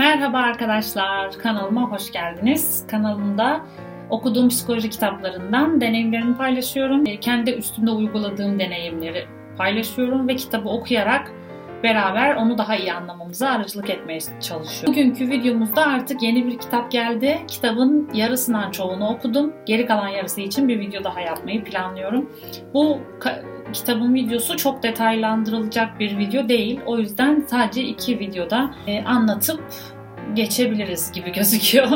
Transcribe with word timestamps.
Merhaba 0.00 0.38
arkadaşlar, 0.38 1.38
kanalıma 1.38 1.90
hoş 1.90 2.12
geldiniz. 2.12 2.86
Kanalımda 2.90 3.60
okuduğum 4.10 4.48
psikoloji 4.48 4.90
kitaplarından 4.90 5.80
deneyimlerimi 5.80 6.36
paylaşıyorum. 6.36 7.04
Kendi 7.04 7.50
üstünde 7.50 7.90
uyguladığım 7.90 8.58
deneyimleri 8.58 9.26
paylaşıyorum 9.56 10.28
ve 10.28 10.36
kitabı 10.36 10.68
okuyarak 10.68 11.32
beraber 11.82 12.34
onu 12.36 12.58
daha 12.58 12.76
iyi 12.76 12.92
anlamamıza 12.92 13.48
aracılık 13.48 13.90
etmeye 13.90 14.20
çalışıyorum. 14.20 14.86
Bugünkü 14.86 15.30
videomuzda 15.30 15.86
artık 15.86 16.22
yeni 16.22 16.46
bir 16.46 16.58
kitap 16.58 16.90
geldi. 16.90 17.38
Kitabın 17.48 18.10
yarısından 18.14 18.70
çoğunu 18.70 19.08
okudum. 19.08 19.52
Geri 19.66 19.86
kalan 19.86 20.08
yarısı 20.08 20.40
için 20.40 20.68
bir 20.68 20.80
video 20.80 21.04
daha 21.04 21.20
yapmayı 21.20 21.64
planlıyorum. 21.64 22.32
Bu 22.74 22.98
kitabın 23.72 24.14
videosu 24.14 24.56
çok 24.56 24.82
detaylandırılacak 24.82 26.00
bir 26.00 26.18
video 26.18 26.48
değil. 26.48 26.80
O 26.86 26.98
yüzden 26.98 27.44
sadece 27.50 27.82
iki 27.82 28.18
videoda 28.18 28.70
e, 28.86 29.04
anlatıp 29.04 29.60
geçebiliriz 30.34 31.12
gibi 31.12 31.32
gözüküyor. 31.36 31.88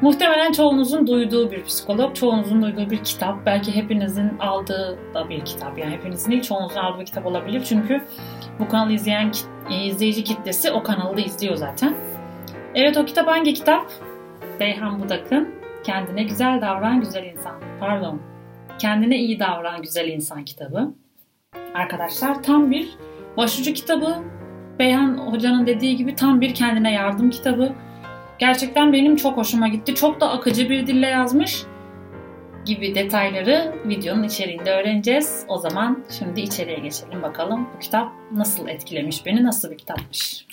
Muhtemelen 0.00 0.52
çoğunuzun 0.52 1.06
duyduğu 1.06 1.50
bir 1.50 1.64
psikolog, 1.64 2.16
çoğunuzun 2.16 2.62
duyduğu 2.62 2.90
bir 2.90 3.04
kitap. 3.04 3.46
Belki 3.46 3.74
hepinizin 3.74 4.38
aldığı 4.38 4.98
da 5.14 5.28
bir 5.28 5.44
kitap. 5.44 5.78
Yani 5.78 5.92
hepinizin 5.92 6.30
değil 6.30 6.42
çoğunuzun 6.42 6.76
aldığı 6.76 7.00
bir 7.00 7.06
kitap 7.06 7.26
olabilir. 7.26 7.64
Çünkü 7.68 8.04
bu 8.58 8.68
kanalı 8.68 8.92
izleyen 8.92 9.32
e, 9.70 9.84
izleyici 9.84 10.24
kitlesi 10.24 10.70
o 10.70 10.82
kanalı 10.82 11.16
da 11.16 11.20
izliyor 11.20 11.56
zaten. 11.56 11.94
Evet 12.74 12.96
o 12.96 13.04
kitap 13.04 13.26
hangi 13.26 13.54
kitap? 13.54 13.90
Beyhan 14.60 15.02
Budak'ın 15.02 15.54
Kendine 15.84 16.22
Güzel 16.22 16.60
Davran 16.60 17.00
Güzel 17.00 17.24
İnsan. 17.24 17.60
Pardon. 17.80 18.20
Kendine 18.78 19.18
iyi 19.18 19.40
davran 19.40 19.82
güzel 19.82 20.08
insan 20.08 20.44
kitabı. 20.44 20.94
Arkadaşlar 21.74 22.42
tam 22.42 22.70
bir 22.70 22.88
başucu 23.36 23.72
kitabı. 23.72 24.16
Beyhan 24.78 25.18
Hoca'nın 25.18 25.66
dediği 25.66 25.96
gibi 25.96 26.14
tam 26.14 26.40
bir 26.40 26.54
kendine 26.54 26.92
yardım 26.92 27.30
kitabı. 27.30 27.72
Gerçekten 28.38 28.92
benim 28.92 29.16
çok 29.16 29.36
hoşuma 29.36 29.68
gitti. 29.68 29.94
Çok 29.94 30.20
da 30.20 30.30
akıcı 30.30 30.70
bir 30.70 30.86
dille 30.86 31.06
yazmış 31.06 31.62
gibi 32.64 32.94
detayları 32.94 33.74
videonun 33.84 34.22
içeriğinde 34.22 34.70
öğreneceğiz. 34.70 35.44
O 35.48 35.58
zaman 35.58 36.04
şimdi 36.18 36.40
içeriye 36.40 36.78
geçelim 36.78 37.22
bakalım 37.22 37.68
bu 37.76 37.78
kitap 37.78 38.12
nasıl 38.32 38.68
etkilemiş 38.68 39.26
beni, 39.26 39.44
nasıl 39.44 39.70
bir 39.70 39.78
kitapmış. 39.78 40.46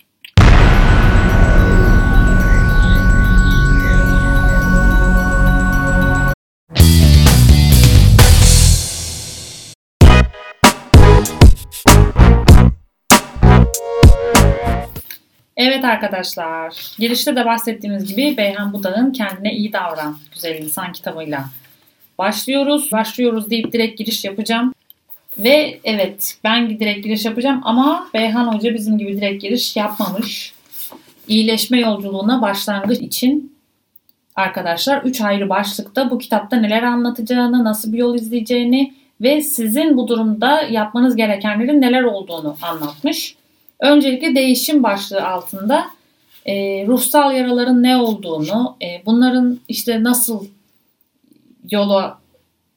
Evet 15.81 15.89
arkadaşlar, 15.89 16.75
girişte 16.99 17.35
de 17.35 17.45
bahsettiğimiz 17.45 18.05
gibi 18.05 18.37
Beyhan 18.37 18.73
Budak'ın 18.73 19.11
Kendine 19.11 19.53
İyi 19.53 19.73
Davran 19.73 20.17
Güzel 20.33 20.55
İnsan 20.55 20.91
kitabıyla 20.91 21.45
başlıyoruz. 22.17 22.91
Başlıyoruz 22.91 23.49
deyip 23.49 23.73
direkt 23.73 23.97
giriş 23.97 24.25
yapacağım. 24.25 24.73
Ve 25.37 25.79
evet 25.83 26.37
ben 26.43 26.79
direkt 26.79 27.03
giriş 27.03 27.25
yapacağım 27.25 27.61
ama 27.63 28.07
Beyhan 28.13 28.53
Hoca 28.53 28.73
bizim 28.73 28.97
gibi 28.97 29.17
direkt 29.17 29.41
giriş 29.41 29.75
yapmamış. 29.75 30.53
İyileşme 31.27 31.79
yolculuğuna 31.79 32.41
başlangıç 32.41 32.99
için 32.99 33.55
arkadaşlar 34.35 35.01
3 35.01 35.21
ayrı 35.21 35.49
başlıkta 35.49 36.09
bu 36.09 36.17
kitapta 36.17 36.57
neler 36.57 36.83
anlatacağını, 36.83 37.63
nasıl 37.63 37.93
bir 37.93 37.97
yol 37.97 38.15
izleyeceğini 38.15 38.93
ve 39.21 39.41
sizin 39.41 39.97
bu 39.97 40.07
durumda 40.07 40.61
yapmanız 40.61 41.15
gerekenlerin 41.15 41.81
neler 41.81 42.03
olduğunu 42.03 42.57
anlatmış. 42.61 43.40
Öncelikle 43.81 44.35
değişim 44.35 44.83
başlığı 44.83 45.27
altında 45.27 45.85
e, 46.45 46.85
ruhsal 46.87 47.35
yaraların 47.35 47.83
ne 47.83 47.97
olduğunu, 47.97 48.77
e, 48.81 49.05
bunların 49.05 49.59
işte 49.67 50.03
nasıl 50.03 50.45
yola 51.71 52.21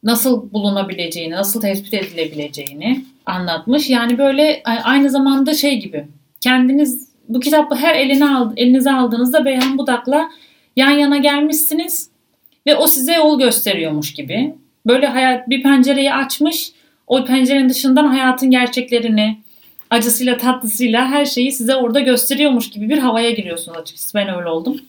nasıl 0.03 0.53
bulunabileceğini, 0.53 1.35
nasıl 1.35 1.61
tespit 1.61 1.95
edilebileceğini 1.95 3.05
anlatmış. 3.27 3.91
Yani 3.91 4.19
böyle 4.19 4.63
aynı 4.65 5.11
zamanda 5.11 5.55
şey 5.55 5.81
gibi 5.81 6.07
kendiniz 6.41 7.09
bu 7.29 7.41
kitabı 7.41 7.75
her 7.75 7.95
eline 7.95 8.29
ald, 8.29 8.53
elinize 8.57 8.93
aldığınızda 8.93 9.45
Beyhan 9.45 9.79
Budak'la 9.79 10.31
yan 10.77 10.91
yana 10.91 11.17
gelmişsiniz 11.17 12.11
ve 12.67 12.77
o 12.77 12.87
size 12.87 13.15
yol 13.15 13.39
gösteriyormuş 13.39 14.15
gibi. 14.15 14.55
Böyle 14.87 15.07
hayat 15.07 15.49
bir 15.49 15.63
pencereyi 15.63 16.13
açmış, 16.13 16.73
o 17.07 17.25
pencerenin 17.25 17.69
dışından 17.69 18.07
hayatın 18.07 18.51
gerçeklerini, 18.51 19.39
acısıyla 19.91 20.37
tatlısıyla 20.37 21.07
her 21.07 21.25
şeyi 21.25 21.53
size 21.53 21.77
orada 21.77 22.01
gösteriyormuş 22.01 22.71
gibi 22.71 22.89
bir 22.89 22.99
havaya 22.99 23.31
giriyorsunuz 23.31 23.79
açıkçası. 23.79 24.15
Ben 24.15 24.35
öyle 24.35 24.49
oldum. 24.49 24.81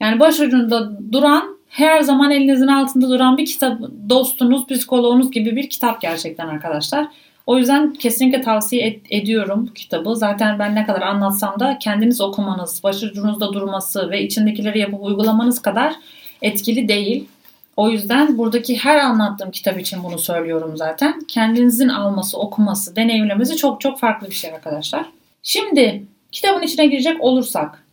Yani 0.00 0.20
başucunda 0.20 1.12
duran 1.12 1.58
her 1.68 2.00
zaman 2.00 2.30
elinizin 2.30 2.66
altında 2.66 3.08
duran 3.10 3.38
bir 3.38 3.46
kitap, 3.46 3.80
dostunuz, 4.08 4.66
psikoloğunuz 4.66 5.30
gibi 5.30 5.56
bir 5.56 5.70
kitap 5.70 6.00
gerçekten 6.00 6.48
arkadaşlar. 6.48 7.06
O 7.46 7.58
yüzden 7.58 7.92
kesinlikle 7.92 8.40
tavsiye 8.40 8.88
ed- 8.88 9.00
ediyorum 9.10 9.66
bu 9.70 9.74
kitabı. 9.74 10.16
Zaten 10.16 10.58
ben 10.58 10.74
ne 10.74 10.86
kadar 10.86 11.02
anlatsam 11.02 11.60
da 11.60 11.78
kendiniz 11.78 12.20
okumanız, 12.20 12.82
başucunuzda 12.84 13.52
durması 13.52 14.10
ve 14.10 14.22
içindekileri 14.22 14.78
yapıp 14.78 15.02
uygulamanız 15.02 15.62
kadar 15.62 15.94
etkili 16.42 16.88
değil. 16.88 17.28
O 17.76 17.90
yüzden 17.90 18.38
buradaki 18.38 18.76
her 18.76 18.96
anlattığım 18.96 19.50
kitap 19.50 19.80
için 19.80 20.04
bunu 20.04 20.18
söylüyorum 20.18 20.76
zaten. 20.76 21.20
Kendinizin 21.28 21.88
alması, 21.88 22.38
okuması, 22.38 22.96
deneyimlemesi 22.96 23.56
çok 23.56 23.80
çok 23.80 23.98
farklı 23.98 24.26
bir 24.26 24.34
şey 24.34 24.52
arkadaşlar. 24.52 25.06
Şimdi 25.42 26.04
kitabın 26.32 26.62
içine 26.62 26.86
girecek 26.86 27.20
olursak 27.20 27.84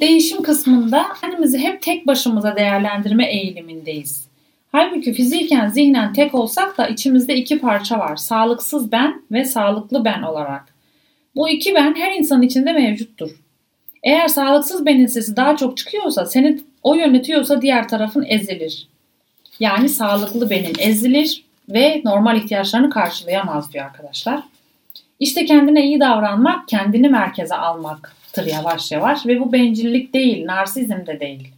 değişim 0.00 0.42
kısmında 0.42 1.06
kendimizi 1.20 1.58
hep 1.58 1.82
tek 1.82 2.06
başımıza 2.06 2.56
değerlendirme 2.56 3.26
eğilimindeyiz. 3.26 4.24
Halbuki 4.72 5.12
fiziken 5.12 5.68
zihnen 5.68 6.12
tek 6.12 6.34
olsak 6.34 6.78
da 6.78 6.88
içimizde 6.88 7.34
iki 7.34 7.58
parça 7.58 7.98
var. 7.98 8.16
Sağlıksız 8.16 8.92
ben 8.92 9.22
ve 9.32 9.44
sağlıklı 9.44 10.04
ben 10.04 10.22
olarak. 10.22 10.74
Bu 11.36 11.48
iki 11.48 11.74
ben 11.74 11.94
her 11.94 12.12
insanın 12.14 12.42
içinde 12.42 12.72
mevcuttur. 12.72 13.30
Eğer 14.02 14.28
sağlıksız 14.28 14.86
benin 14.86 15.06
sesi 15.06 15.36
daha 15.36 15.56
çok 15.56 15.76
çıkıyorsa, 15.76 16.26
seni 16.26 16.60
o 16.82 16.94
yönetiyorsa 16.94 17.62
diğer 17.62 17.88
tarafın 17.88 18.24
ezilir. 18.28 18.88
Yani 19.60 19.88
sağlıklı 19.88 20.50
benin 20.50 20.74
ezilir 20.78 21.44
ve 21.68 22.02
normal 22.04 22.36
ihtiyaçlarını 22.36 22.90
karşılayamaz 22.90 23.72
diyor 23.72 23.84
arkadaşlar. 23.84 24.40
İşte 25.20 25.44
kendine 25.44 25.86
iyi 25.86 26.00
davranmak, 26.00 26.68
kendini 26.68 27.08
merkeze 27.08 27.54
almak 27.54 28.16
tır 28.32 28.46
yavaş 28.46 28.92
yavaş 28.92 29.26
ve 29.26 29.40
bu 29.40 29.52
bencillik 29.52 30.14
değil, 30.14 30.46
narsizm 30.46 31.06
de 31.06 31.20
değil. 31.20 31.48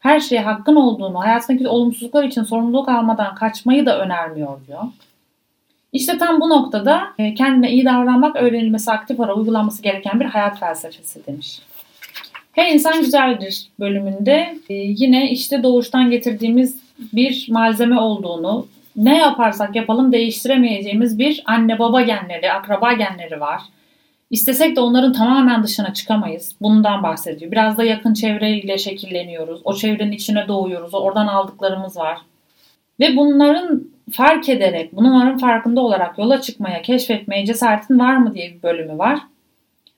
Her 0.00 0.20
şeye 0.20 0.40
hakkın 0.40 0.76
olduğunu, 0.76 1.20
hayatındaki 1.20 1.68
olumsuzluklar 1.68 2.24
için 2.24 2.42
sorumluluk 2.42 2.88
almadan 2.88 3.34
kaçmayı 3.34 3.86
da 3.86 3.98
önermiyor 3.98 4.66
diyor. 4.66 4.82
İşte 5.92 6.18
tam 6.18 6.40
bu 6.40 6.48
noktada 6.48 7.02
e, 7.18 7.34
kendine 7.34 7.70
iyi 7.70 7.84
davranmak 7.84 8.36
öğrenilmesi, 8.36 8.90
aktif 8.90 9.20
olarak 9.20 9.36
uygulanması 9.36 9.82
gereken 9.82 10.20
bir 10.20 10.24
hayat 10.24 10.60
felsefesi 10.60 11.26
demiş. 11.26 11.60
Her 12.52 12.72
insan 12.72 13.00
güzeldir 13.00 13.68
bölümünde 13.80 14.58
e, 14.68 14.74
yine 14.74 15.30
işte 15.30 15.62
doğuştan 15.62 16.10
getirdiğimiz 16.10 16.85
bir 16.98 17.46
malzeme 17.50 18.00
olduğunu, 18.00 18.66
ne 18.96 19.18
yaparsak 19.18 19.76
yapalım 19.76 20.12
değiştiremeyeceğimiz 20.12 21.18
bir 21.18 21.42
anne 21.46 21.78
baba 21.78 22.02
genleri, 22.02 22.52
akraba 22.52 22.92
genleri 22.92 23.40
var. 23.40 23.62
İstesek 24.30 24.76
de 24.76 24.80
onların 24.80 25.12
tamamen 25.12 25.62
dışına 25.62 25.94
çıkamayız. 25.94 26.54
Bundan 26.60 27.02
bahsediyor. 27.02 27.52
Biraz 27.52 27.78
da 27.78 27.84
yakın 27.84 28.14
çevreyle 28.14 28.78
şekilleniyoruz. 28.78 29.60
O 29.64 29.74
çevrenin 29.74 30.12
içine 30.12 30.48
doğuyoruz. 30.48 30.94
Oradan 30.94 31.26
aldıklarımız 31.26 31.96
var. 31.96 32.18
Ve 33.00 33.16
bunların 33.16 33.84
fark 34.12 34.48
ederek, 34.48 34.96
bunların 34.96 35.38
farkında 35.38 35.80
olarak 35.80 36.18
yola 36.18 36.40
çıkmaya, 36.40 36.82
keşfetmeye 36.82 37.46
cesaretin 37.46 37.98
var 37.98 38.16
mı 38.16 38.34
diye 38.34 38.54
bir 38.54 38.62
bölümü 38.62 38.98
var. 38.98 39.18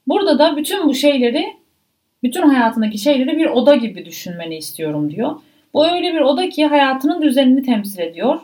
Burada 0.06 0.38
da 0.38 0.56
bütün 0.56 0.88
bu 0.88 0.94
şeyleri, 0.94 1.56
bütün 2.22 2.42
hayatındaki 2.42 2.98
şeyleri 2.98 3.38
bir 3.38 3.46
oda 3.46 3.76
gibi 3.76 4.04
düşünmeni 4.04 4.56
istiyorum 4.56 5.10
diyor. 5.10 5.36
Bu 5.74 5.86
öyle 5.86 6.14
bir 6.14 6.20
oda 6.20 6.48
ki 6.48 6.66
hayatının 6.66 7.22
düzenini 7.22 7.62
temsil 7.62 7.98
ediyor. 7.98 8.40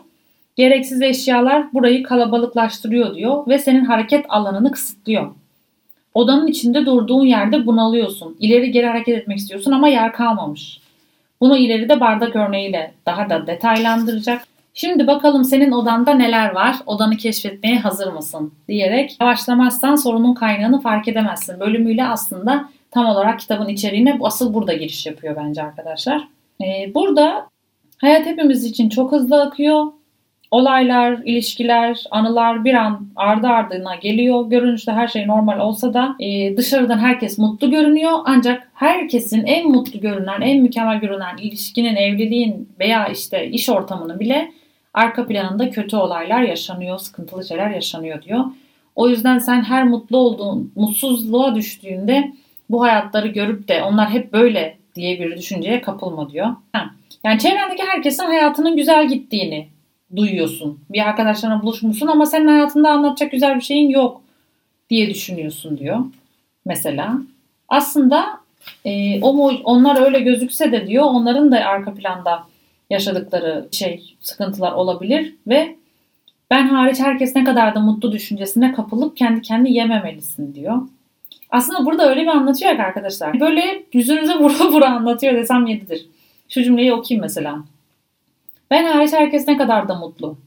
Gereksiz 0.55 1.01
eşyalar 1.01 1.73
burayı 1.73 2.03
kalabalıklaştırıyor 2.03 3.15
diyor 3.15 3.47
ve 3.47 3.59
senin 3.59 3.85
hareket 3.85 4.25
alanını 4.29 4.71
kısıtlıyor. 4.71 5.31
Odanın 6.13 6.47
içinde 6.47 6.85
durduğun 6.85 7.25
yerde 7.25 7.65
bunalıyorsun. 7.65 8.37
İleri 8.39 8.71
geri 8.71 8.87
hareket 8.87 9.17
etmek 9.17 9.37
istiyorsun 9.37 9.71
ama 9.71 9.87
yer 9.87 10.13
kalmamış. 10.13 10.79
Bunu 11.41 11.57
ileride 11.57 11.99
bardak 11.99 12.35
örneğiyle 12.35 12.93
daha 13.05 13.29
da 13.29 13.47
detaylandıracak. 13.47 14.41
Şimdi 14.73 15.07
bakalım 15.07 15.43
senin 15.43 15.71
odanda 15.71 16.13
neler 16.13 16.51
var? 16.51 16.75
Odanı 16.85 17.17
keşfetmeye 17.17 17.79
hazır 17.79 18.13
mısın? 18.13 18.53
diyerek 18.67 19.17
yavaşlamazsan 19.21 19.95
sorunun 19.95 20.33
kaynağını 20.33 20.81
fark 20.81 21.07
edemezsin. 21.07 21.59
Bölümüyle 21.59 22.05
aslında 22.05 22.69
tam 22.91 23.05
olarak 23.05 23.39
kitabın 23.39 23.67
içeriğine 23.67 24.19
asıl 24.21 24.53
burada 24.53 24.73
giriş 24.73 25.05
yapıyor 25.05 25.35
bence 25.35 25.63
arkadaşlar. 25.63 26.34
Ee, 26.61 26.93
burada 26.93 27.49
hayat 27.97 28.25
hepimiz 28.25 28.63
için 28.63 28.89
çok 28.89 29.11
hızlı 29.11 29.41
akıyor. 29.41 29.85
Olaylar, 30.51 31.19
ilişkiler, 31.25 32.03
anılar 32.11 32.65
bir 32.65 32.73
an 32.73 33.07
ardı 33.15 33.47
ardına 33.47 33.95
geliyor. 33.95 34.49
Görünüşte 34.49 34.91
her 34.91 35.07
şey 35.07 35.27
normal 35.27 35.59
olsa 35.59 35.93
da 35.93 36.15
e, 36.19 36.57
dışarıdan 36.57 36.97
herkes 36.97 37.37
mutlu 37.37 37.71
görünüyor. 37.71 38.11
Ancak 38.25 38.71
herkesin 38.73 39.45
en 39.45 39.71
mutlu 39.71 39.99
görünen, 39.99 40.41
en 40.41 40.61
mükemmel 40.61 40.99
görünen 40.99 41.37
ilişkinin, 41.37 41.95
evliliğin 41.95 42.69
veya 42.79 43.07
işte 43.07 43.49
iş 43.49 43.69
ortamının 43.69 44.19
bile 44.19 44.51
arka 44.93 45.27
planında 45.27 45.69
kötü 45.69 45.95
olaylar 45.95 46.41
yaşanıyor, 46.41 46.97
sıkıntılı 46.97 47.45
şeyler 47.45 47.69
yaşanıyor 47.69 48.21
diyor. 48.21 48.45
O 48.95 49.09
yüzden 49.09 49.39
sen 49.39 49.61
her 49.61 49.83
mutlu 49.83 50.17
olduğun, 50.17 50.71
mutsuzluğa 50.75 51.55
düştüğünde 51.55 52.31
bu 52.69 52.83
hayatları 52.83 53.27
görüp 53.27 53.67
de 53.67 53.83
onlar 53.83 54.09
hep 54.09 54.33
böyle 54.33 54.77
diye 54.95 55.19
bir 55.19 55.37
düşünceye 55.37 55.81
kapılma 55.81 56.29
diyor. 56.29 56.47
Yani 57.23 57.39
çevrendeki 57.39 57.83
herkesin 57.83 58.23
hayatının 58.23 58.75
güzel 58.75 59.07
gittiğini 59.07 59.67
duyuyorsun. 60.15 60.79
Bir 60.89 61.07
arkadaşlarına 61.07 61.61
buluşmuşsun 61.61 62.07
ama 62.07 62.25
senin 62.25 62.47
hayatında 62.47 62.89
anlatacak 62.89 63.31
güzel 63.31 63.55
bir 63.55 63.61
şeyin 63.61 63.89
yok 63.89 64.21
diye 64.89 65.09
düşünüyorsun 65.09 65.77
diyor. 65.77 65.99
Mesela. 66.65 67.17
Aslında 67.69 68.39
e, 68.85 69.21
o 69.21 69.51
onlar 69.63 70.01
öyle 70.01 70.19
gözükse 70.19 70.71
de 70.71 70.87
diyor 70.87 71.03
onların 71.03 71.51
da 71.51 71.57
arka 71.65 71.93
planda 71.93 72.43
yaşadıkları 72.89 73.67
şey 73.71 74.15
sıkıntılar 74.21 74.71
olabilir 74.71 75.35
ve 75.47 75.75
ben 76.49 76.67
hariç 76.67 76.99
herkes 76.99 77.35
ne 77.35 77.43
kadar 77.43 77.75
da 77.75 77.79
mutlu 77.79 78.11
düşüncesine 78.11 78.73
kapılıp 78.73 79.17
kendi 79.17 79.41
kendi 79.41 79.71
yememelisin 79.71 80.55
diyor. 80.55 80.81
Aslında 81.55 81.85
burada 81.85 82.09
öyle 82.09 82.21
bir 82.21 82.27
anlatıyor 82.27 82.75
ki 82.75 82.81
arkadaşlar. 82.81 83.39
Böyle 83.39 83.83
yüzünüze 83.93 84.35
vura 84.39 84.71
vura 84.71 84.95
anlatıyor 84.95 85.33
desem 85.33 85.65
yedidir. 85.65 86.05
Şu 86.49 86.63
cümleyi 86.63 86.93
okuyayım 86.93 87.21
mesela. 87.21 87.59
Ben 88.71 88.85
hariç 88.85 89.13
herkes 89.13 89.47
ne 89.47 89.57
kadar 89.57 89.87
da 89.87 89.95
mutlu. 89.95 90.37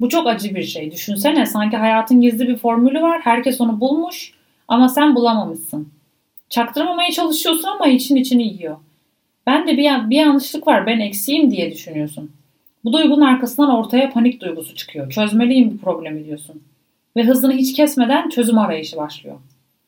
Bu 0.00 0.08
çok 0.08 0.26
acı 0.26 0.54
bir 0.54 0.62
şey. 0.62 0.92
Düşünsene 0.92 1.46
sanki 1.46 1.76
hayatın 1.76 2.20
gizli 2.20 2.48
bir 2.48 2.56
formülü 2.56 3.02
var. 3.02 3.20
Herkes 3.20 3.60
onu 3.60 3.80
bulmuş 3.80 4.34
ama 4.68 4.88
sen 4.88 5.14
bulamamışsın. 5.14 5.88
Çaktırmamaya 6.48 7.10
çalışıyorsun 7.10 7.68
ama 7.68 7.86
için 7.86 8.16
içini 8.16 8.42
yiyor. 8.42 8.76
Ben 9.46 9.66
de 9.66 9.76
bir, 9.76 10.10
bir 10.10 10.16
yanlışlık 10.16 10.66
var 10.66 10.86
ben 10.86 11.00
eksiğim 11.00 11.50
diye 11.50 11.72
düşünüyorsun. 11.72 12.30
Bu 12.84 12.92
duygunun 12.92 13.26
arkasından 13.26 13.70
ortaya 13.70 14.10
panik 14.10 14.40
duygusu 14.40 14.74
çıkıyor. 14.74 15.10
Çözmeliyim 15.10 15.70
bu 15.70 15.78
problemi 15.78 16.24
diyorsun. 16.24 16.62
Ve 17.16 17.24
hızını 17.24 17.52
hiç 17.52 17.76
kesmeden 17.76 18.28
çözüm 18.28 18.58
arayışı 18.58 18.96
başlıyor. 18.96 19.36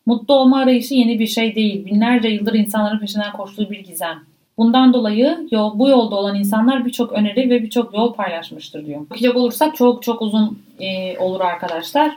Mutlu 0.06 0.34
olma 0.34 0.58
arayışı 0.58 0.94
yeni 0.94 1.18
bir 1.18 1.26
şey 1.26 1.54
değil. 1.54 1.86
Binlerce 1.86 2.28
yıldır 2.28 2.54
insanların 2.54 2.98
peşinden 2.98 3.32
koştuğu 3.32 3.70
bir 3.70 3.78
gizem. 3.78 4.18
Bundan 4.58 4.92
dolayı 4.92 5.48
yol, 5.50 5.78
bu 5.78 5.88
yolda 5.88 6.16
olan 6.16 6.38
insanlar 6.38 6.84
birçok 6.84 7.12
öneri 7.12 7.50
ve 7.50 7.62
birçok 7.62 7.94
yol 7.94 8.14
paylaşmıştır 8.14 8.86
diyor. 8.86 9.00
Bakacak 9.10 9.36
olursak 9.36 9.76
çok 9.76 10.02
çok 10.02 10.22
uzun 10.22 10.58
e, 10.80 11.18
olur 11.18 11.40
arkadaşlar. 11.40 12.16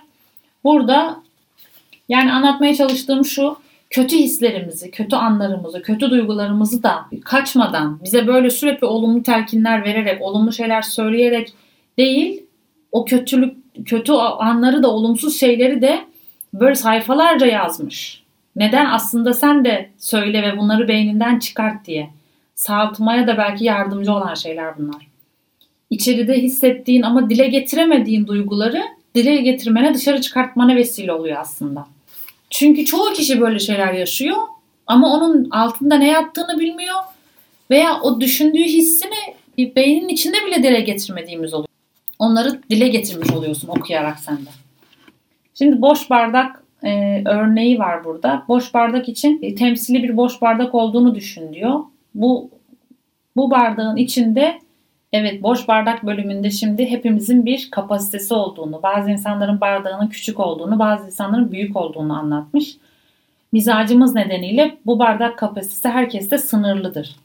Burada 0.63 1.17
yani 2.09 2.33
anlatmaya 2.33 2.75
çalıştığım 2.75 3.25
şu 3.25 3.57
kötü 3.89 4.15
hislerimizi, 4.15 4.91
kötü 4.91 5.15
anlarımızı, 5.15 5.81
kötü 5.81 6.09
duygularımızı 6.09 6.83
da 6.83 7.05
kaçmadan 7.23 7.99
bize 8.03 8.27
böyle 8.27 8.49
sürekli 8.49 8.87
olumlu 8.87 9.23
telkinler 9.23 9.83
vererek, 9.83 10.21
olumlu 10.21 10.51
şeyler 10.51 10.81
söyleyerek 10.81 11.53
değil, 11.97 12.43
o 12.91 13.05
kötülük, 13.05 13.57
kötü 13.85 14.13
anları 14.13 14.83
da, 14.83 14.91
olumsuz 14.91 15.39
şeyleri 15.39 15.81
de 15.81 15.99
böyle 16.59 16.75
sayfalarca 16.75 17.45
yazmış. 17.45 18.23
Neden? 18.55 18.85
Aslında 18.85 19.33
sen 19.33 19.65
de 19.65 19.89
söyle 19.97 20.43
ve 20.43 20.57
bunları 20.57 20.87
beyninden 20.87 21.39
çıkart 21.39 21.85
diye. 21.85 22.09
Sağaltmaya 22.55 23.27
da 23.27 23.37
belki 23.37 23.65
yardımcı 23.65 24.11
olan 24.11 24.33
şeyler 24.33 24.77
bunlar. 24.77 25.07
İçeride 25.89 26.33
hissettiğin 26.33 27.01
ama 27.01 27.29
dile 27.29 27.47
getiremediğin 27.47 28.27
duyguları 28.27 28.83
dile 29.15 29.35
getirmene, 29.35 29.93
dışarı 29.93 30.21
çıkartmana 30.21 30.75
vesile 30.75 31.13
oluyor 31.13 31.37
aslında. 31.39 31.87
Çünkü 32.49 32.85
çoğu 32.85 33.13
kişi 33.13 33.41
böyle 33.41 33.59
şeyler 33.59 33.93
yaşıyor 33.93 34.37
ama 34.87 35.13
onun 35.13 35.49
altında 35.49 35.95
ne 35.95 36.07
yattığını 36.07 36.59
bilmiyor 36.59 36.95
veya 37.71 38.01
o 38.01 38.21
düşündüğü 38.21 38.63
hissini 38.63 39.35
beynin 39.75 40.09
içinde 40.09 40.37
bile 40.45 40.63
dile 40.63 40.79
getirmediğimiz 40.79 41.53
oluyor. 41.53 41.67
Onları 42.19 42.61
dile 42.69 42.87
getirmiş 42.87 43.31
oluyorsun 43.31 43.67
okuyarak 43.67 44.19
sen 44.19 44.37
de. 44.37 44.64
Şimdi 45.57 45.81
boş 45.81 46.09
bardak 46.09 46.63
e, 46.83 47.21
örneği 47.25 47.79
var 47.79 48.03
burada. 48.03 48.45
Boş 48.47 48.73
bardak 48.73 49.09
için 49.09 49.39
e, 49.41 49.55
temsili 49.55 50.03
bir 50.03 50.17
boş 50.17 50.41
bardak 50.41 50.75
olduğunu 50.75 51.15
düşün 51.15 51.53
diyor. 51.53 51.79
Bu 52.15 52.49
bu 53.35 53.51
bardağın 53.51 53.95
içinde 53.95 54.61
evet 55.13 55.43
boş 55.43 55.67
bardak 55.67 56.05
bölümünde 56.05 56.51
şimdi 56.51 56.85
hepimizin 56.89 57.45
bir 57.45 57.71
kapasitesi 57.71 58.33
olduğunu, 58.33 58.83
bazı 58.83 59.11
insanların 59.11 59.61
bardağının 59.61 60.07
küçük 60.07 60.39
olduğunu, 60.39 60.79
bazı 60.79 61.05
insanların 61.05 61.51
büyük 61.51 61.75
olduğunu 61.75 62.17
anlatmış. 62.17 62.77
Mizacımız 63.51 64.15
nedeniyle 64.15 64.77
bu 64.85 64.99
bardak 64.99 65.37
kapasitesi 65.37 65.89
herkeste 65.89 66.37
sınırlıdır. 66.37 67.15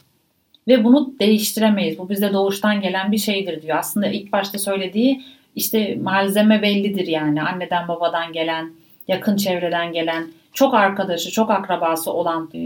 Ve 0.69 0.85
bunu 0.85 1.15
değiştiremeyiz. 1.21 1.99
Bu 1.99 2.09
bize 2.09 2.32
doğuştan 2.32 2.81
gelen 2.81 3.12
bir 3.12 3.19
şeydir 3.19 3.62
diyor. 3.62 3.79
Aslında 3.79 4.06
ilk 4.06 4.32
başta 4.32 4.59
söylediği 4.59 5.23
işte 5.56 5.99
malzeme 6.02 6.62
bellidir 6.62 7.06
yani. 7.06 7.43
Anneden 7.43 7.88
babadan 7.88 8.32
gelen, 8.32 8.70
yakın 9.08 9.37
çevreden 9.37 9.93
gelen, 9.93 10.26
çok 10.52 10.75
arkadaşı, 10.75 11.31
çok 11.31 11.50
akrabası 11.50 12.12
olan 12.12 12.50
e, 12.55 12.61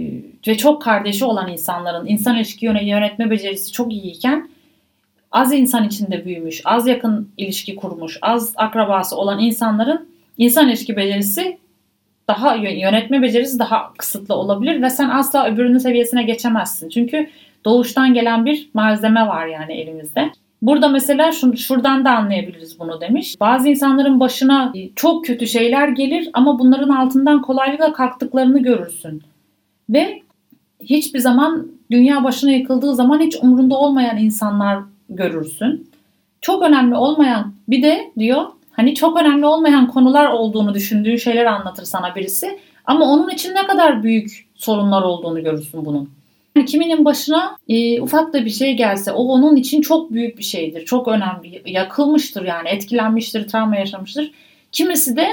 ve 0.46 0.56
çok 0.56 0.82
kardeşi 0.82 1.24
olan 1.24 1.52
insanların 1.52 2.06
insan 2.06 2.36
ilişki 2.36 2.66
yönetme 2.66 3.30
becerisi 3.30 3.72
çok 3.72 3.92
iyiyken 3.92 4.48
az 5.32 5.52
insan 5.52 5.84
içinde 5.84 6.24
büyümüş, 6.24 6.62
az 6.64 6.86
yakın 6.86 7.28
ilişki 7.36 7.76
kurmuş, 7.76 8.18
az 8.22 8.54
akrabası 8.56 9.16
olan 9.16 9.40
insanların 9.40 10.08
insan 10.38 10.68
ilişki 10.68 10.96
becerisi 10.96 11.58
daha 12.28 12.54
yönetme 12.54 13.22
becerisi 13.22 13.58
daha 13.58 13.92
kısıtlı 13.98 14.34
olabilir 14.34 14.82
ve 14.82 14.90
sen 14.90 15.08
asla 15.08 15.46
öbürünün 15.46 15.78
seviyesine 15.78 16.22
geçemezsin. 16.22 16.88
Çünkü 16.88 17.30
doğuştan 17.64 18.14
gelen 18.14 18.46
bir 18.46 18.68
malzeme 18.74 19.26
var 19.26 19.46
yani 19.46 19.72
elimizde. 19.72 20.30
Burada 20.64 20.88
mesela 20.88 21.32
şun, 21.32 21.52
şuradan 21.52 22.04
da 22.04 22.10
anlayabiliriz 22.10 22.78
bunu 22.78 23.00
demiş. 23.00 23.34
Bazı 23.40 23.68
insanların 23.68 24.20
başına 24.20 24.72
çok 24.96 25.24
kötü 25.24 25.46
şeyler 25.46 25.88
gelir 25.88 26.30
ama 26.32 26.58
bunların 26.58 26.88
altından 26.88 27.42
kolaylıkla 27.42 27.92
kalktıklarını 27.92 28.62
görürsün. 28.62 29.22
Ve 29.90 30.22
hiçbir 30.80 31.18
zaman 31.18 31.68
dünya 31.90 32.24
başına 32.24 32.50
yıkıldığı 32.50 32.94
zaman 32.94 33.20
hiç 33.20 33.36
umrunda 33.42 33.76
olmayan 33.76 34.18
insanlar 34.18 34.78
görürsün. 35.08 35.90
Çok 36.40 36.62
önemli 36.62 36.96
olmayan 36.96 37.52
bir 37.68 37.82
de 37.82 38.12
diyor 38.18 38.42
hani 38.72 38.94
çok 38.94 39.20
önemli 39.20 39.46
olmayan 39.46 39.88
konular 39.88 40.30
olduğunu 40.30 40.74
düşündüğün 40.74 41.16
şeyler 41.16 41.44
anlatır 41.44 41.84
sana 41.84 42.14
birisi. 42.14 42.58
Ama 42.84 43.04
onun 43.04 43.30
için 43.30 43.54
ne 43.54 43.66
kadar 43.66 44.02
büyük 44.02 44.46
sorunlar 44.54 45.02
olduğunu 45.02 45.42
görürsün 45.42 45.84
bunun. 45.84 46.10
Kiminin 46.62 47.04
başına 47.04 47.56
e, 47.68 48.00
ufak 48.00 48.32
da 48.32 48.44
bir 48.44 48.50
şey 48.50 48.76
gelse 48.76 49.12
o 49.12 49.22
onun 49.22 49.56
için 49.56 49.80
çok 49.80 50.12
büyük 50.12 50.38
bir 50.38 50.44
şeydir. 50.44 50.84
Çok 50.84 51.08
önemli. 51.08 51.62
Yakılmıştır 51.66 52.44
yani 52.44 52.68
etkilenmiştir, 52.68 53.48
travma 53.48 53.76
yaşamıştır. 53.76 54.30
Kimisi 54.72 55.16
de 55.16 55.28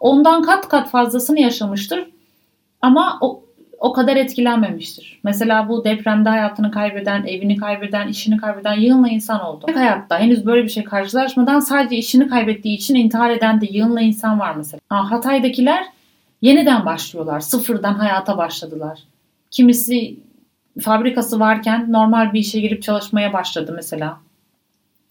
ondan 0.00 0.42
kat 0.42 0.68
kat 0.68 0.90
fazlasını 0.90 1.40
yaşamıştır. 1.40 2.04
Ama 2.82 3.18
o, 3.20 3.42
o 3.78 3.92
kadar 3.92 4.16
etkilenmemiştir. 4.16 5.20
Mesela 5.24 5.68
bu 5.68 5.84
depremde 5.84 6.28
hayatını 6.28 6.70
kaybeden, 6.70 7.26
evini 7.26 7.56
kaybeden, 7.56 8.08
işini 8.08 8.36
kaybeden 8.36 8.80
yığınla 8.80 9.08
insan 9.08 9.40
oldu. 9.40 9.66
Hayatta 9.74 10.18
henüz 10.18 10.46
böyle 10.46 10.64
bir 10.64 10.68
şey 10.68 10.84
karşılaşmadan 10.84 11.60
sadece 11.60 11.96
işini 11.96 12.28
kaybettiği 12.28 12.76
için 12.76 12.94
intihar 12.94 13.30
eden 13.30 13.60
de 13.60 13.66
yığınla 13.70 14.00
insan 14.00 14.40
var 14.40 14.54
mesela. 14.56 14.80
Ha, 14.88 15.10
Hatay'dakiler 15.10 15.84
yeniden 16.42 16.86
başlıyorlar. 16.86 17.40
Sıfırdan 17.40 17.94
hayata 17.94 18.38
başladılar. 18.38 18.98
Kimisi 19.50 20.16
fabrikası 20.80 21.40
varken 21.40 21.92
normal 21.92 22.32
bir 22.32 22.40
işe 22.40 22.60
girip 22.60 22.82
çalışmaya 22.82 23.32
başladı 23.32 23.72
mesela. 23.76 24.20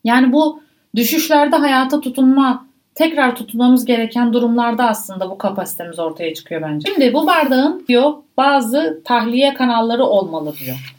Yani 0.03 0.33
bu 0.33 0.61
düşüşlerde 0.95 1.55
hayata 1.55 2.01
tutunma, 2.01 2.67
tekrar 2.95 3.35
tutunmamız 3.35 3.85
gereken 3.85 4.33
durumlarda 4.33 4.87
aslında 4.87 5.29
bu 5.29 5.37
kapasitemiz 5.37 5.99
ortaya 5.99 6.33
çıkıyor 6.33 6.61
bence. 6.61 6.91
Şimdi 6.91 7.13
bu 7.13 7.27
bardağın 7.27 7.85
diyor 7.87 8.13
bazı 8.37 9.01
tahliye 9.05 9.53
kanalları 9.53 10.03
olmalı 10.03 10.53
diyor. 10.65 10.95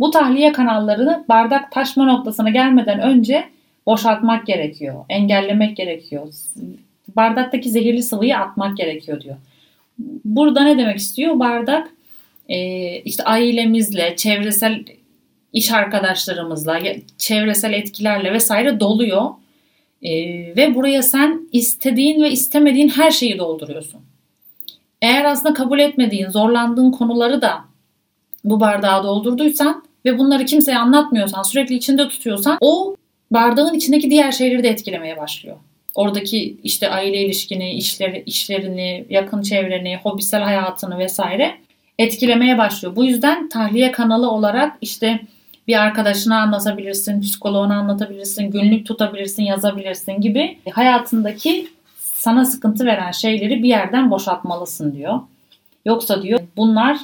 Bu 0.00 0.10
tahliye 0.10 0.52
kanallarını 0.52 1.24
bardak 1.28 1.72
taşma 1.72 2.04
noktasına 2.04 2.50
gelmeden 2.50 3.00
önce 3.00 3.44
boşaltmak 3.86 4.46
gerekiyor. 4.46 5.04
Engellemek 5.08 5.76
gerekiyor. 5.76 6.28
Bardaktaki 7.16 7.70
zehirli 7.70 8.02
sıvıyı 8.02 8.38
atmak 8.38 8.76
gerekiyor 8.76 9.20
diyor. 9.20 9.36
Burada 10.24 10.64
ne 10.64 10.78
demek 10.78 10.96
istiyor? 10.96 11.38
Bardak 11.38 11.90
işte 13.04 13.24
ailemizle, 13.24 14.16
çevresel 14.16 14.84
iş 15.52 15.72
arkadaşlarımızla, 15.72 16.80
çevresel 17.18 17.72
etkilerle 17.72 18.32
vesaire 18.32 18.80
doluyor. 18.80 19.30
E, 20.02 20.10
ve 20.56 20.74
buraya 20.74 21.02
sen 21.02 21.48
istediğin 21.52 22.22
ve 22.22 22.30
istemediğin 22.30 22.88
her 22.88 23.10
şeyi 23.10 23.38
dolduruyorsun. 23.38 24.00
Eğer 25.02 25.24
aslında 25.24 25.54
kabul 25.54 25.78
etmediğin, 25.78 26.28
zorlandığın 26.28 26.90
konuları 26.90 27.42
da 27.42 27.64
bu 28.44 28.60
bardağa 28.60 29.04
doldurduysan 29.04 29.84
ve 30.04 30.18
bunları 30.18 30.44
kimseye 30.44 30.78
anlatmıyorsan, 30.78 31.42
sürekli 31.42 31.74
içinde 31.74 32.08
tutuyorsan 32.08 32.58
o 32.60 32.96
bardağın 33.30 33.74
içindeki 33.74 34.10
diğer 34.10 34.32
şeyleri 34.32 34.62
de 34.62 34.68
etkilemeye 34.68 35.16
başlıyor. 35.16 35.56
Oradaki 35.94 36.56
işte 36.64 36.88
aile 36.90 37.22
ilişkini, 37.22 37.72
işleri, 37.72 38.22
işlerini, 38.26 39.06
yakın 39.10 39.42
çevreni, 39.42 39.96
hobisel 40.02 40.42
hayatını 40.42 40.98
vesaire 40.98 41.54
etkilemeye 41.98 42.58
başlıyor. 42.58 42.96
Bu 42.96 43.04
yüzden 43.04 43.48
tahliye 43.48 43.92
kanalı 43.92 44.30
olarak 44.30 44.76
işte 44.80 45.20
bir 45.68 45.82
arkadaşına 45.82 46.40
anlatabilirsin, 46.40 47.20
psikoloğuna 47.20 47.76
anlatabilirsin, 47.76 48.50
günlük 48.50 48.86
tutabilirsin, 48.86 49.42
yazabilirsin 49.42 50.20
gibi 50.20 50.58
hayatındaki 50.72 51.68
sana 51.98 52.44
sıkıntı 52.44 52.86
veren 52.86 53.10
şeyleri 53.10 53.62
bir 53.62 53.68
yerden 53.68 54.10
boşaltmalısın 54.10 54.92
diyor. 54.92 55.20
Yoksa 55.86 56.22
diyor 56.22 56.40
bunlar 56.56 56.98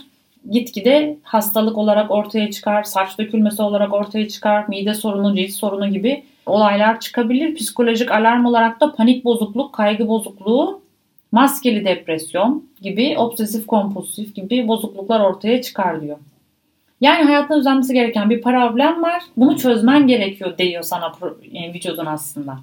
gitgide 0.50 1.16
hastalık 1.22 1.78
olarak 1.78 2.10
ortaya 2.10 2.50
çıkar, 2.50 2.82
saç 2.82 3.18
dökülmesi 3.18 3.62
olarak 3.62 3.92
ortaya 3.92 4.28
çıkar, 4.28 4.68
mide 4.68 4.94
sorunu, 4.94 5.36
cilt 5.36 5.52
sorunu 5.52 5.90
gibi 5.90 6.24
olaylar 6.46 7.00
çıkabilir. 7.00 7.54
Psikolojik 7.54 8.10
alarm 8.10 8.46
olarak 8.46 8.80
da 8.80 8.94
panik 8.94 9.24
bozukluk, 9.24 9.72
kaygı 9.72 10.08
bozukluğu, 10.08 10.80
maskeli 11.34 11.84
depresyon 11.84 12.64
gibi 12.82 13.18
obsesif 13.18 13.66
kompulsif 13.66 14.34
gibi 14.34 14.68
bozukluklar 14.68 15.20
ortaya 15.20 15.62
çıkar 15.62 16.02
diyor. 16.02 16.16
Yani 17.00 17.24
hayatında 17.24 17.58
düzenlemesi 17.58 17.94
gereken 17.94 18.30
bir 18.30 18.42
problem 18.42 19.02
var. 19.02 19.22
Bunu 19.36 19.58
çözmen 19.58 20.06
gerekiyor 20.06 20.58
diyor 20.58 20.82
sana 20.82 21.12
vücudun 21.74 22.06
aslında. 22.06 22.58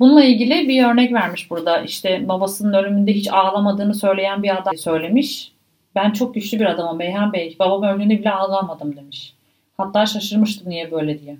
Bununla 0.00 0.24
ilgili 0.24 0.68
bir 0.68 0.84
örnek 0.84 1.12
vermiş 1.12 1.50
burada. 1.50 1.80
İşte 1.80 2.28
babasının 2.28 2.72
ölümünde 2.72 3.12
hiç 3.12 3.28
ağlamadığını 3.32 3.94
söyleyen 3.94 4.42
bir 4.42 4.56
adam 4.56 4.76
söylemiş. 4.76 5.52
Ben 5.94 6.10
çok 6.10 6.34
güçlü 6.34 6.60
bir 6.60 6.66
adamım 6.66 6.98
Beyhan 6.98 7.32
Bey. 7.32 7.56
Babam 7.58 7.82
öldüğünde 7.82 8.18
bile 8.18 8.30
ağlamadım 8.30 8.96
demiş. 8.96 9.34
Hatta 9.76 10.06
şaşırmıştım 10.06 10.70
niye 10.70 10.90
böyle 10.90 11.20
diye. 11.20 11.36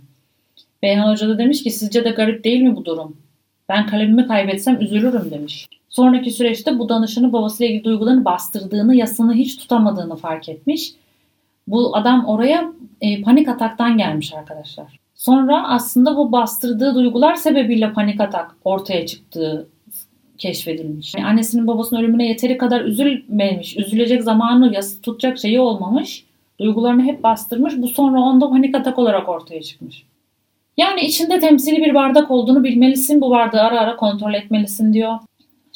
Beyhan 0.82 1.12
Hoca 1.12 1.28
da 1.28 1.38
demiş 1.38 1.62
ki 1.62 1.70
sizce 1.70 2.04
de 2.04 2.10
garip 2.10 2.44
değil 2.44 2.60
mi 2.60 2.76
bu 2.76 2.84
durum? 2.84 3.16
Ben 3.68 3.86
kalemimi 3.86 4.26
kaybetsem 4.26 4.80
üzülürüm 4.80 5.30
demiş. 5.30 5.66
Sonraki 5.96 6.30
süreçte 6.30 6.78
bu 6.78 6.88
danışanı 6.88 7.32
babasıyla 7.32 7.70
ilgili 7.70 7.84
duygularını 7.84 8.24
bastırdığını, 8.24 8.94
yasını 8.94 9.34
hiç 9.34 9.56
tutamadığını 9.56 10.16
fark 10.16 10.48
etmiş. 10.48 10.92
Bu 11.66 11.96
adam 11.96 12.24
oraya 12.26 12.72
e, 13.00 13.22
panik 13.22 13.48
ataktan 13.48 13.98
gelmiş 13.98 14.34
arkadaşlar. 14.34 14.98
Sonra 15.14 15.68
aslında 15.68 16.16
bu 16.16 16.32
bastırdığı 16.32 16.94
duygular 16.94 17.34
sebebiyle 17.34 17.92
panik 17.92 18.20
atak 18.20 18.56
ortaya 18.64 19.06
çıktığı 19.06 19.68
keşfedilmiş. 20.38 21.14
Yani 21.14 21.26
annesinin 21.26 21.66
babasının 21.66 22.00
ölümüne 22.00 22.26
yeteri 22.26 22.58
kadar 22.58 22.80
üzülmemiş, 22.80 23.76
üzülecek 23.76 24.22
zamanı 24.22 24.74
yas 24.74 25.00
tutacak 25.00 25.38
şeyi 25.38 25.60
olmamış. 25.60 26.24
Duygularını 26.60 27.02
hep 27.02 27.22
bastırmış. 27.22 27.74
Bu 27.76 27.88
sonra 27.88 28.20
onda 28.20 28.50
panik 28.50 28.74
atak 28.74 28.98
olarak 28.98 29.28
ortaya 29.28 29.62
çıkmış. 29.62 30.02
Yani 30.76 31.00
içinde 31.00 31.38
temsili 31.38 31.76
bir 31.76 31.94
bardak 31.94 32.30
olduğunu 32.30 32.64
bilmelisin. 32.64 33.20
Bu 33.20 33.30
bardağı 33.30 33.62
ara 33.62 33.80
ara 33.80 33.96
kontrol 33.96 34.34
etmelisin 34.34 34.92
diyor. 34.92 35.18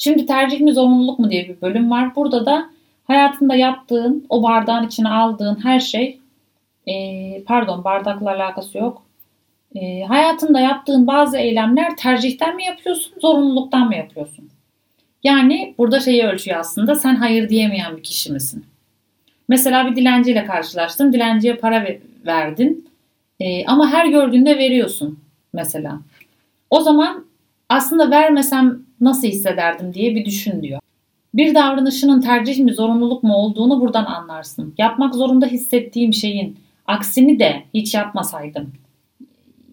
Şimdi 0.03 0.27
tercih 0.27 0.61
mi 0.61 0.73
zorunluluk 0.73 1.19
mu 1.19 1.31
diye 1.31 1.49
bir 1.49 1.61
bölüm 1.61 1.91
var. 1.91 2.17
Burada 2.17 2.47
da 2.47 2.71
hayatında 3.05 3.55
yaptığın, 3.55 4.27
o 4.29 4.43
bardağın 4.43 4.87
içine 4.87 5.09
aldığın 5.09 5.65
her 5.65 5.81
şey, 5.81 6.19
e, 6.87 6.95
pardon 7.45 7.85
bardakla 7.85 8.31
alakası 8.31 8.79
yok. 8.79 9.03
E, 9.75 10.03
hayatında 10.03 10.61
yaptığın 10.61 11.07
bazı 11.07 11.39
eylemler 11.39 11.97
tercihten 11.97 12.57
mi 12.57 12.65
yapıyorsun, 12.65 13.13
zorunluluktan 13.21 13.87
mı 13.87 13.97
yapıyorsun? 13.97 14.49
Yani 15.25 15.75
burada 15.79 16.01
şeyi 16.01 16.25
ölçüyor 16.25 16.59
aslında 16.59 16.95
sen 16.95 17.15
hayır 17.15 17.49
diyemeyen 17.49 17.97
bir 17.97 18.03
kişi 18.03 18.33
misin? 18.33 18.65
Mesela 19.49 19.91
bir 19.91 19.97
dilenciyle 19.97 20.45
karşılaştın, 20.45 21.13
dilenciye 21.13 21.57
para 21.57 21.87
verdin 22.27 22.89
e, 23.41 23.67
ama 23.67 23.91
her 23.91 24.07
gördüğünde 24.07 24.59
veriyorsun 24.59 25.19
mesela. 25.53 26.01
O 26.71 26.81
zaman 26.81 27.30
aslında 27.71 28.11
vermesem 28.11 28.79
nasıl 29.01 29.29
hissederdim 29.29 29.95
diye 29.95 30.15
bir 30.15 30.25
düşün 30.25 30.63
diyor. 30.63 30.81
Bir 31.35 31.55
davranışının 31.55 32.21
tercih 32.21 32.59
mi 32.59 32.75
zorunluluk 32.75 33.23
mu 33.23 33.35
olduğunu 33.35 33.81
buradan 33.81 34.05
anlarsın. 34.05 34.75
Yapmak 34.79 35.15
zorunda 35.15 35.47
hissettiğim 35.47 36.13
şeyin 36.13 36.57
aksini 36.87 37.39
de 37.39 37.63
hiç 37.75 37.95
yapmasaydım. 37.95 38.73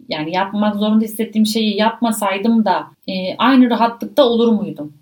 Yani 0.09 0.35
yapmak 0.35 0.75
zorunda 0.75 1.05
hissettiğim 1.05 1.45
şeyi 1.45 1.77
yapmasaydım 1.77 2.65
da 2.65 2.87
e, 3.07 3.37
aynı 3.37 3.69
rahatlıkta 3.69 4.23
olur 4.23 4.51
muydum? 4.51 4.93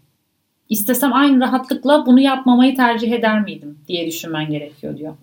İstesem 0.69 1.13
aynı 1.13 1.41
rahatlıkla 1.41 2.05
bunu 2.05 2.19
yapmamayı 2.19 2.75
tercih 2.75 3.11
eder 3.11 3.41
miydim 3.41 3.79
diye 3.87 4.07
düşünmen 4.07 4.51
gerekiyor 4.51 4.97
diyor. 4.97 5.13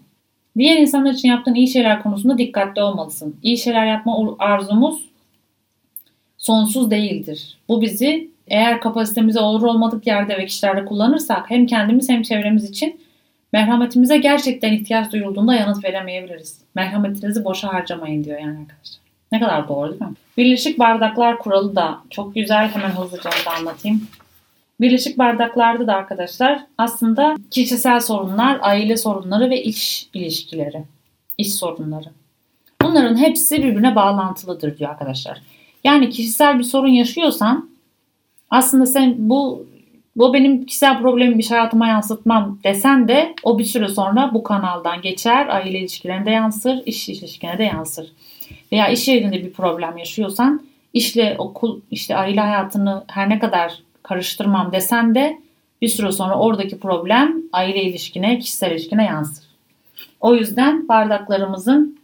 Diğer 0.58 0.76
insanlar 0.76 1.12
için 1.12 1.28
yaptığın 1.28 1.54
iyi 1.54 1.68
şeyler 1.68 2.02
konusunda 2.02 2.38
dikkatli 2.38 2.82
olmalısın. 2.82 3.36
İyi 3.42 3.58
şeyler 3.58 3.86
yapma 3.86 4.36
arzumuz 4.38 5.11
sonsuz 6.42 6.90
değildir. 6.90 7.58
Bu 7.68 7.82
bizi 7.82 8.30
eğer 8.48 8.80
kapasitemize 8.80 9.40
olur 9.40 9.62
olmadık 9.62 10.06
yerde 10.06 10.38
ve 10.38 10.46
kişilerde 10.46 10.84
kullanırsak 10.84 11.50
hem 11.50 11.66
kendimiz 11.66 12.08
hem 12.08 12.22
çevremiz 12.22 12.70
için 12.70 13.00
merhametimize 13.52 14.18
gerçekten 14.18 14.72
ihtiyaç 14.72 15.12
duyulduğunda 15.12 15.54
yanıt 15.54 15.84
veremeyebiliriz. 15.84 16.58
Merhametinizi 16.74 17.44
boşa 17.44 17.72
harcamayın 17.72 18.24
diyor 18.24 18.40
yani 18.40 18.58
arkadaşlar. 18.58 19.02
Ne 19.32 19.40
kadar 19.40 19.68
doğru 19.68 19.90
değil 19.90 20.02
mi? 20.02 20.16
Birleşik 20.36 20.78
bardaklar 20.78 21.38
kuralı 21.38 21.76
da 21.76 21.98
çok 22.10 22.34
güzel. 22.34 22.68
Hemen 22.68 22.90
hızlıca 22.90 23.30
onu 23.30 23.46
da 23.46 23.58
anlatayım. 23.58 24.06
Birleşik 24.80 25.18
bardaklarda 25.18 25.86
da 25.86 25.94
arkadaşlar 25.94 26.62
aslında 26.78 27.36
kişisel 27.50 28.00
sorunlar, 28.00 28.58
aile 28.62 28.96
sorunları 28.96 29.50
ve 29.50 29.62
iş 29.62 30.08
ilişkileri, 30.14 30.82
iş 31.38 31.54
sorunları. 31.54 32.08
Bunların 32.82 33.16
hepsi 33.16 33.58
birbirine 33.58 33.94
bağlantılıdır 33.94 34.78
diyor 34.78 34.90
arkadaşlar. 34.90 35.40
Yani 35.84 36.10
kişisel 36.10 36.58
bir 36.58 36.64
sorun 36.64 36.88
yaşıyorsan 36.88 37.70
aslında 38.50 38.86
sen 38.86 39.14
bu 39.18 39.66
bu 40.16 40.34
benim 40.34 40.66
kişisel 40.66 40.98
problemim 40.98 41.38
bir 41.38 41.46
hayatıma 41.46 41.86
yansıtmam 41.86 42.58
desen 42.64 43.08
de 43.08 43.34
o 43.42 43.58
bir 43.58 43.64
süre 43.64 43.88
sonra 43.88 44.30
bu 44.34 44.42
kanaldan 44.42 45.02
geçer. 45.02 45.46
Aile 45.48 45.78
ilişkilerinde 45.78 46.30
yansır, 46.30 46.82
iş 46.86 47.08
ilişkilerine 47.08 47.58
de 47.58 47.62
yansır. 47.62 48.12
Veya 48.72 48.88
iş 48.88 49.08
yerinde 49.08 49.44
bir 49.44 49.52
problem 49.52 49.98
yaşıyorsan 49.98 50.62
işle 50.92 51.34
okul 51.38 51.80
işte 51.90 52.16
aile 52.16 52.40
hayatını 52.40 53.04
her 53.08 53.28
ne 53.28 53.38
kadar 53.38 53.82
karıştırmam 54.02 54.72
desen 54.72 55.14
de 55.14 55.38
bir 55.82 55.88
süre 55.88 56.12
sonra 56.12 56.38
oradaki 56.38 56.78
problem 56.78 57.36
aile 57.52 57.82
ilişkine, 57.82 58.38
kişisel 58.38 58.70
ilişkine 58.70 59.04
yansır. 59.04 59.44
O 60.20 60.34
yüzden 60.34 60.88
bardaklarımızın 60.88 61.98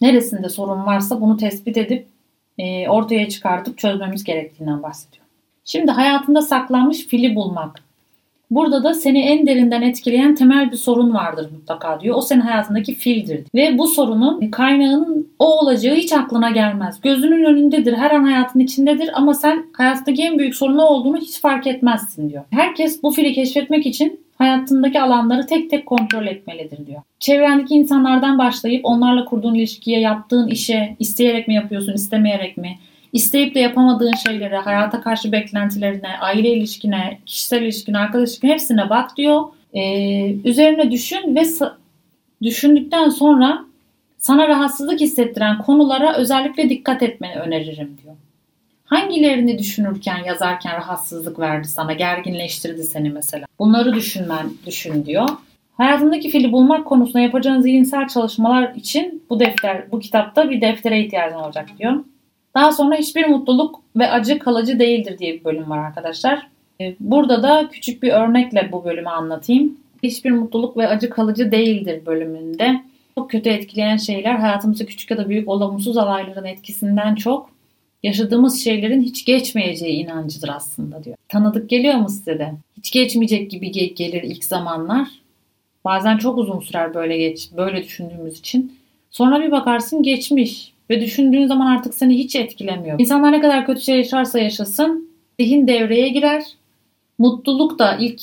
neresinde 0.00 0.48
sorun 0.48 0.86
varsa 0.86 1.20
bunu 1.20 1.36
tespit 1.36 1.76
edip 1.76 2.06
e, 2.58 2.88
ortaya 2.88 3.28
çıkartıp 3.28 3.78
çözmemiz 3.78 4.24
gerektiğinden 4.24 4.82
bahsediyor. 4.82 5.24
Şimdi 5.64 5.90
hayatında 5.90 6.42
saklanmış 6.42 7.06
fili 7.06 7.34
bulmak. 7.34 7.86
Burada 8.50 8.84
da 8.84 8.94
seni 8.94 9.20
en 9.20 9.46
derinden 9.46 9.82
etkileyen 9.82 10.34
temel 10.34 10.72
bir 10.72 10.76
sorun 10.76 11.14
vardır 11.14 11.50
mutlaka 11.52 12.00
diyor. 12.00 12.16
O 12.16 12.20
senin 12.20 12.40
hayatındaki 12.40 12.94
fildir. 12.94 13.44
Ve 13.54 13.78
bu 13.78 13.86
sorunun 13.86 14.50
kaynağının 14.50 15.28
o 15.38 15.60
olacağı 15.60 15.94
hiç 15.94 16.12
aklına 16.12 16.50
gelmez. 16.50 17.00
Gözünün 17.00 17.44
önündedir, 17.44 17.92
her 17.92 18.10
an 18.10 18.24
hayatın 18.24 18.60
içindedir 18.60 19.10
ama 19.14 19.34
sen 19.34 19.66
hayattaki 19.72 20.22
en 20.22 20.38
büyük 20.38 20.54
sorunu 20.54 20.82
olduğunu 20.82 21.16
hiç 21.16 21.40
fark 21.40 21.66
etmezsin 21.66 22.30
diyor. 22.30 22.44
Herkes 22.50 23.02
bu 23.02 23.10
fili 23.10 23.32
keşfetmek 23.32 23.86
için 23.86 24.25
hayatındaki 24.38 25.00
alanları 25.00 25.46
tek 25.46 25.70
tek 25.70 25.86
kontrol 25.86 26.26
etmelidir 26.26 26.86
diyor. 26.86 27.02
Çevrendeki 27.20 27.74
insanlardan 27.74 28.38
başlayıp 28.38 28.84
onlarla 28.84 29.24
kurduğun 29.24 29.54
ilişkiye, 29.54 30.00
yaptığın 30.00 30.48
işe 30.48 30.96
isteyerek 30.98 31.48
mi 31.48 31.54
yapıyorsun, 31.54 31.92
istemeyerek 31.92 32.56
mi? 32.56 32.78
isteyip 33.16 33.54
de 33.54 33.60
yapamadığın 33.60 34.12
şeylere, 34.12 34.56
hayata 34.56 35.00
karşı 35.00 35.32
beklentilerine, 35.32 36.18
aile 36.20 36.50
ilişkine, 36.50 37.18
kişisel 37.26 37.62
ilişkine, 37.62 37.98
arkadaş 37.98 38.28
ilişkine 38.28 38.52
hepsine 38.52 38.90
bak 38.90 39.16
diyor. 39.16 39.42
Ee, 39.74 40.34
üzerine 40.44 40.90
düşün 40.90 41.36
ve 41.36 41.42
düşündükten 42.42 43.08
sonra 43.08 43.64
sana 44.18 44.48
rahatsızlık 44.48 45.00
hissettiren 45.00 45.58
konulara 45.58 46.16
özellikle 46.16 46.70
dikkat 46.70 47.02
etmeni 47.02 47.34
öneririm 47.34 47.96
diyor. 48.02 48.14
Hangilerini 48.86 49.58
düşünürken, 49.58 50.24
yazarken 50.24 50.76
rahatsızlık 50.76 51.38
verdi 51.38 51.68
sana, 51.68 51.92
gerginleştirdi 51.92 52.84
seni 52.84 53.10
mesela? 53.10 53.46
Bunları 53.58 53.94
düşünmen, 53.94 54.50
düşün 54.66 55.06
diyor. 55.06 55.28
Hayatındaki 55.76 56.30
fili 56.30 56.52
bulmak 56.52 56.86
konusunda 56.86 57.20
yapacağın 57.20 57.60
zihinsel 57.60 58.08
çalışmalar 58.08 58.74
için 58.74 59.22
bu 59.30 59.40
defter, 59.40 59.92
bu 59.92 60.00
kitapta 60.00 60.50
bir 60.50 60.60
deftere 60.60 61.00
ihtiyacın 61.00 61.36
olacak 61.36 61.68
diyor. 61.78 62.04
Daha 62.54 62.72
sonra 62.72 62.96
hiçbir 62.96 63.26
mutluluk 63.26 63.80
ve 63.96 64.10
acı 64.10 64.38
kalıcı 64.38 64.78
değildir 64.78 65.18
diye 65.18 65.34
bir 65.34 65.44
bölüm 65.44 65.70
var 65.70 65.78
arkadaşlar. 65.78 66.46
Ee, 66.80 66.96
burada 67.00 67.42
da 67.42 67.68
küçük 67.72 68.02
bir 68.02 68.12
örnekle 68.12 68.68
bu 68.72 68.84
bölümü 68.84 69.08
anlatayım. 69.08 69.76
Hiçbir 70.02 70.30
mutluluk 70.30 70.76
ve 70.76 70.88
acı 70.88 71.10
kalıcı 71.10 71.52
değildir 71.52 72.06
bölümünde. 72.06 72.82
Çok 73.18 73.30
kötü 73.30 73.50
etkileyen 73.50 73.96
şeyler 73.96 74.34
hayatımızda 74.34 74.86
küçük 74.86 75.10
ya 75.10 75.16
da 75.16 75.28
büyük 75.28 75.48
olumsuz 75.48 75.96
olayların 75.96 76.44
etkisinden 76.44 77.14
çok 77.14 77.55
yaşadığımız 78.02 78.64
şeylerin 78.64 79.02
hiç 79.02 79.24
geçmeyeceği 79.24 80.04
inancıdır 80.04 80.48
aslında 80.48 81.04
diyor. 81.04 81.16
Tanıdık 81.28 81.70
geliyor 81.70 81.94
mu 81.94 82.08
size 82.08 82.38
de? 82.38 82.52
Hiç 82.76 82.90
geçmeyecek 82.90 83.50
gibi 83.50 83.72
gelir 83.72 84.22
ilk 84.22 84.44
zamanlar. 84.44 85.08
Bazen 85.84 86.18
çok 86.18 86.38
uzun 86.38 86.60
sürer 86.60 86.94
böyle 86.94 87.18
geç, 87.18 87.48
böyle 87.56 87.82
düşündüğümüz 87.82 88.38
için. 88.38 88.72
Sonra 89.10 89.40
bir 89.40 89.50
bakarsın 89.50 90.02
geçmiş. 90.02 90.72
ve 90.90 91.00
düşündüğün 91.00 91.46
zaman 91.46 91.76
artık 91.76 91.94
seni 91.94 92.18
hiç 92.18 92.36
etkilemiyor. 92.36 93.00
İnsanlar 93.00 93.32
ne 93.32 93.40
kadar 93.40 93.66
kötü 93.66 93.80
şey 93.80 93.96
yaşarsa 93.96 94.38
yaşasın 94.38 95.10
zihin 95.40 95.66
devreye 95.66 96.08
girer. 96.08 96.42
Mutluluk 97.18 97.78
da 97.78 97.96
ilk 97.96 98.20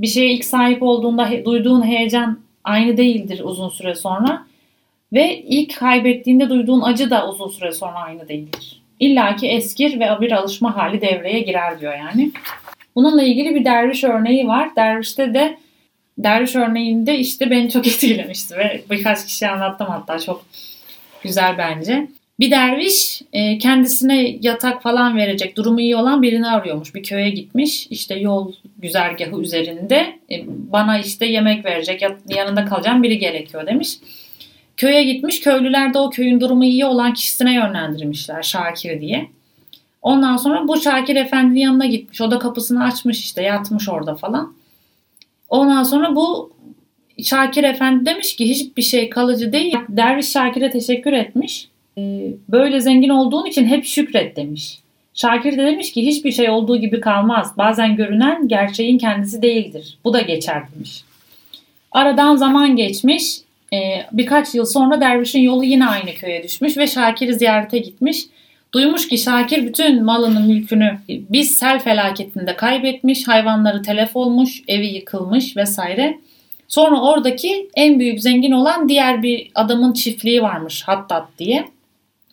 bir 0.00 0.06
şeye 0.06 0.32
ilk 0.32 0.44
sahip 0.44 0.82
olduğunda 0.82 1.30
he, 1.30 1.44
duyduğun 1.44 1.86
heyecan 1.86 2.38
aynı 2.64 2.96
değildir 2.96 3.40
uzun 3.44 3.68
süre 3.68 3.94
sonra. 3.94 4.46
Ve 5.12 5.42
ilk 5.42 5.76
kaybettiğinde 5.76 6.48
duyduğun 6.48 6.82
acı 6.82 7.10
da 7.10 7.28
uzun 7.28 7.48
süre 7.48 7.72
sonra 7.72 7.94
aynı 7.94 8.28
değildir. 8.28 8.77
İlla 9.00 9.36
ki 9.36 9.48
eskir 9.48 10.00
ve 10.00 10.20
bir 10.20 10.32
alışma 10.32 10.76
hali 10.76 11.00
devreye 11.00 11.40
girer 11.40 11.80
diyor 11.80 11.94
yani. 11.94 12.30
Bununla 12.94 13.22
ilgili 13.22 13.54
bir 13.54 13.64
derviş 13.64 14.04
örneği 14.04 14.48
var. 14.48 14.76
Dervişte 14.76 15.34
de 15.34 15.58
derviş 16.18 16.56
örneğinde 16.56 17.18
işte 17.18 17.50
beni 17.50 17.70
çok 17.70 17.86
etkilemişti 17.86 18.56
ve 18.56 18.82
birkaç 18.90 19.26
kişi 19.26 19.48
anlattım 19.48 19.86
hatta 19.90 20.18
çok 20.18 20.44
güzel 21.22 21.58
bence. 21.58 22.08
Bir 22.40 22.50
derviş 22.50 23.22
e, 23.32 23.58
kendisine 23.58 24.36
yatak 24.42 24.82
falan 24.82 25.16
verecek 25.16 25.56
durumu 25.56 25.80
iyi 25.80 25.96
olan 25.96 26.22
birini 26.22 26.48
arıyormuş. 26.48 26.94
Bir 26.94 27.02
köye 27.02 27.30
gitmiş 27.30 27.86
işte 27.90 28.14
yol 28.14 28.52
güzergahı 28.78 29.40
üzerinde 29.40 30.18
e, 30.30 30.44
bana 30.46 30.98
işte 30.98 31.26
yemek 31.26 31.64
verecek 31.64 32.02
yanında 32.28 32.64
kalacağım 32.64 33.02
biri 33.02 33.18
gerekiyor 33.18 33.66
demiş. 33.66 33.88
Köye 34.78 35.02
gitmiş 35.02 35.40
köylüler 35.40 35.94
de 35.94 35.98
o 35.98 36.10
köyün 36.10 36.40
durumu 36.40 36.64
iyi 36.64 36.86
olan 36.86 37.14
kişisine 37.14 37.54
yönlendirmişler 37.54 38.42
Şakir 38.42 39.00
diye. 39.00 39.28
Ondan 40.02 40.36
sonra 40.36 40.68
bu 40.68 40.80
Şakir 40.80 41.16
Efendi'nin 41.16 41.60
yanına 41.60 41.86
gitmiş. 41.86 42.20
O 42.20 42.30
da 42.30 42.38
kapısını 42.38 42.84
açmış 42.84 43.20
işte 43.20 43.42
yatmış 43.42 43.88
orada 43.88 44.14
falan. 44.14 44.54
Ondan 45.48 45.82
sonra 45.82 46.16
bu 46.16 46.52
Şakir 47.24 47.64
Efendi 47.64 48.06
demiş 48.06 48.36
ki 48.36 48.48
hiçbir 48.48 48.82
şey 48.82 49.10
kalıcı 49.10 49.52
değil. 49.52 49.76
Derviş 49.88 50.28
Şakir'e 50.28 50.70
teşekkür 50.70 51.12
etmiş. 51.12 51.68
Ee, 51.98 52.32
böyle 52.48 52.80
zengin 52.80 53.08
olduğun 53.08 53.46
için 53.46 53.66
hep 53.66 53.84
şükret 53.84 54.36
demiş. 54.36 54.78
Şakir 55.14 55.52
de 55.52 55.66
demiş 55.66 55.92
ki 55.92 56.06
hiçbir 56.06 56.32
şey 56.32 56.50
olduğu 56.50 56.76
gibi 56.76 57.00
kalmaz. 57.00 57.52
Bazen 57.58 57.96
görünen 57.96 58.48
gerçeğin 58.48 58.98
kendisi 58.98 59.42
değildir. 59.42 59.98
Bu 60.04 60.12
da 60.12 60.20
geçer 60.20 60.62
demiş. 60.74 61.04
Aradan 61.92 62.36
zaman 62.36 62.76
geçmiş. 62.76 63.47
Ee, 63.72 64.06
birkaç 64.12 64.54
yıl 64.54 64.64
sonra 64.64 65.00
dervişin 65.00 65.40
yolu 65.40 65.64
yine 65.64 65.86
aynı 65.86 66.14
köye 66.14 66.42
düşmüş 66.42 66.76
ve 66.76 66.86
Şakir'i 66.86 67.34
ziyarete 67.34 67.78
gitmiş. 67.78 68.24
Duymuş 68.74 69.08
ki 69.08 69.18
Şakir 69.18 69.66
bütün 69.66 70.04
malını 70.04 70.40
mülkünü 70.40 70.98
bir 71.08 71.42
sel 71.42 71.78
felaketinde 71.78 72.56
kaybetmiş, 72.56 73.28
hayvanları 73.28 73.82
telef 73.82 74.16
olmuş, 74.16 74.62
evi 74.68 74.86
yıkılmış 74.86 75.56
vesaire. 75.56 76.18
Sonra 76.68 77.00
oradaki 77.00 77.68
en 77.74 77.98
büyük 77.98 78.20
zengin 78.20 78.52
olan 78.52 78.88
diğer 78.88 79.22
bir 79.22 79.50
adamın 79.54 79.92
çiftliği 79.92 80.42
varmış 80.42 80.82
Hattat 80.82 81.28
diye. 81.38 81.64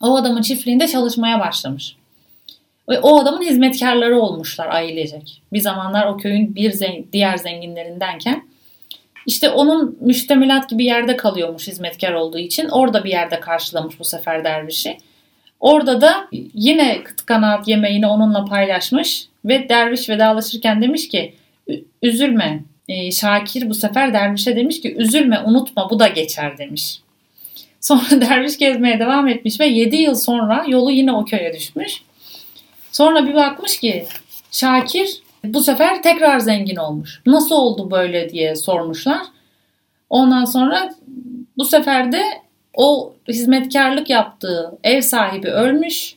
O 0.02 0.16
adamın 0.16 0.42
çiftliğinde 0.42 0.88
çalışmaya 0.88 1.40
başlamış. 1.40 1.96
Ve 2.90 3.00
o 3.00 3.20
adamın 3.20 3.42
hizmetkarları 3.42 4.20
olmuşlar 4.20 4.68
ailecek. 4.68 5.42
Bir 5.54 5.60
zamanlar 5.60 6.08
o 6.08 6.18
köyün 6.18 6.56
bir 6.56 6.72
zengin, 6.72 7.08
diğer 7.14 7.38
zenginlerindenken. 7.38 8.44
İşte 9.26 9.50
onun 9.50 9.98
müştemilat 10.02 10.70
gibi 10.70 10.86
yerde 10.86 11.18
kalıyormuş 11.18 11.68
hizmetkar 11.68 12.14
olduğu 12.14 12.40
için. 12.40 12.70
Orada 12.70 13.04
bir 13.04 13.10
yerde 13.10 13.40
karşılamış 13.40 14.00
bu 14.00 14.06
sefer 14.06 14.44
dervişi. 14.44 14.98
Orada 15.60 16.02
da 16.02 16.28
yine 16.54 17.04
kıt 17.04 17.26
kanaat 17.26 17.68
yemeğini 17.68 18.08
onunla 18.08 18.46
paylaşmış 18.46 19.28
ve 19.46 19.70
derviş 19.70 20.10
vedalaşırken 20.10 20.82
demiş 20.82 21.08
ki 21.08 21.34
üzülme 22.02 22.64
e, 22.88 23.12
Şakir 23.12 23.70
bu 23.70 23.74
sefer 23.74 24.14
dervişe 24.14 24.56
demiş 24.56 24.82
ki 24.82 24.96
üzülme 24.96 25.40
unutma 25.40 25.90
bu 25.90 26.00
da 26.00 26.08
geçer 26.08 26.58
demiş. 26.58 27.00
Sonra 27.82 28.02
derviş 28.12 28.58
gezmeye 28.58 29.00
devam 29.00 29.28
etmiş 29.28 29.60
ve 29.60 29.66
7 29.66 29.96
yıl 29.96 30.16
sonra 30.16 30.66
yolu 30.68 30.92
yine 30.92 31.12
o 31.12 31.26
köye 31.26 31.54
düşmüş. 31.54 32.02
Sonra 32.92 33.28
bir 33.28 33.34
bakmış 33.34 33.80
ki 33.80 34.06
Şakir 34.52 35.25
bu 35.54 35.64
sefer 35.64 36.04
tekrar 36.04 36.40
zengin 36.40 36.76
olmuş. 36.76 37.22
Nasıl 37.26 37.56
oldu 37.56 37.92
böyle 37.92 38.30
diye 38.30 38.56
sormuşlar. 38.56 39.22
Ondan 40.10 40.46
sonra 40.46 40.90
bu 41.58 41.66
sefer 41.66 42.12
de 42.12 42.24
o 42.74 43.14
hizmetkarlık 43.28 44.10
yaptığı 44.10 44.78
ev 44.84 45.02
sahibi 45.02 45.48
ölmüş. 45.48 46.16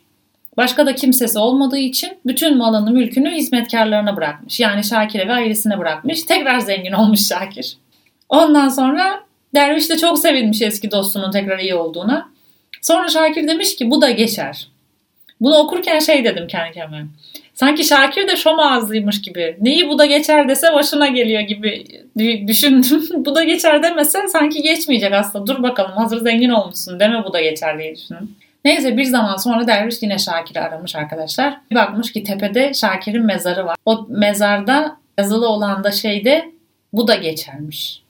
Başka 0.57 0.87
da 0.87 0.95
kimsesi 0.95 1.39
olmadığı 1.39 1.79
için 1.79 2.19
bütün 2.27 2.57
malını 2.57 2.91
mülkünü 2.91 3.31
hizmetkarlarına 3.31 4.17
bırakmış. 4.17 4.61
Yani 4.61 4.85
Şakir'e 4.85 5.29
ve 5.29 5.33
ailesine 5.33 5.79
bırakmış. 5.79 6.23
Tekrar 6.23 6.59
zengin 6.59 6.93
olmuş 6.93 7.27
Şakir. 7.27 7.77
Ondan 8.29 8.69
sonra 8.69 9.21
derviş 9.55 9.91
de 9.91 9.97
çok 9.97 10.19
sevinmiş 10.19 10.63
eski 10.63 10.91
dostunun 10.91 11.31
tekrar 11.31 11.59
iyi 11.59 11.75
olduğuna. 11.75 12.29
Sonra 12.83 13.09
Şakir 13.09 13.49
demiş 13.49 13.77
ki 13.77 13.91
bu 13.91 14.03
da 14.03 14.11
geçer. 14.11 14.69
Bunu 15.41 15.57
okurken 15.57 15.99
şey 15.99 16.25
dedim 16.25 16.47
kendi 16.47 16.75
kendime. 16.75 17.07
Sanki 17.59 17.85
Şakir 17.85 18.29
de 18.29 18.37
şom 18.37 18.61
ağızlıymış 18.61 19.23
gibi. 19.23 19.57
Neyi 19.61 19.89
bu 19.89 19.99
da 19.99 20.07
geçer 20.07 20.49
dese 20.49 20.73
başına 20.73 21.09
geliyor 21.09 21.41
gibi 21.41 21.85
düşündüm. 22.49 23.05
bu 23.25 23.35
da 23.35 23.45
geçer 23.45 23.83
demese 23.83 24.29
sanki 24.29 24.63
geçmeyecek 24.63 25.13
aslında. 25.13 25.47
Dur 25.47 25.63
bakalım 25.63 25.93
hazır 25.93 26.21
zengin 26.21 26.51
olmuşsun 26.51 27.01
deme 27.01 27.25
bu 27.25 27.33
da 27.33 27.41
geçer 27.41 27.79
diye 27.79 27.97
düşündüm. 27.97 28.37
Neyse 28.65 28.97
bir 28.97 29.05
zaman 29.05 29.37
sonra 29.37 29.67
derviş 29.67 30.03
yine 30.03 30.19
Şakir'i 30.19 30.61
aramış 30.61 30.97
arkadaşlar. 30.97 31.61
Bir 31.71 31.77
bakmış 31.77 32.13
ki 32.13 32.25
tepede 32.25 32.75
Şakir'in 32.75 33.27
mezarı 33.27 33.67
var. 33.67 33.77
O 33.87 34.07
mezarda 34.09 34.97
yazılı 35.19 35.49
olan 35.49 35.85
da 35.85 35.93
şeyde 35.93 36.53
bu 36.93 37.09
da 37.09 37.15
geçermiş. 37.15 38.03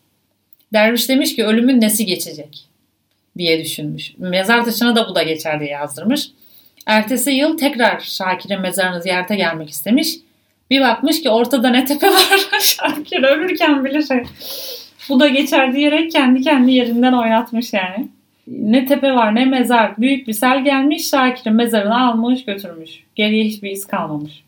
Derviş 0.72 1.08
demiş 1.08 1.37
ki 1.37 1.44
ölümün 1.44 1.80
nesi 1.80 2.06
geçecek 2.06 2.64
diye 3.38 3.64
düşünmüş. 3.64 4.14
Mezar 4.18 4.64
taşına 4.64 4.96
da 4.96 5.08
bu 5.08 5.14
da 5.14 5.22
geçer 5.22 5.61
diye 5.61 5.70
yazdırmış. 5.70 6.28
Ertesi 6.88 7.31
yıl 7.31 7.59
tekrar 7.59 8.01
Şakir'in 8.01 8.61
mezarını 8.61 9.03
ziyarete 9.03 9.37
gelmek 9.37 9.70
istemiş. 9.70 10.14
Bir 10.70 10.81
bakmış 10.81 11.22
ki 11.22 11.31
ortada 11.31 11.70
ne 11.70 11.85
tepe 11.85 12.07
var. 12.11 12.61
Şakir 12.61 13.22
ölürken 13.22 13.85
bile 13.85 14.03
şey 14.03 14.22
bu 15.09 15.20
da 15.20 15.29
geçer 15.29 15.74
diyerek 15.74 16.12
kendi 16.12 16.40
kendi 16.42 16.72
yerinden 16.72 17.12
oynatmış 17.12 17.72
yani. 17.72 18.09
Ne 18.46 18.87
tepe 18.87 19.12
var 19.12 19.35
ne 19.35 19.44
mezar. 19.44 19.96
Büyük 19.98 20.29
bir 20.29 20.33
sel 20.33 20.64
gelmiş 20.64 21.09
Şakir'in 21.09 21.57
mezarını 21.57 22.09
almış 22.09 22.44
götürmüş. 22.44 22.90
Geriye 23.14 23.44
hiçbir 23.44 23.70
iz 23.70 23.87
kalmamış. 23.87 24.44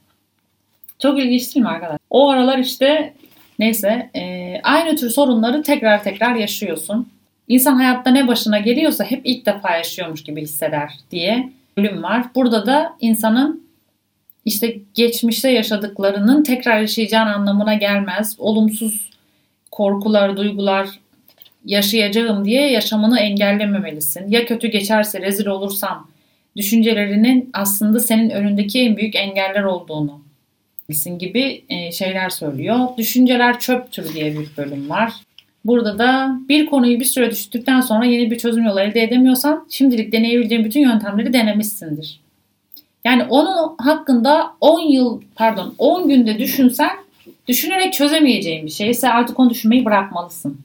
Çok 0.99 1.19
ilginç 1.19 1.55
değil 1.55 1.65
mi 1.65 1.71
arkadaşlar? 1.71 1.99
O 2.11 2.31
aralar 2.31 2.59
işte 2.59 3.15
neyse 3.59 4.11
e, 4.17 4.55
aynı 4.63 4.97
tür 4.97 5.11
sorunları 5.11 5.63
tekrar 5.63 6.05
tekrar 6.05 6.35
yaşıyorsun. 6.35 7.09
İnsan 7.49 7.75
hayatta 7.75 8.11
ne 8.11 8.29
başına 8.29 8.59
geliyorsa 8.59 9.05
hep 9.05 9.21
ilk 9.25 9.47
defa 9.47 9.77
yaşıyormuş 9.77 10.23
gibi 10.25 10.43
hisseder 10.43 10.91
diye 11.11 11.60
bölüm 11.81 12.03
var. 12.03 12.27
Burada 12.35 12.67
da 12.67 12.97
insanın 13.01 13.71
işte 14.45 14.77
geçmişte 14.95 15.51
yaşadıklarının 15.51 16.43
tekrar 16.43 16.81
yaşayacağın 16.81 17.27
anlamına 17.27 17.75
gelmez. 17.75 18.37
Olumsuz 18.39 19.11
korkular, 19.71 20.37
duygular 20.37 20.89
yaşayacağım 21.65 22.45
diye 22.45 22.71
yaşamını 22.71 23.21
engellememelisin. 23.21 24.29
Ya 24.29 24.47
kötü 24.47 24.69
geçerse 24.69 25.21
rezil 25.21 25.47
olursam 25.47 26.11
düşüncelerinin 26.57 27.51
aslında 27.53 28.01
senin 28.01 28.31
önündeki 28.31 28.81
en 28.81 28.97
büyük 28.97 29.17
engeller 29.17 29.63
olduğunu 29.63 30.21
bilsin 30.89 31.19
gibi 31.19 31.65
e, 31.69 31.93
şeyler 31.93 32.31
söylüyor. 32.31 32.79
Düşünceler 32.99 33.61
çöptür 33.61 34.15
diye 34.15 34.39
bir 34.39 34.49
bölüm 34.57 34.91
var. 34.91 35.13
Burada 35.65 35.99
da 35.99 36.39
bir 36.49 36.67
konuyu 36.67 37.01
bir 37.01 37.05
süre 37.05 37.31
düşündükten 37.31 37.81
sonra 37.81 38.05
yeni 38.05 38.31
bir 38.31 38.39
çözüm 38.39 38.65
yolu 38.65 38.81
elde 38.81 39.03
edemiyorsan 39.03 39.67
şimdilik 39.71 40.13
deneyebileceğin 40.13 40.65
bütün 40.65 40.81
yöntemleri 40.81 41.33
denemişsindir. 41.33 42.21
Yani 43.05 43.25
onun 43.25 43.77
hakkında 43.79 44.53
10 44.61 44.81
yıl 44.81 45.23
pardon 45.35 45.75
10 45.79 46.09
günde 46.09 46.39
düşünsen 46.39 46.91
düşünerek 47.49 47.93
çözemeyeceğin 47.93 48.67
bir 48.67 48.71
şeyse 48.71 49.09
artık 49.09 49.41
onu 49.41 49.51
düşünmeyi 49.51 49.85
bırakmalısın. 49.85 50.61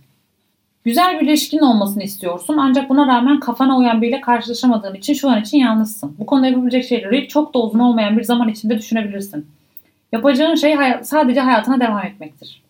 Güzel 0.83 1.19
bir 1.19 1.27
ilişkin 1.27 1.59
olmasını 1.59 2.03
istiyorsun 2.03 2.57
ancak 2.57 2.89
buna 2.89 3.07
rağmen 3.07 3.39
kafana 3.39 3.77
uyan 3.77 4.01
biriyle 4.01 4.21
karşılaşamadığın 4.21 4.95
için 4.95 5.13
şu 5.13 5.29
an 5.29 5.41
için 5.41 5.57
yalnızsın. 5.57 6.15
Bu 6.19 6.25
konuda 6.25 6.47
yapabilecek 6.47 6.85
şeyleri 6.85 7.27
çok 7.27 7.53
da 7.53 7.59
uzun 7.59 7.79
olmayan 7.79 8.17
bir 8.17 8.23
zaman 8.23 8.49
içinde 8.49 8.77
düşünebilirsin. 8.77 9.47
Yapacağın 10.11 10.55
şey 10.55 10.75
sadece 11.03 11.39
hayatına 11.39 11.79
devam 11.79 12.05
etmektir. 12.05 12.64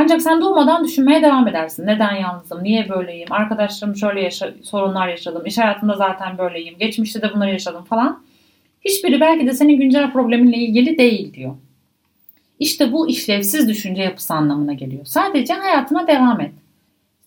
Ancak 0.00 0.22
sen 0.22 0.40
durmadan 0.40 0.84
düşünmeye 0.84 1.22
devam 1.22 1.48
edersin. 1.48 1.86
Neden 1.86 2.14
yalnızım? 2.14 2.62
Niye 2.62 2.88
böyleyim? 2.88 3.32
Arkadaşlarım 3.32 3.96
şöyle 3.96 4.20
yaşa- 4.20 4.54
sorunlar 4.62 5.08
yaşadım. 5.08 5.46
İş 5.46 5.58
hayatında 5.58 5.94
zaten 5.94 6.38
böyleyim. 6.38 6.74
Geçmişte 6.78 7.22
de 7.22 7.34
bunları 7.34 7.50
yaşadım 7.50 7.84
falan. 7.84 8.22
Hiçbiri 8.84 9.20
belki 9.20 9.46
de 9.46 9.52
senin 9.52 9.76
güncel 9.78 10.12
probleminle 10.12 10.56
ilgili 10.56 10.98
değil 10.98 11.34
diyor. 11.34 11.54
İşte 12.58 12.92
bu 12.92 13.08
işlevsiz 13.08 13.68
düşünce 13.68 14.02
yapısı 14.02 14.34
anlamına 14.34 14.72
geliyor. 14.72 15.04
Sadece 15.04 15.54
hayatına 15.54 16.06
devam 16.06 16.40
et. 16.40 16.52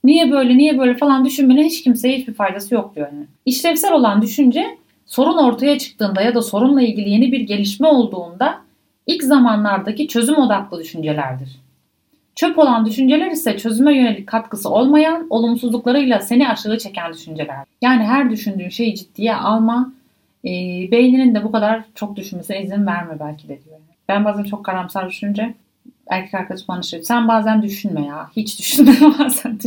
Niye 0.03 0.31
böyle 0.31 0.57
niye 0.57 0.79
böyle 0.79 0.97
falan 0.97 1.25
düşünmenin 1.25 1.63
hiç 1.63 1.83
kimseye 1.83 2.17
hiçbir 2.17 2.33
faydası 2.33 2.73
yok 2.75 2.95
diyor. 2.95 3.07
Yani. 3.13 3.25
İşlevsel 3.45 3.93
olan 3.93 4.21
düşünce 4.21 4.77
sorun 5.05 5.37
ortaya 5.37 5.79
çıktığında 5.79 6.21
ya 6.21 6.35
da 6.35 6.41
sorunla 6.41 6.81
ilgili 6.81 7.09
yeni 7.09 7.31
bir 7.31 7.39
gelişme 7.41 7.87
olduğunda 7.87 8.61
ilk 9.07 9.23
zamanlardaki 9.23 10.07
çözüm 10.07 10.35
odaklı 10.37 10.79
düşüncelerdir. 10.79 11.70
Çöp 12.41 12.59
olan 12.59 12.85
düşünceler 12.85 13.31
ise 13.31 13.57
çözüme 13.57 13.97
yönelik 13.97 14.27
katkısı 14.27 14.69
olmayan, 14.69 15.27
olumsuzluklarıyla 15.29 16.19
seni 16.19 16.49
aşağı 16.49 16.77
çeken 16.77 17.13
düşünceler. 17.13 17.55
Yani 17.81 18.03
her 18.03 18.29
düşündüğün 18.29 18.69
şeyi 18.69 18.95
ciddiye 18.95 19.35
alma, 19.35 19.93
e, 20.45 20.49
beyninin 20.91 21.35
de 21.35 21.43
bu 21.43 21.51
kadar 21.51 21.83
çok 21.95 22.15
düşünmesine 22.15 22.63
izin 22.63 22.87
verme 22.87 23.19
belki 23.19 23.43
de 23.43 23.63
diyor. 23.63 23.77
Ben 24.09 24.25
bazen 24.25 24.43
çok 24.43 24.65
karamsar 24.65 25.09
düşünce 25.09 25.53
erkek 26.07 26.33
arkadaşım 26.33 26.65
bana 26.67 26.81
şey 26.81 27.03
sen 27.03 27.27
bazen 27.27 27.61
düşünme 27.61 28.05
ya. 28.05 28.29
Hiç 28.35 28.59
düşünme 28.59 28.91
bazen. 29.19 29.59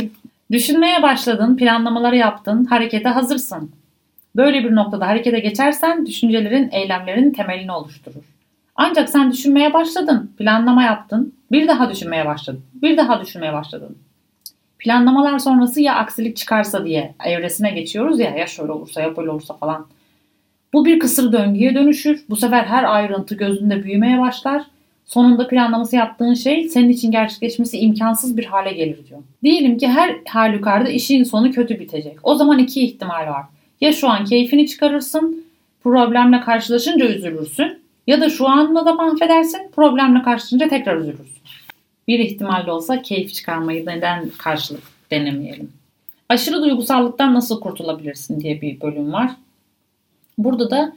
Düşünmeye 0.51 1.03
başladın, 1.03 1.57
planlamaları 1.57 2.17
yaptın, 2.17 2.65
harekete 2.65 3.09
hazırsın. 3.09 3.71
Böyle 4.35 4.63
bir 4.63 4.75
noktada 4.75 5.07
harekete 5.07 5.39
geçersen 5.39 6.05
düşüncelerin, 6.05 6.69
eylemlerin 6.71 7.31
temelini 7.31 7.71
oluşturur. 7.71 8.23
Ancak 8.75 9.09
sen 9.09 9.31
düşünmeye 9.31 9.73
başladın, 9.73 10.31
planlama 10.37 10.83
yaptın, 10.83 11.33
bir 11.51 11.67
daha 11.67 11.89
düşünmeye 11.91 12.25
başladın, 12.25 12.61
bir 12.73 12.97
daha 12.97 13.21
düşünmeye 13.21 13.53
başladın. 13.53 13.97
Planlamalar 14.79 15.39
sonrası 15.39 15.81
ya 15.81 15.95
aksilik 15.95 16.37
çıkarsa 16.37 16.85
diye 16.85 17.15
evresine 17.25 17.71
geçiyoruz 17.71 18.19
ya, 18.19 18.29
ya 18.29 18.47
şöyle 18.47 18.71
olursa 18.71 19.01
ya 19.01 19.17
böyle 19.17 19.29
olursa 19.29 19.53
falan. 19.53 19.87
Bu 20.73 20.85
bir 20.85 20.99
kısır 20.99 21.31
döngüye 21.31 21.75
dönüşür. 21.75 22.25
Bu 22.29 22.35
sefer 22.35 22.63
her 22.63 22.83
ayrıntı 22.83 23.35
gözünde 23.35 23.83
büyümeye 23.83 24.19
başlar. 24.19 24.65
Sonunda 25.05 25.47
planlaması 25.47 25.95
yaptığın 25.95 26.33
şey 26.33 26.69
senin 26.69 26.89
için 26.89 27.11
gerçekleşmesi 27.11 27.77
imkansız 27.77 28.37
bir 28.37 28.45
hale 28.45 28.73
gelir 28.73 29.07
diyor. 29.09 29.19
Diyelim 29.43 29.77
ki 29.77 29.87
her 29.87 30.15
halükarda 30.27 30.89
işin 30.89 31.23
sonu 31.23 31.51
kötü 31.51 31.79
bitecek. 31.79 32.17
O 32.23 32.35
zaman 32.35 32.59
iki 32.59 32.85
ihtimal 32.85 33.27
var. 33.27 33.45
Ya 33.81 33.93
şu 33.93 34.09
an 34.09 34.25
keyfini 34.25 34.67
çıkarırsın, 34.67 35.45
problemle 35.83 36.41
karşılaşınca 36.41 37.05
üzülürsün. 37.05 37.84
Ya 38.07 38.21
da 38.21 38.29
şu 38.29 38.47
anla 38.47 38.85
da 38.85 38.93
mahvedersin, 38.93 39.71
problemle 39.75 40.23
karşılaşınca 40.23 40.67
tekrar 40.67 40.97
üzülürsün. 40.97 41.41
Bir 42.07 42.19
ihtimal 42.19 42.65
de 42.65 42.71
olsa 42.71 43.01
keyif 43.01 43.33
çıkarmayı 43.33 43.85
neden 43.85 44.29
karşılık 44.29 44.83
denemeyelim. 45.11 45.71
Aşırı 46.29 46.61
duygusallıktan 46.61 47.33
nasıl 47.33 47.59
kurtulabilirsin 47.59 48.39
diye 48.39 48.61
bir 48.61 48.81
bölüm 48.81 49.13
var. 49.13 49.31
Burada 50.37 50.71
da 50.71 50.93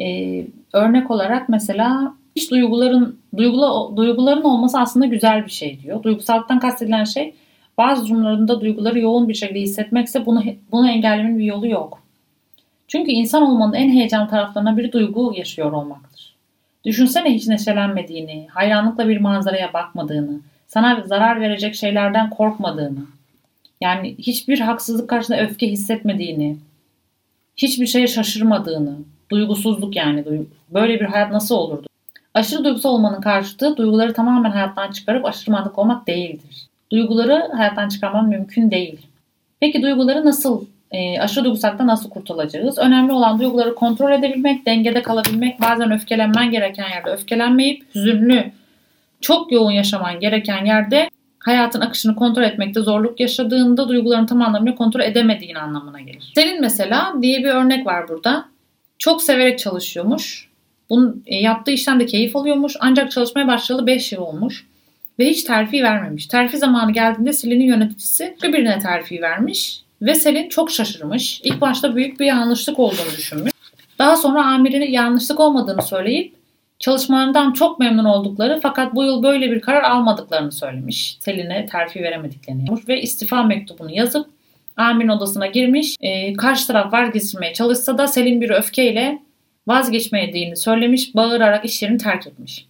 e, 0.00 0.40
örnek 0.72 1.10
olarak 1.10 1.48
mesela 1.48 2.14
hiç 2.36 2.50
duyguların 2.50 3.18
duygula, 3.36 3.96
duyguların 3.96 4.42
olması 4.42 4.78
aslında 4.78 5.06
güzel 5.06 5.44
bir 5.46 5.50
şey 5.50 5.80
diyor. 5.82 6.02
Duygusallıktan 6.02 6.58
kastedilen 6.58 7.04
şey 7.04 7.34
bazı 7.78 8.08
durumlarında 8.08 8.60
duyguları 8.60 9.00
yoğun 9.00 9.28
bir 9.28 9.34
şekilde 9.34 9.60
hissetmekse 9.60 10.26
bunu 10.26 10.42
bunu 10.72 10.88
engellemenin 10.88 11.38
bir 11.38 11.44
yolu 11.44 11.68
yok. 11.68 11.98
Çünkü 12.88 13.10
insan 13.10 13.42
olmanın 13.42 13.72
en 13.72 13.90
heyecan 13.90 14.28
taraflarına 14.28 14.76
bir 14.76 14.92
duygu 14.92 15.34
yaşıyor 15.36 15.72
olmaktır. 15.72 16.33
Düşünsene 16.84 17.34
hiç 17.34 17.46
neşelenmediğini, 17.46 18.46
hayranlıkla 18.50 19.08
bir 19.08 19.20
manzaraya 19.20 19.72
bakmadığını, 19.72 20.40
sana 20.66 21.02
zarar 21.06 21.40
verecek 21.40 21.74
şeylerden 21.74 22.30
korkmadığını, 22.30 23.06
yani 23.80 24.14
hiçbir 24.18 24.60
haksızlık 24.60 25.10
karşısında 25.10 25.40
öfke 25.40 25.68
hissetmediğini, 25.68 26.56
hiçbir 27.56 27.86
şeye 27.86 28.06
şaşırmadığını, 28.06 28.96
duygusuzluk 29.30 29.96
yani 29.96 30.24
böyle 30.70 31.00
bir 31.00 31.04
hayat 31.04 31.32
nasıl 31.32 31.54
olurdu? 31.54 31.86
Aşırı 32.34 32.64
duygusal 32.64 32.90
olmanın 32.90 33.20
karşıtı 33.20 33.76
duyguları 33.76 34.12
tamamen 34.12 34.50
hayattan 34.50 34.92
çıkarıp 34.92 35.24
aşırı 35.24 35.50
mantıklı 35.50 35.82
olmak 35.82 36.06
değildir. 36.06 36.68
Duyguları 36.92 37.52
hayattan 37.56 37.88
çıkarman 37.88 38.28
mümkün 38.28 38.70
değil. 38.70 39.06
Peki 39.60 39.82
duyguları 39.82 40.24
nasıl, 40.24 40.64
e, 40.90 41.20
aşırı 41.20 41.44
duygusallıktan 41.44 41.86
nasıl 41.86 42.10
kurtulacağız? 42.10 42.78
Önemli 42.78 43.12
olan 43.12 43.40
duyguları 43.40 43.74
kontrol 43.74 44.12
edebilmek, 44.12 44.66
dengede 44.66 45.02
kalabilmek, 45.02 45.60
bazen 45.60 45.92
öfkelenmen 45.92 46.50
gereken 46.50 46.88
yerde 46.88 47.10
öfkelenmeyip 47.10 47.94
hüzünlü, 47.94 48.52
çok 49.20 49.52
yoğun 49.52 49.70
yaşaman 49.70 50.20
gereken 50.20 50.64
yerde 50.64 51.10
hayatın 51.38 51.80
akışını 51.80 52.16
kontrol 52.16 52.42
etmekte 52.42 52.80
zorluk 52.80 53.20
yaşadığında 53.20 53.88
duyguların 53.88 54.26
tam 54.26 54.42
anlamıyla 54.42 54.76
kontrol 54.76 55.00
edemediğin 55.00 55.54
anlamına 55.54 56.00
gelir. 56.00 56.32
Senin 56.34 56.60
mesela 56.60 57.14
diye 57.22 57.38
bir 57.38 57.48
örnek 57.48 57.86
var 57.86 58.08
burada. 58.08 58.44
Çok 58.98 59.22
severek 59.22 59.58
çalışıyormuş. 59.58 60.48
Bunun 60.90 61.22
e, 61.26 61.36
yaptığı 61.36 61.70
işten 61.70 62.00
de 62.00 62.06
keyif 62.06 62.36
alıyormuş. 62.36 62.76
Ancak 62.80 63.10
çalışmaya 63.10 63.48
başlayalı 63.48 63.86
5 63.86 64.12
yıl 64.12 64.22
olmuş. 64.22 64.66
Ve 65.18 65.30
hiç 65.30 65.44
terfi 65.44 65.82
vermemiş. 65.82 66.26
Terfi 66.26 66.58
zamanı 66.58 66.92
geldiğinde 66.92 67.32
Selin'in 67.32 67.64
yöneticisi 67.64 68.36
birine 68.42 68.78
terfi 68.78 69.22
vermiş. 69.22 69.83
Ve 70.04 70.14
Selin 70.14 70.48
çok 70.48 70.70
şaşırmış. 70.70 71.40
İlk 71.44 71.60
başta 71.60 71.96
büyük 71.96 72.20
bir 72.20 72.26
yanlışlık 72.26 72.78
olduğunu 72.78 73.10
düşünmüş. 73.16 73.52
Daha 73.98 74.16
sonra 74.16 74.44
amirine 74.46 74.90
yanlışlık 74.90 75.40
olmadığını 75.40 75.82
söyleyip 75.82 76.34
çalışmalarından 76.78 77.52
çok 77.52 77.78
memnun 77.78 78.04
oldukları 78.04 78.60
fakat 78.62 78.94
bu 78.94 79.04
yıl 79.04 79.22
böyle 79.22 79.50
bir 79.50 79.60
karar 79.60 79.82
almadıklarını 79.82 80.52
söylemiş. 80.52 81.16
Selin'e 81.20 81.66
terfi 81.66 82.02
veremediklerini 82.02 82.60
yapmış 82.60 82.88
ve 82.88 83.02
istifa 83.02 83.42
mektubunu 83.42 83.90
yazıp 83.90 84.26
amirin 84.76 85.08
odasına 85.08 85.46
girmiş. 85.46 85.96
E, 86.00 86.32
karşı 86.32 86.66
taraf 86.66 86.92
vazgeçirmeye 86.92 87.54
çalışsa 87.54 87.98
da 87.98 88.06
Selin 88.06 88.40
bir 88.40 88.50
öfkeyle 88.50 89.22
vazgeçmediğini 89.66 90.56
söylemiş, 90.56 91.14
bağırarak 91.14 91.64
iş 91.64 91.82
yerini 91.82 91.98
terk 91.98 92.26
etmiş. 92.26 92.66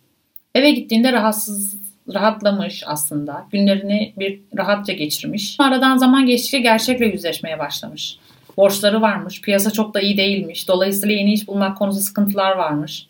Eve 0.54 0.70
gittiğinde 0.70 1.12
rahatsız 1.12 1.83
rahatlamış 2.14 2.82
aslında. 2.86 3.46
Günlerini 3.50 4.12
bir 4.16 4.40
rahatça 4.56 4.92
geçirmiş. 4.92 5.56
Aradan 5.58 5.96
zaman 5.96 6.26
geçtikçe 6.26 6.58
gerçekle 6.58 7.06
yüzleşmeye 7.06 7.58
başlamış. 7.58 8.18
Borçları 8.56 9.02
varmış, 9.02 9.40
piyasa 9.40 9.70
çok 9.70 9.94
da 9.94 10.00
iyi 10.00 10.16
değilmiş. 10.16 10.68
Dolayısıyla 10.68 11.14
yeni 11.14 11.32
iş 11.32 11.48
bulmak 11.48 11.76
konusu 11.76 12.00
sıkıntılar 12.00 12.52
varmış. 12.56 13.06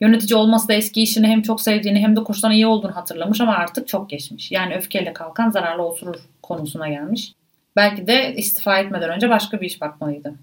Yönetici 0.00 0.36
olması 0.36 0.68
da 0.68 0.72
eski 0.72 1.02
işini 1.02 1.26
hem 1.26 1.42
çok 1.42 1.60
sevdiğini 1.60 1.98
hem 1.98 2.16
de 2.16 2.24
koşuldan 2.24 2.52
iyi 2.52 2.66
olduğunu 2.66 2.96
hatırlamış 2.96 3.40
ama 3.40 3.52
artık 3.52 3.88
çok 3.88 4.10
geçmiş. 4.10 4.52
Yani 4.52 4.74
öfkeyle 4.74 5.12
kalkan 5.12 5.50
zararlı 5.50 5.82
oturur 5.82 6.16
konusuna 6.42 6.88
gelmiş. 6.88 7.32
Belki 7.76 8.06
de 8.06 8.34
istifa 8.36 8.78
etmeden 8.78 9.10
önce 9.10 9.30
başka 9.30 9.60
bir 9.60 9.66
iş 9.66 9.80
bakmalıydı. 9.80 10.34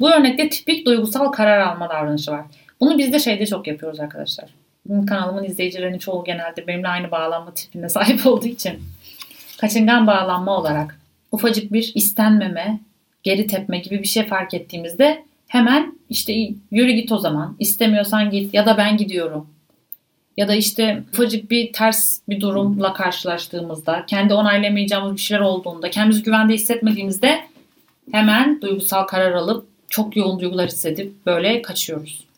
Bu 0.00 0.10
örnekte 0.10 0.48
tipik 0.48 0.86
duygusal 0.86 1.32
karar 1.32 1.60
alma 1.60 1.88
davranışı 1.88 2.30
var. 2.30 2.44
Bunu 2.80 2.98
biz 2.98 3.12
de 3.12 3.18
şeyde 3.18 3.46
çok 3.46 3.66
yapıyoruz 3.66 4.00
arkadaşlar. 4.00 4.50
Benim 4.90 5.06
kanalımın 5.06 5.44
izleyicilerinin 5.44 5.98
çoğu 5.98 6.24
genelde 6.24 6.66
benimle 6.66 6.88
aynı 6.88 7.10
bağlanma 7.10 7.54
tipine 7.54 7.88
sahip 7.88 8.26
olduğu 8.26 8.46
için 8.46 8.72
kaçıngan 9.60 10.06
bağlanma 10.06 10.58
olarak 10.58 11.00
ufacık 11.32 11.72
bir 11.72 11.92
istenmeme, 11.94 12.80
geri 13.22 13.46
tepme 13.46 13.78
gibi 13.78 14.02
bir 14.02 14.08
şey 14.08 14.26
fark 14.26 14.54
ettiğimizde 14.54 15.24
hemen 15.48 15.98
işte 16.10 16.32
yürü 16.70 16.92
git 16.92 17.12
o 17.12 17.18
zaman. 17.18 17.56
İstemiyorsan 17.58 18.30
git 18.30 18.54
ya 18.54 18.66
da 18.66 18.76
ben 18.76 18.96
gidiyorum. 18.96 19.46
Ya 20.36 20.48
da 20.48 20.54
işte 20.54 21.02
ufacık 21.12 21.50
bir 21.50 21.72
ters 21.72 22.20
bir 22.28 22.40
durumla 22.40 22.92
karşılaştığımızda, 22.92 24.04
kendi 24.06 24.34
onaylamayacağımız 24.34 25.16
bir 25.16 25.20
şeyler 25.20 25.42
olduğunda, 25.42 25.90
kendimizi 25.90 26.22
güvende 26.22 26.54
hissetmediğimizde 26.54 27.40
hemen 28.12 28.60
duygusal 28.62 29.04
karar 29.04 29.32
alıp 29.32 29.66
çok 29.88 30.16
yoğun 30.16 30.40
duygular 30.40 30.68
hissedip 30.68 31.26
böyle 31.26 31.62
kaçıyoruz. 31.62 32.29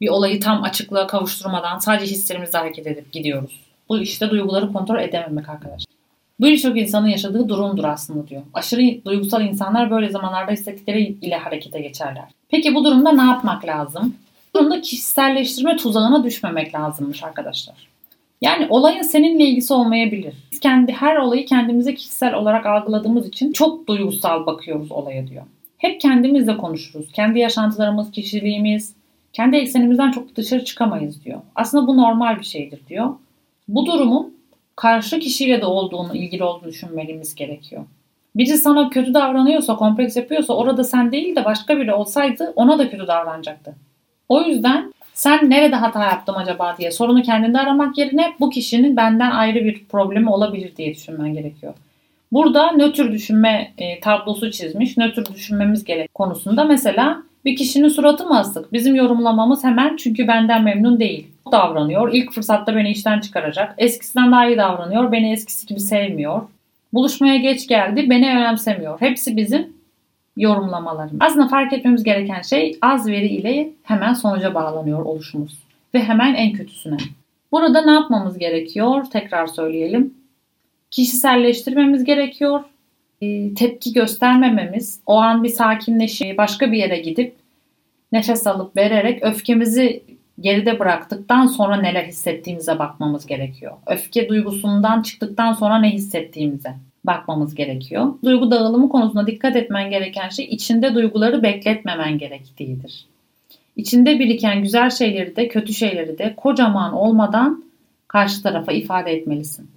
Bir 0.00 0.08
olayı 0.08 0.40
tam 0.40 0.62
açıklığa 0.62 1.06
kavuşturmadan 1.06 1.78
sadece 1.78 2.14
hislerimizle 2.14 2.58
hareket 2.58 2.86
edip 2.86 3.12
gidiyoruz. 3.12 3.60
Bu 3.88 3.98
işte 3.98 4.30
duyguları 4.30 4.72
kontrol 4.72 5.00
edememek 5.00 5.48
arkadaşlar. 5.48 5.96
Bu 6.40 6.46
birçok 6.46 6.78
insanın 6.78 7.06
yaşadığı 7.06 7.48
durumdur 7.48 7.84
aslında 7.84 8.28
diyor. 8.28 8.42
Aşırı 8.54 9.04
duygusal 9.04 9.42
insanlar 9.42 9.90
böyle 9.90 10.08
zamanlarda 10.08 10.52
hissettikleri 10.52 11.02
ile 11.02 11.36
harekete 11.36 11.80
geçerler. 11.80 12.24
Peki 12.48 12.74
bu 12.74 12.84
durumda 12.84 13.12
ne 13.12 13.22
yapmak 13.22 13.66
lazım? 13.66 14.14
Bu 14.54 14.58
durumda 14.58 14.80
kişiselleştirme 14.80 15.76
tuzağına 15.76 16.24
düşmemek 16.24 16.74
lazımmış 16.74 17.22
arkadaşlar. 17.22 17.74
Yani 18.40 18.66
olayın 18.70 19.02
seninle 19.02 19.44
ilgisi 19.44 19.74
olmayabilir. 19.74 20.34
Biz 20.52 20.60
kendi 20.60 20.92
her 20.92 21.16
olayı 21.16 21.46
kendimize 21.46 21.94
kişisel 21.94 22.34
olarak 22.34 22.66
algıladığımız 22.66 23.28
için 23.28 23.52
çok 23.52 23.88
duygusal 23.88 24.46
bakıyoruz 24.46 24.92
olaya 24.92 25.26
diyor. 25.26 25.44
Hep 25.78 26.00
kendimizle 26.00 26.56
konuşuruz. 26.56 27.12
Kendi 27.12 27.38
yaşantılarımız, 27.38 28.10
kişiliğimiz, 28.10 28.94
kendi 29.36 29.56
eksenimizden 29.56 30.10
çok 30.10 30.36
dışarı 30.36 30.64
çıkamayız 30.64 31.24
diyor. 31.24 31.40
Aslında 31.54 31.86
bu 31.86 31.96
normal 31.96 32.38
bir 32.38 32.44
şeydir 32.44 32.80
diyor. 32.88 33.14
Bu 33.68 33.86
durumun 33.86 34.36
karşı 34.76 35.18
kişiyle 35.18 35.60
de 35.60 35.66
olduğunu, 35.66 36.16
ilgili 36.16 36.44
olduğunu 36.44 36.68
düşünmemiz 36.68 37.34
gerekiyor. 37.34 37.84
Biri 38.36 38.58
sana 38.58 38.90
kötü 38.90 39.14
davranıyorsa, 39.14 39.76
kompleks 39.76 40.16
yapıyorsa 40.16 40.54
orada 40.54 40.84
sen 40.84 41.12
değil 41.12 41.36
de 41.36 41.44
başka 41.44 41.76
biri 41.76 41.94
olsaydı 41.94 42.52
ona 42.56 42.78
da 42.78 42.90
kötü 42.90 43.06
davranacaktı. 43.06 43.74
O 44.28 44.42
yüzden 44.42 44.92
sen 45.14 45.50
nerede 45.50 45.76
hata 45.76 46.04
yaptım 46.04 46.36
acaba 46.36 46.76
diye 46.78 46.90
sorunu 46.90 47.22
kendinde 47.22 47.58
aramak 47.58 47.98
yerine 47.98 48.34
bu 48.40 48.50
kişinin 48.50 48.96
benden 48.96 49.30
ayrı 49.30 49.64
bir 49.64 49.84
problemi 49.84 50.30
olabilir 50.30 50.76
diye 50.76 50.94
düşünmen 50.94 51.34
gerekiyor. 51.34 51.74
Burada 52.32 52.72
nötr 52.72 53.12
düşünme 53.12 53.72
e, 53.78 54.00
tablosu 54.00 54.50
çizmiş. 54.50 54.96
Nötr 54.96 55.34
düşünmemiz 55.34 55.84
gerek 55.84 56.14
konusunda 56.14 56.64
mesela 56.64 57.22
bir 57.46 57.56
kişinin 57.56 57.88
suratı 57.88 58.26
mı 58.26 58.38
asık? 58.38 58.72
Bizim 58.72 58.94
yorumlamamız 58.94 59.64
hemen 59.64 59.96
çünkü 59.96 60.28
benden 60.28 60.62
memnun 60.62 61.00
değil. 61.00 61.26
davranıyor. 61.52 62.12
İlk 62.12 62.32
fırsatta 62.32 62.76
beni 62.76 62.90
işten 62.90 63.20
çıkaracak. 63.20 63.74
Eskisinden 63.78 64.32
daha 64.32 64.46
iyi 64.46 64.56
davranıyor. 64.56 65.12
Beni 65.12 65.32
eskisi 65.32 65.66
gibi 65.66 65.80
sevmiyor. 65.80 66.42
Buluşmaya 66.92 67.36
geç 67.36 67.68
geldi. 67.68 68.10
Beni 68.10 68.30
önemsemiyor. 68.30 69.00
Hepsi 69.00 69.36
bizim 69.36 69.66
yorumlamalarımız. 70.36 71.16
Aslında 71.20 71.48
fark 71.48 71.72
etmemiz 71.72 72.04
gereken 72.04 72.42
şey 72.42 72.78
az 72.82 73.06
veri 73.06 73.26
ile 73.26 73.70
hemen 73.82 74.14
sonuca 74.14 74.54
bağlanıyor 74.54 75.04
oluşumuz. 75.04 75.58
Ve 75.94 76.02
hemen 76.02 76.34
en 76.34 76.52
kötüsüne. 76.52 76.96
Burada 77.52 77.84
ne 77.84 77.90
yapmamız 77.90 78.38
gerekiyor? 78.38 79.04
Tekrar 79.12 79.46
söyleyelim. 79.46 80.14
kişiselleştirmemiz 80.90 82.04
gerekiyor. 82.04 82.60
E, 83.22 83.54
tepki 83.54 83.92
göstermememiz, 83.92 85.00
o 85.06 85.16
an 85.16 85.44
bir 85.44 85.48
sakinleşip 85.48 86.38
başka 86.38 86.72
bir 86.72 86.78
yere 86.78 86.98
gidip 86.98 87.36
nefes 88.12 88.46
alıp 88.46 88.76
vererek 88.76 89.22
öfkemizi 89.22 90.02
geride 90.40 90.78
bıraktıktan 90.78 91.46
sonra 91.46 91.76
neler 91.76 92.04
hissettiğimize 92.04 92.78
bakmamız 92.78 93.26
gerekiyor. 93.26 93.72
Öfke 93.86 94.28
duygusundan 94.28 95.02
çıktıktan 95.02 95.52
sonra 95.52 95.78
ne 95.78 95.90
hissettiğimize 95.90 96.74
bakmamız 97.04 97.54
gerekiyor. 97.54 98.14
Duygu 98.24 98.50
dağılımı 98.50 98.88
konusunda 98.88 99.26
dikkat 99.26 99.56
etmen 99.56 99.90
gereken 99.90 100.28
şey 100.28 100.44
içinde 100.44 100.94
duyguları 100.94 101.42
bekletmemen 101.42 102.18
gerektiğidir. 102.18 103.06
İçinde 103.76 104.18
biriken 104.18 104.62
güzel 104.62 104.90
şeyleri 104.90 105.36
de 105.36 105.48
kötü 105.48 105.74
şeyleri 105.74 106.18
de 106.18 106.34
kocaman 106.36 106.92
olmadan 106.92 107.64
karşı 108.08 108.42
tarafa 108.42 108.72
ifade 108.72 109.12
etmelisin. 109.12 109.70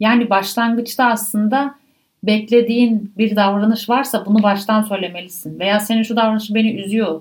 Yani 0.00 0.30
başlangıçta 0.30 1.04
aslında 1.04 1.74
beklediğin 2.22 3.12
bir 3.18 3.36
davranış 3.36 3.88
varsa 3.88 4.26
bunu 4.26 4.42
baştan 4.42 4.82
söylemelisin. 4.82 5.58
Veya 5.58 5.80
senin 5.80 6.02
şu 6.02 6.16
davranışı 6.16 6.54
beni 6.54 6.72
üzüyor 6.72 7.20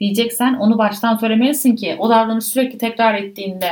diyeceksen 0.00 0.54
onu 0.54 0.78
baştan 0.78 1.16
söylemelisin 1.16 1.76
ki 1.76 1.96
o 1.98 2.10
davranış 2.10 2.44
sürekli 2.44 2.78
tekrar 2.78 3.14
ettiğinde 3.14 3.70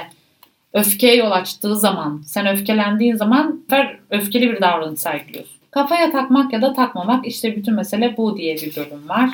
öfkeye 0.72 1.16
yol 1.16 1.30
açtığı 1.30 1.76
zaman 1.76 2.22
sen 2.26 2.46
öfkelendiğin 2.46 3.16
zaman 3.16 3.64
öfkeli 4.10 4.52
bir 4.52 4.60
davranış 4.60 5.00
sergiliyorsun. 5.00 5.56
Kafaya 5.70 6.10
takmak 6.10 6.52
ya 6.52 6.62
da 6.62 6.72
takmamak 6.72 7.26
işte 7.26 7.56
bütün 7.56 7.74
mesele 7.74 8.16
bu 8.16 8.36
diye 8.36 8.54
bir 8.56 8.76
bölüm 8.76 9.08
var. 9.08 9.30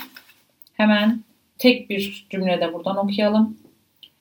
Hemen 0.74 1.20
tek 1.58 1.90
bir 1.90 2.26
cümlede 2.30 2.72
buradan 2.72 2.96
okuyalım. 2.96 3.56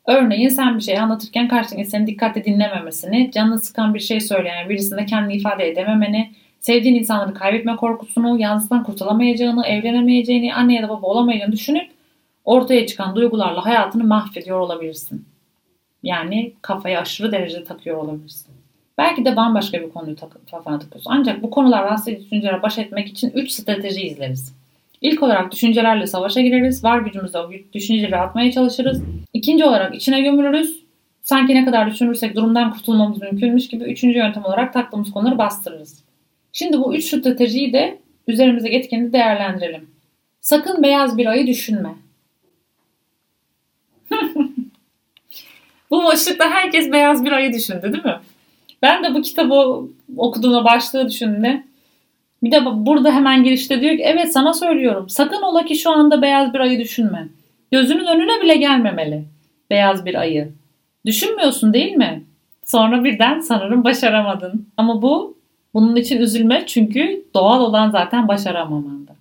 Örneğin 0.07 0.49
sen 0.49 0.77
bir 0.77 0.83
şey 0.83 0.99
anlatırken 0.99 1.47
karşındaki 1.47 1.89
seni 1.89 2.07
dikkatle 2.07 2.45
dinlememesini, 2.45 3.31
canını 3.33 3.59
sıkan 3.59 3.93
bir 3.93 3.99
şey 3.99 4.21
söyleyen 4.21 4.69
birisinde 4.69 5.05
kendini 5.05 5.33
ifade 5.33 5.69
edememeni, 5.69 6.31
sevdiğin 6.61 6.95
insanları 6.95 7.33
kaybetme 7.33 7.75
korkusunu, 7.75 8.39
yalnızlıktan 8.39 8.83
kurtulamayacağını, 8.83 9.65
evlenemeyeceğini, 9.65 10.55
anne 10.55 10.75
ya 10.75 10.83
da 10.83 10.89
baba 10.89 11.07
olamayacağını 11.07 11.51
düşünüp 11.51 11.89
ortaya 12.45 12.87
çıkan 12.87 13.15
duygularla 13.15 13.65
hayatını 13.65 14.03
mahvediyor 14.03 14.59
olabilirsin. 14.59 15.25
Yani 16.03 16.53
kafaya 16.61 17.01
aşırı 17.01 17.31
derecede 17.31 17.63
takıyor 17.63 17.97
olabilirsin. 17.97 18.47
Belki 18.97 19.25
de 19.25 19.35
bambaşka 19.35 19.81
bir 19.81 19.89
konuyu 19.89 20.15
tak- 20.15 20.51
kafana 20.51 20.79
takıyorsun. 20.79 21.11
Ancak 21.11 21.43
bu 21.43 21.49
konular 21.49 21.83
rahatsız 21.83 22.07
edici 22.07 22.23
düşüncelere 22.23 22.61
baş 22.61 22.77
etmek 22.77 23.07
için 23.07 23.31
3 23.35 23.51
strateji 23.51 24.01
izleriz. 24.01 24.55
İlk 25.01 25.23
olarak 25.23 25.51
düşüncelerle 25.51 26.07
savaşa 26.07 26.41
gireriz. 26.41 26.83
Var 26.83 26.99
gücümüzle 26.99 27.39
o 27.39 27.51
düşünceleri 27.73 28.17
atmaya 28.17 28.51
çalışırız. 28.51 29.03
İkinci 29.33 29.65
olarak 29.65 29.95
içine 29.95 30.21
gömülürüz. 30.21 30.81
Sanki 31.21 31.55
ne 31.55 31.65
kadar 31.65 31.91
düşünürsek 31.91 32.35
durumdan 32.35 32.73
kurtulmamız 32.73 33.21
mümkünmüş 33.21 33.67
gibi 33.67 33.83
üçüncü 33.83 34.17
yöntem 34.17 34.45
olarak 34.45 34.73
taktığımız 34.73 35.11
konuları 35.11 35.37
bastırırız. 35.37 36.03
Şimdi 36.53 36.77
bu 36.77 36.95
üç 36.95 37.03
stratejiyi 37.03 37.73
de 37.73 37.99
üzerimizdeki 38.27 38.75
etkeni 38.75 39.13
değerlendirelim. 39.13 39.89
Sakın 40.41 40.83
beyaz 40.83 41.17
bir 41.17 41.25
ayı 41.25 41.47
düşünme. 41.47 41.95
bu 45.91 46.03
boşlukta 46.03 46.49
herkes 46.49 46.91
beyaz 46.91 47.25
bir 47.25 47.31
ayı 47.31 47.53
düşündü 47.53 47.93
değil 47.93 48.05
mi? 48.05 48.19
Ben 48.81 49.03
de 49.03 49.13
bu 49.13 49.21
kitabı 49.21 49.81
okuduğuna 50.17 50.65
başlığı 50.65 51.09
düşündüğümde 51.09 51.63
bir 52.43 52.51
de 52.51 52.65
burada 52.65 53.11
hemen 53.11 53.43
girişte 53.43 53.81
diyor 53.81 53.97
ki 53.97 54.03
evet 54.03 54.33
sana 54.33 54.53
söylüyorum 54.53 55.09
sakın 55.09 55.41
ola 55.41 55.65
ki 55.65 55.75
şu 55.75 55.91
anda 55.91 56.21
beyaz 56.21 56.53
bir 56.53 56.59
ayı 56.59 56.79
düşünme. 56.79 57.27
Gözünün 57.71 58.05
önüne 58.05 58.41
bile 58.41 58.55
gelmemeli 58.55 59.23
beyaz 59.69 60.05
bir 60.05 60.15
ayı. 60.15 60.51
Düşünmüyorsun 61.05 61.73
değil 61.73 61.93
mi? 61.93 62.23
Sonra 62.65 63.03
birden 63.03 63.39
sanırım 63.39 63.83
başaramadın. 63.83 64.67
Ama 64.77 65.01
bu 65.01 65.37
bunun 65.73 65.95
için 65.95 66.21
üzülme 66.21 66.63
çünkü 66.67 67.25
doğal 67.33 67.61
olan 67.61 67.91
zaten 67.91 68.27
başaramamanda. 68.27 69.11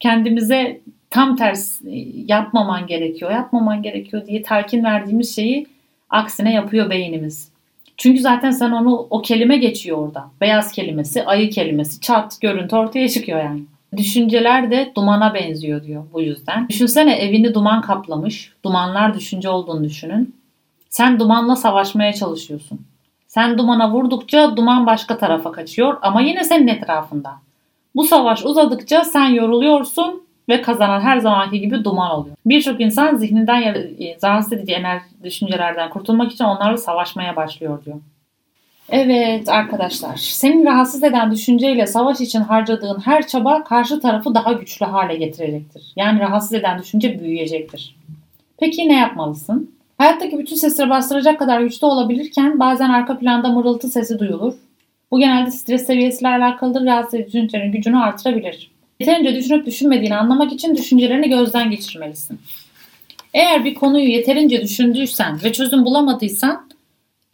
Kendimize 0.00 0.80
tam 1.10 1.36
ters 1.36 1.82
e, 1.82 1.96
yapmaman 2.26 2.86
gerekiyor, 2.86 3.30
yapmaman 3.30 3.82
gerekiyor 3.82 4.26
diye 4.26 4.42
telkin 4.42 4.84
verdiğimiz 4.84 5.34
şeyi 5.34 5.66
aksine 6.10 6.54
yapıyor 6.54 6.90
beynimiz. 6.90 7.50
Çünkü 7.96 8.20
zaten 8.20 8.50
sen 8.50 8.70
onu 8.70 9.06
o 9.10 9.22
kelime 9.22 9.56
geçiyor 9.56 9.98
orada. 9.98 10.30
Beyaz 10.40 10.72
kelimesi, 10.72 11.24
ayı 11.24 11.50
kelimesi, 11.50 12.00
çat 12.00 12.40
görüntü 12.40 12.76
ortaya 12.76 13.08
çıkıyor 13.08 13.38
yani. 13.38 13.60
Düşünceler 13.96 14.70
de 14.70 14.92
dumana 14.96 15.34
benziyor 15.34 15.84
diyor 15.84 16.04
bu 16.12 16.20
yüzden. 16.20 16.68
Düşünsene 16.68 17.14
evini 17.14 17.54
duman 17.54 17.80
kaplamış. 17.80 18.52
Dumanlar 18.64 19.14
düşünce 19.14 19.48
olduğunu 19.48 19.84
düşünün. 19.84 20.34
Sen 20.90 21.18
dumanla 21.18 21.56
savaşmaya 21.56 22.12
çalışıyorsun. 22.12 22.80
Sen 23.30 23.58
dumana 23.58 23.90
vurdukça 23.90 24.56
duman 24.56 24.86
başka 24.86 25.18
tarafa 25.18 25.52
kaçıyor 25.52 25.98
ama 26.02 26.20
yine 26.20 26.44
senin 26.44 26.68
etrafında. 26.68 27.32
Bu 27.96 28.04
savaş 28.04 28.44
uzadıkça 28.44 29.04
sen 29.04 29.28
yoruluyorsun 29.28 30.22
ve 30.48 30.62
kazanan 30.62 31.00
her 31.00 31.18
zamanki 31.18 31.60
gibi 31.60 31.84
duman 31.84 32.10
oluyor. 32.10 32.36
Birçok 32.46 32.80
insan 32.80 33.16
zihninden 33.16 33.62
e, 33.62 34.16
rahatsız 34.24 34.52
edici 34.52 34.72
enerji 34.72 35.04
düşüncelerden 35.24 35.90
kurtulmak 35.90 36.32
için 36.32 36.44
onlarla 36.44 36.76
savaşmaya 36.76 37.36
başlıyor 37.36 37.84
diyor. 37.84 37.96
Evet 38.88 39.48
arkadaşlar, 39.48 40.16
senin 40.16 40.66
rahatsız 40.66 41.04
eden 41.04 41.32
düşünceyle 41.32 41.86
savaş 41.86 42.20
için 42.20 42.40
harcadığın 42.40 43.00
her 43.04 43.26
çaba 43.26 43.64
karşı 43.64 44.00
tarafı 44.00 44.34
daha 44.34 44.52
güçlü 44.52 44.86
hale 44.86 45.16
getirecektir. 45.16 45.92
Yani 45.96 46.20
rahatsız 46.20 46.52
eden 46.52 46.78
düşünce 46.78 47.20
büyüyecektir. 47.20 47.96
Peki 48.58 48.88
ne 48.88 48.98
yapmalısın? 48.98 49.79
Hayattaki 50.00 50.38
bütün 50.38 50.56
sesleri 50.56 50.90
bastıracak 50.90 51.38
kadar 51.38 51.60
güçlü 51.60 51.86
olabilirken 51.86 52.58
bazen 52.60 52.90
arka 52.90 53.18
planda 53.18 53.48
mırıltı 53.48 53.88
sesi 53.88 54.18
duyulur. 54.18 54.54
Bu 55.10 55.18
genelde 55.18 55.50
stres 55.50 55.86
seviyesiyle 55.86 56.28
alakalıdır. 56.28 56.86
Rahatsız 56.86 57.14
edici 57.14 57.32
düşüncelerin 57.32 57.72
gücünü 57.72 57.98
artırabilir. 57.98 58.70
Yeterince 59.00 59.34
düşünüp 59.34 59.66
düşünmediğini 59.66 60.16
anlamak 60.16 60.52
için 60.52 60.76
düşüncelerini 60.76 61.28
gözden 61.28 61.70
geçirmelisin. 61.70 62.40
Eğer 63.34 63.64
bir 63.64 63.74
konuyu 63.74 64.08
yeterince 64.08 64.62
düşündüysen 64.62 65.38
ve 65.44 65.52
çözüm 65.52 65.84
bulamadıysan 65.84 66.68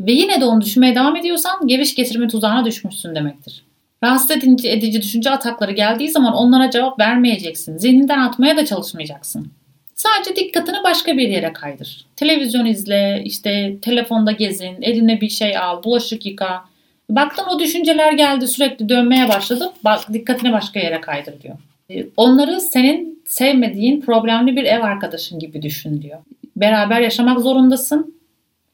ve 0.01 0.13
yine 0.13 0.41
de 0.41 0.45
onu 0.45 0.61
düşünmeye 0.61 0.95
devam 0.95 1.17
ediyorsan 1.17 1.67
geviş 1.67 1.95
getirme 1.95 2.29
tuzağına 2.29 2.65
düşmüşsün 2.65 3.15
demektir. 3.15 3.65
Rahatsız 4.05 4.31
edici, 4.31 4.69
edici 4.69 5.03
düşünce 5.03 5.31
atakları 5.31 5.73
geldiği 5.73 6.09
zaman 6.09 6.35
onlara 6.35 6.71
cevap 6.71 7.01
vermeyeceksin. 7.01 7.79
Zihninden 7.79 8.19
atmaya 8.19 8.57
da 8.57 8.67
çalışmayacaksın. 8.67 9.53
Sadece 9.97 10.37
dikkatini 10.37 10.77
başka 10.85 11.17
bir 11.17 11.29
yere 11.29 11.53
kaydır. 11.53 12.07
Televizyon 12.17 12.67
izle, 12.67 13.23
işte 13.25 13.77
telefonda 13.83 14.33
gezin, 14.33 14.83
eline 14.83 15.21
bir 15.21 15.29
şey 15.29 15.59
al, 15.59 15.83
bulaşık 15.83 16.27
yıka, 16.27 16.65
Baktın 17.11 17.45
o 17.45 17.59
düşünceler 17.59 18.13
geldi 18.13 18.49
sürekli 18.49 18.89
dönmeye 18.89 19.29
başladı. 19.29 19.73
Bak, 19.85 20.13
dikkatini 20.13 20.53
başka 20.53 20.81
yere 20.81 21.01
kaydır 21.01 21.43
diyor. 21.43 21.57
Ee, 21.91 22.07
onları 22.17 22.61
senin 22.61 23.23
sevmediğin 23.25 24.01
problemli 24.01 24.57
bir 24.57 24.65
ev 24.65 24.83
arkadaşın 24.83 25.39
gibi 25.39 25.63
düşün 25.63 26.03
diyor. 26.03 26.19
Beraber 26.57 27.01
yaşamak 27.01 27.41
zorundasın. 27.41 28.15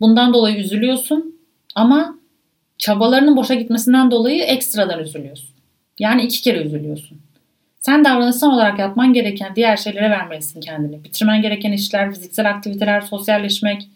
Bundan 0.00 0.34
dolayı 0.34 0.56
üzülüyorsun 0.56 1.36
ama 1.74 2.18
çabalarının 2.78 3.36
boşa 3.36 3.54
gitmesinden 3.54 4.10
dolayı 4.10 4.42
ekstradan 4.42 5.00
üzülüyorsun. 5.00 5.50
Yani 5.98 6.22
iki 6.22 6.42
kere 6.42 6.58
üzülüyorsun. 6.62 7.18
Sen 7.82 8.04
davranışsal 8.04 8.52
olarak 8.52 8.78
yapman 8.78 9.12
gereken 9.12 9.56
diğer 9.56 9.76
şeylere 9.76 10.10
vermelisin 10.10 10.60
kendini. 10.60 11.04
Bitirmen 11.04 11.42
gereken 11.42 11.72
işler, 11.72 12.14
fiziksel 12.14 12.50
aktiviteler, 12.50 13.00
sosyalleşmek. 13.00 13.88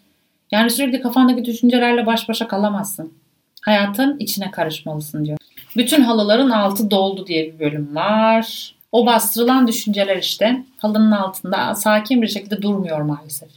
Yani 0.51 0.69
sürekli 0.69 1.01
kafandaki 1.01 1.45
düşüncelerle 1.45 2.05
baş 2.05 2.29
başa 2.29 2.47
kalamazsın 2.47 3.13
hayatın 3.61 4.19
içine 4.19 4.51
karışmalısın 4.51 5.25
diyor. 5.25 5.37
Bütün 5.77 6.01
halıların 6.01 6.49
altı 6.49 6.91
doldu 6.91 7.27
diye 7.27 7.53
bir 7.53 7.59
bölüm 7.59 7.95
var. 7.95 8.75
O 8.91 9.05
bastırılan 9.05 9.67
düşünceler 9.67 10.17
işte 10.17 10.63
halının 10.77 11.11
altında 11.11 11.75
sakin 11.75 12.21
bir 12.21 12.27
şekilde 12.27 12.61
durmuyor 12.61 13.01
maalesef. 13.01 13.49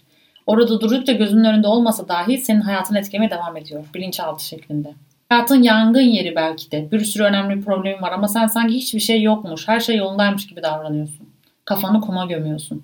Orada 0.47 0.81
durup 0.81 1.07
da 1.07 1.13
gözünün 1.13 1.45
önünde 1.45 1.69
olmasa 1.69 2.09
dahi 2.09 2.39
senin 2.39 2.61
hayatını 2.61 2.99
etkilemeye 2.99 3.31
devam 3.31 3.57
ediyor 3.57 3.85
bilinçaltı 3.95 4.45
şeklinde. 4.45 4.95
Hayatın 5.31 5.63
yangın 5.63 6.01
yeri 6.01 6.37
belki 6.37 6.71
de. 6.71 6.91
Bir 6.93 7.05
sürü 7.05 7.23
önemli 7.23 7.65
problemin 7.65 8.03
var 8.03 8.13
ama 8.13 8.29
sen 8.29 8.47
sanki 8.47 8.75
hiçbir 8.75 9.01
şey 9.01 9.23
yokmuş, 9.23 9.69
her 9.69 9.81
şey 9.81 9.97
yolundaymış 9.97 10.47
gibi 10.47 10.63
davranıyorsun. 10.63 11.29
Kafanı 11.65 12.01
kuma 12.01 12.27
gömüyorsun 12.27 12.83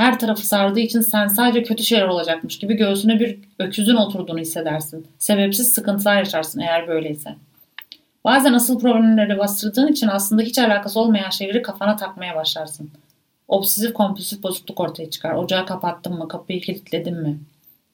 her 0.00 0.18
tarafı 0.18 0.46
sardığı 0.46 0.80
için 0.80 1.00
sen 1.00 1.26
sadece 1.26 1.62
kötü 1.62 1.84
şeyler 1.84 2.06
olacakmış 2.06 2.58
gibi 2.58 2.74
göğsüne 2.74 3.20
bir 3.20 3.38
öküzün 3.58 3.96
oturduğunu 3.96 4.38
hissedersin. 4.38 5.06
Sebepsiz 5.18 5.72
sıkıntılar 5.72 6.16
yaşarsın 6.16 6.60
eğer 6.60 6.88
böyleyse. 6.88 7.36
Bazen 8.24 8.52
asıl 8.52 8.78
problemleri 8.78 9.38
bastırdığın 9.38 9.88
için 9.88 10.08
aslında 10.08 10.42
hiç 10.42 10.58
alakası 10.58 11.00
olmayan 11.00 11.30
şeyleri 11.30 11.62
kafana 11.62 11.96
takmaya 11.96 12.36
başlarsın. 12.36 12.90
Obsesif 13.48 13.94
kompulsif 13.94 14.42
bozukluk 14.42 14.80
ortaya 14.80 15.10
çıkar. 15.10 15.34
Ocağı 15.34 15.66
kapattın 15.66 16.18
mı? 16.18 16.28
Kapıyı 16.28 16.60
kilitledin 16.60 17.16
mi? 17.16 17.38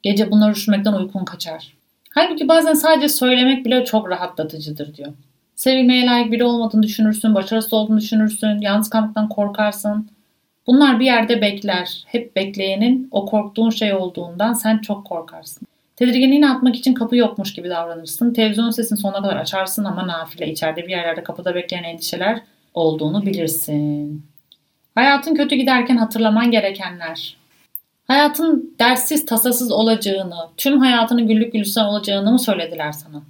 Gece 0.02 0.30
bunları 0.30 0.54
düşünmekten 0.54 0.92
uykun 0.92 1.24
kaçar. 1.24 1.72
Halbuki 2.16 2.48
bazen 2.48 2.74
sadece 2.74 3.08
söylemek 3.08 3.64
bile 3.64 3.84
çok 3.84 4.10
rahatlatıcıdır 4.10 4.94
diyor. 4.94 5.12
Sevilmeye 5.54 6.06
layık 6.06 6.32
biri 6.32 6.44
olmadığını 6.44 6.82
düşünürsün, 6.82 7.34
başarısız 7.34 7.72
olduğunu 7.72 8.00
düşünürsün, 8.00 8.60
yalnız 8.60 8.90
kalmaktan 8.90 9.28
korkarsın, 9.28 10.08
Bunlar 10.66 11.00
bir 11.00 11.04
yerde 11.04 11.40
bekler. 11.40 12.04
Hep 12.06 12.36
bekleyenin 12.36 13.08
o 13.10 13.26
korktuğun 13.26 13.70
şey 13.70 13.94
olduğundan 13.94 14.52
sen 14.52 14.78
çok 14.78 15.04
korkarsın. 15.06 15.66
Tedirginliğini 15.96 16.50
atmak 16.50 16.76
için 16.76 16.94
kapı 16.94 17.16
yokmuş 17.16 17.54
gibi 17.54 17.70
davranırsın. 17.70 18.34
Televizyon 18.34 18.70
sesini 18.70 18.98
sonuna 18.98 19.22
kadar 19.22 19.36
açarsın 19.36 19.84
ama 19.84 20.06
nafile 20.06 20.50
içeride 20.50 20.82
bir 20.82 20.88
yerlerde 20.88 21.22
kapıda 21.22 21.54
bekleyen 21.54 21.84
endişeler 21.84 22.40
olduğunu 22.74 23.26
bilirsin. 23.26 24.22
Hayatın 24.94 25.34
kötü 25.34 25.56
giderken 25.56 25.96
hatırlaman 25.96 26.50
gerekenler. 26.50 27.36
Hayatın 28.06 28.74
derssiz 28.78 29.26
tasasız 29.26 29.72
olacağını, 29.72 30.34
tüm 30.56 30.80
hayatının 30.80 31.26
güllük 31.26 31.52
gülistanın 31.52 31.88
olacağını 31.88 32.32
mı 32.32 32.38
söylediler 32.38 32.92
sana? 32.92 33.22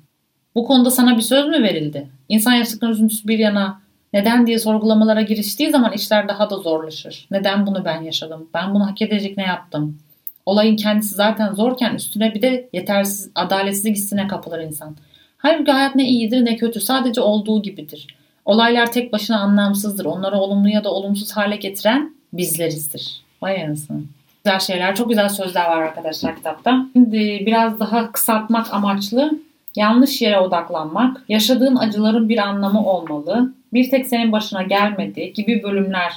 Bu 0.55 0.65
konuda 0.65 0.91
sana 0.91 1.17
bir 1.17 1.23
söz 1.23 1.47
mü 1.47 1.63
verildi? 1.63 2.09
İnsan 2.29 2.53
yaşlıkların 2.53 2.93
üzüntüsü 2.93 3.29
bir 3.29 3.39
yana 3.39 3.81
neden 4.13 4.47
diye 4.47 4.59
sorgulamalara 4.59 5.23
giriştiği 5.23 5.71
zaman 5.71 5.93
işler 5.93 6.29
daha 6.29 6.51
da 6.51 6.57
zorlaşır. 6.57 7.27
Neden 7.31 7.67
bunu 7.67 7.85
ben 7.85 8.03
yaşadım? 8.03 8.49
Ben 8.55 8.75
bunu 8.75 8.87
hak 8.87 9.03
edecek 9.03 9.37
ne 9.37 9.43
yaptım? 9.43 9.99
Olayın 10.47 10.77
kendisi 10.77 11.15
zaten 11.15 11.55
zorken 11.55 11.95
üstüne 11.95 12.35
bir 12.35 12.43
de 12.43 12.69
yetersiz, 12.73 13.31
adaletsizlik 13.35 13.97
hissine 13.97 14.29
kapılır 14.29 14.61
insan. 14.61 14.97
Halbuki 15.39 15.73
hayat 15.73 15.95
ne 15.95 16.09
iyidir 16.09 16.45
ne 16.45 16.57
kötü 16.57 16.81
sadece 16.81 17.21
olduğu 17.21 17.63
gibidir. 17.63 18.07
Olaylar 18.45 18.93
tek 18.93 19.13
başına 19.13 19.41
anlamsızdır. 19.41 20.05
Onları 20.05 20.37
olumlu 20.39 20.69
ya 20.69 20.85
da 20.85 20.91
olumsuz 20.91 21.33
hale 21.33 21.57
getiren 21.57 22.15
bizlerizdir. 22.33 23.21
Vay 23.43 23.65
anasını. 23.65 24.03
Güzel 24.47 24.61
şeyler, 24.61 24.97
çok 24.97 25.09
güzel 25.09 25.29
sözler 25.29 25.65
var 25.65 25.83
arkadaşlar 25.83 26.37
kitapta. 26.37 26.87
Şimdi 26.93 27.43
biraz 27.47 27.81
daha 27.81 28.13
kısaltmak 28.13 28.75
amaçlı 28.75 29.39
yanlış 29.77 30.23
yere 30.23 30.39
odaklanmak, 30.39 31.25
yaşadığın 31.29 31.77
acıların 31.77 32.29
bir 32.29 32.39
anlamı 32.39 32.87
olmalı, 32.87 33.53
bir 33.73 33.91
tek 33.91 34.07
senin 34.07 34.33
başına 34.33 34.63
gelmedi 34.63 35.33
gibi 35.33 35.63
bölümler 35.63 36.13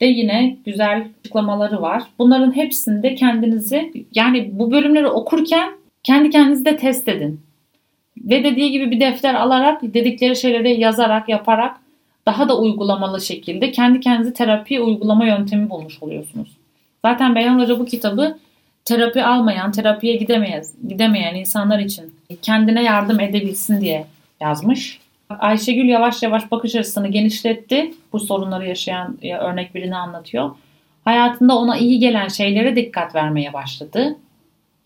de 0.00 0.06
yine 0.06 0.56
güzel 0.66 1.08
açıklamaları 1.20 1.82
var. 1.82 2.02
Bunların 2.18 2.56
hepsinde 2.56 3.14
kendinizi 3.14 3.92
yani 4.14 4.50
bu 4.52 4.70
bölümleri 4.70 5.08
okurken 5.08 5.72
kendi 6.02 6.30
kendinizi 6.30 6.64
de 6.64 6.76
test 6.76 7.08
edin. 7.08 7.40
Ve 8.18 8.44
dediği 8.44 8.70
gibi 8.70 8.90
bir 8.90 9.00
defter 9.00 9.34
alarak 9.34 9.82
dedikleri 9.82 10.36
şeyleri 10.36 10.80
yazarak 10.80 11.28
yaparak 11.28 11.76
daha 12.26 12.48
da 12.48 12.58
uygulamalı 12.58 13.20
şekilde 13.20 13.70
kendi 13.70 14.00
kendinizi 14.00 14.32
terapi 14.32 14.80
uygulama 14.80 15.26
yöntemi 15.26 15.70
bulmuş 15.70 16.02
oluyorsunuz. 16.02 16.63
Zaten 17.04 17.34
Beyhan 17.34 17.58
Hoca 17.58 17.78
bu 17.78 17.84
kitabı 17.84 18.38
terapi 18.84 19.24
almayan, 19.24 19.72
terapiye 19.72 20.16
gidemeyen, 20.16 20.64
gidemeyen 20.88 21.34
insanlar 21.34 21.78
için 21.78 22.14
kendine 22.42 22.82
yardım 22.82 23.20
edebilsin 23.20 23.80
diye 23.80 24.06
yazmış. 24.40 25.00
Ayşegül 25.30 25.88
yavaş 25.88 26.22
yavaş 26.22 26.50
bakış 26.50 26.74
açısını 26.74 27.08
genişletti. 27.08 27.94
Bu 28.12 28.20
sorunları 28.20 28.68
yaşayan 28.68 29.18
örnek 29.40 29.74
birini 29.74 29.96
anlatıyor. 29.96 30.50
Hayatında 31.04 31.58
ona 31.58 31.76
iyi 31.76 31.98
gelen 31.98 32.28
şeylere 32.28 32.76
dikkat 32.76 33.14
vermeye 33.14 33.52
başladı. 33.52 34.16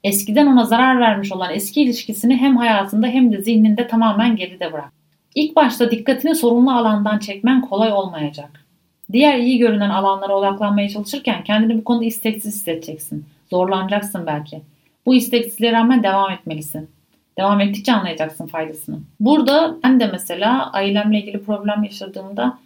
Eskiden 0.05 0.47
ona 0.47 0.65
zarar 0.65 1.01
vermiş 1.01 1.33
olan 1.33 1.55
eski 1.55 1.83
ilişkisini 1.83 2.37
hem 2.37 2.57
hayatında 2.57 3.07
hem 3.07 3.33
de 3.33 3.43
zihninde 3.43 3.87
tamamen 3.89 4.37
geride 4.37 4.73
bırak. 4.73 4.93
İlk 5.35 5.57
başta 5.57 5.91
dikkatini 5.91 6.35
sorunlu 6.35 6.73
alandan 6.73 7.19
çekmen 7.19 7.61
kolay 7.61 7.93
olmayacak. 7.93 8.68
Diğer 9.12 9.38
iyi 9.38 9.59
görünen 9.59 9.90
alanlara 9.90 10.37
odaklanmaya 10.37 10.88
çalışırken 10.88 11.44
kendini 11.44 11.79
bu 11.79 11.85
konuda 11.85 12.05
isteksiz 12.05 12.55
hissedeceksin. 12.55 13.27
Zorlanacaksın 13.51 14.27
belki. 14.27 14.62
Bu 15.07 15.14
isteksizliğe 15.14 15.73
rağmen 15.73 16.03
devam 16.03 16.31
etmelisin. 16.31 16.90
Devam 17.38 17.61
ettikçe 17.61 17.92
anlayacaksın 17.92 18.47
faydasını. 18.47 19.01
Burada 19.21 19.77
ben 19.85 20.01
de 20.01 20.07
mesela 20.07 20.73
ailemle 20.73 21.18
ilgili 21.18 21.42
problem 21.44 21.85
yaşadığımda 21.85 22.59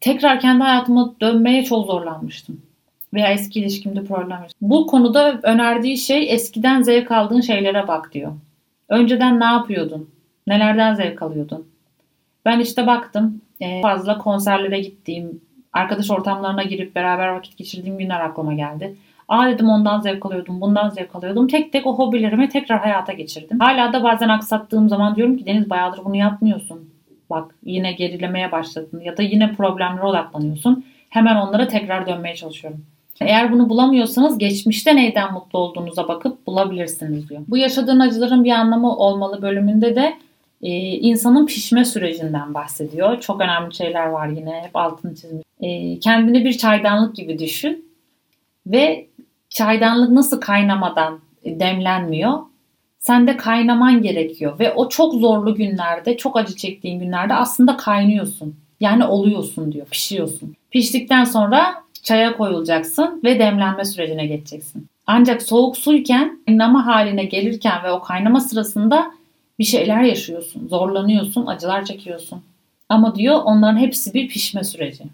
tekrar 0.00 0.40
kendi 0.40 0.62
hayatıma 0.62 1.14
dönmeye 1.20 1.64
çok 1.64 1.86
zorlanmıştım. 1.86 2.62
Veya 3.14 3.28
eski 3.28 3.60
ilişkimde 3.60 4.04
problem 4.04 4.30
yaşadım. 4.42 4.58
Bu 4.60 4.86
konuda 4.86 5.40
önerdiği 5.42 5.98
şey 5.98 6.34
eskiden 6.34 6.82
zevk 6.82 7.10
aldığın 7.10 7.40
şeylere 7.40 7.88
bak 7.88 8.10
diyor. 8.12 8.32
Önceden 8.88 9.40
ne 9.40 9.44
yapıyordun? 9.44 10.10
Nelerden 10.46 10.94
zevk 10.94 11.22
alıyordun? 11.22 11.66
Ben 12.44 12.60
işte 12.60 12.86
baktım 12.86 13.40
fazla 13.82 14.18
konserlere 14.18 14.80
gittiğim, 14.80 15.40
arkadaş 15.72 16.10
ortamlarına 16.10 16.62
girip 16.62 16.94
beraber 16.94 17.28
vakit 17.28 17.56
geçirdiğim 17.56 17.98
günler 17.98 18.20
aklıma 18.20 18.54
geldi. 18.54 18.96
Aa 19.28 19.48
dedim 19.48 19.68
ondan 19.68 20.00
zevk 20.00 20.26
alıyordum, 20.26 20.60
bundan 20.60 20.88
zevk 20.88 21.16
alıyordum. 21.16 21.48
Tek 21.48 21.72
tek 21.72 21.86
o 21.86 21.98
hobilerimi 21.98 22.48
tekrar 22.48 22.80
hayata 22.80 23.12
geçirdim. 23.12 23.58
Hala 23.60 23.92
da 23.92 24.02
bazen 24.02 24.28
aksattığım 24.28 24.88
zaman 24.88 25.16
diyorum 25.16 25.36
ki 25.36 25.46
Deniz 25.46 25.70
bayağıdır 25.70 26.04
bunu 26.04 26.16
yapmıyorsun. 26.16 26.90
Bak 27.30 27.54
yine 27.64 27.92
gerilemeye 27.92 28.52
başladın 28.52 29.00
ya 29.00 29.16
da 29.16 29.22
yine 29.22 29.52
problemlere 29.52 30.06
odaklanıyorsun. 30.06 30.84
Hemen 31.08 31.36
onlara 31.36 31.68
tekrar 31.68 32.06
dönmeye 32.06 32.34
çalışıyorum. 32.34 32.84
Eğer 33.20 33.52
bunu 33.52 33.68
bulamıyorsanız 33.68 34.38
geçmişte 34.38 34.96
neyden 34.96 35.32
mutlu 35.32 35.58
olduğunuza 35.58 36.08
bakıp 36.08 36.46
bulabilirsiniz 36.46 37.28
diyor. 37.28 37.42
Bu 37.48 37.56
yaşadığın 37.56 38.00
acıların 38.00 38.44
bir 38.44 38.50
anlamı 38.50 38.96
olmalı 38.96 39.42
bölümünde 39.42 39.96
de 39.96 40.14
e, 40.62 40.68
insanın 40.78 41.46
pişme 41.46 41.84
sürecinden 41.84 42.54
bahsediyor. 42.54 43.20
Çok 43.20 43.40
önemli 43.40 43.74
şeyler 43.74 44.06
var 44.06 44.28
yine 44.28 44.62
hep 44.64 44.76
altını 44.76 45.14
çizmiş. 45.14 45.44
E, 45.60 45.98
kendini 45.98 46.44
bir 46.44 46.58
çaydanlık 46.58 47.16
gibi 47.16 47.38
düşün 47.38 47.88
ve 48.66 49.06
çaydanlık 49.48 50.10
nasıl 50.10 50.40
kaynamadan 50.40 51.20
demlenmiyor? 51.44 52.38
Sen 52.98 53.26
de 53.26 53.36
kaynaman 53.36 54.02
gerekiyor 54.02 54.58
ve 54.58 54.72
o 54.72 54.88
çok 54.88 55.14
zorlu 55.14 55.54
günlerde, 55.54 56.16
çok 56.16 56.36
acı 56.36 56.56
çektiğin 56.56 57.00
günlerde 57.00 57.34
aslında 57.34 57.76
kaynıyorsun. 57.76 58.56
Yani 58.80 59.04
oluyorsun 59.04 59.72
diyor, 59.72 59.86
pişiyorsun. 59.86 60.54
Piştikten 60.70 61.24
sonra 61.24 61.74
çaya 62.02 62.36
koyulacaksın 62.36 63.20
ve 63.24 63.38
demlenme 63.38 63.84
sürecine 63.84 64.26
geçeceksin. 64.26 64.86
Ancak 65.06 65.42
soğuk 65.42 65.76
suyken 65.76 66.38
kaynama 66.48 66.86
haline 66.86 67.24
gelirken 67.24 67.84
ve 67.84 67.92
o 67.92 68.00
kaynama 68.00 68.40
sırasında 68.40 69.17
bir 69.58 69.64
şeyler 69.64 70.02
yaşıyorsun, 70.02 70.68
zorlanıyorsun, 70.68 71.46
acılar 71.46 71.84
çekiyorsun. 71.84 72.42
Ama 72.88 73.14
diyor 73.14 73.40
onların 73.44 73.78
hepsi 73.78 74.14
bir 74.14 74.28
pişme 74.28 74.64
süreci. 74.64 75.04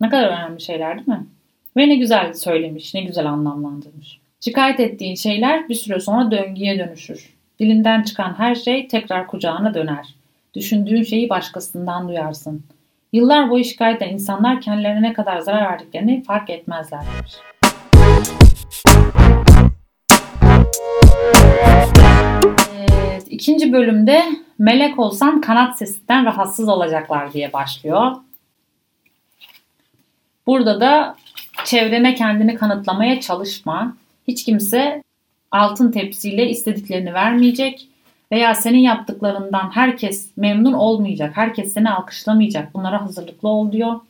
Ne 0.00 0.08
kadar 0.08 0.28
önemli 0.28 0.60
şeyler 0.60 0.96
değil 0.96 1.08
mi? 1.08 1.26
Ve 1.76 1.88
ne 1.88 1.96
güzel 1.96 2.34
söylemiş, 2.34 2.94
ne 2.94 3.00
güzel 3.00 3.26
anlamlandırmış. 3.26 4.18
Şikayet 4.40 4.80
ettiğin 4.80 5.14
şeyler 5.14 5.68
bir 5.68 5.74
süre 5.74 6.00
sonra 6.00 6.30
döngüye 6.30 6.78
dönüşür. 6.78 7.34
Dilinden 7.60 8.02
çıkan 8.02 8.34
her 8.38 8.54
şey 8.54 8.88
tekrar 8.88 9.26
kucağına 9.26 9.74
döner. 9.74 10.14
Düşündüğün 10.54 11.02
şeyi 11.02 11.28
başkasından 11.28 12.08
duyarsın. 12.08 12.62
Yıllar 13.12 13.50
boyu 13.50 13.64
şikayet 13.64 14.02
eden 14.02 14.12
insanlar 14.12 14.60
kendilerine 14.60 15.02
ne 15.02 15.12
kadar 15.12 15.38
zarar 15.38 15.72
verdiklerini 15.72 16.22
fark 16.22 16.50
etmezler 16.50 17.00
demiş. 17.00 17.32
İkinci 23.34 23.72
bölümde 23.72 24.22
melek 24.58 24.98
olsan 24.98 25.40
kanat 25.40 25.78
sesinden 25.78 26.24
rahatsız 26.24 26.68
olacaklar 26.68 27.32
diye 27.32 27.52
başlıyor. 27.52 28.12
Burada 30.46 30.80
da 30.80 31.16
çevrene 31.64 32.14
kendini 32.14 32.54
kanıtlamaya 32.54 33.20
çalışma. 33.20 33.96
Hiç 34.28 34.44
kimse 34.44 35.02
altın 35.50 35.90
tepsiyle 35.90 36.48
istediklerini 36.48 37.14
vermeyecek 37.14 37.88
veya 38.32 38.54
senin 38.54 38.78
yaptıklarından 38.78 39.70
herkes 39.74 40.30
memnun 40.36 40.72
olmayacak. 40.72 41.36
Herkes 41.36 41.72
seni 41.72 41.90
alkışlamayacak. 41.90 42.74
Bunlara 42.74 43.02
hazırlıklı 43.02 43.48
ol 43.48 43.72
diyor. 43.72 44.00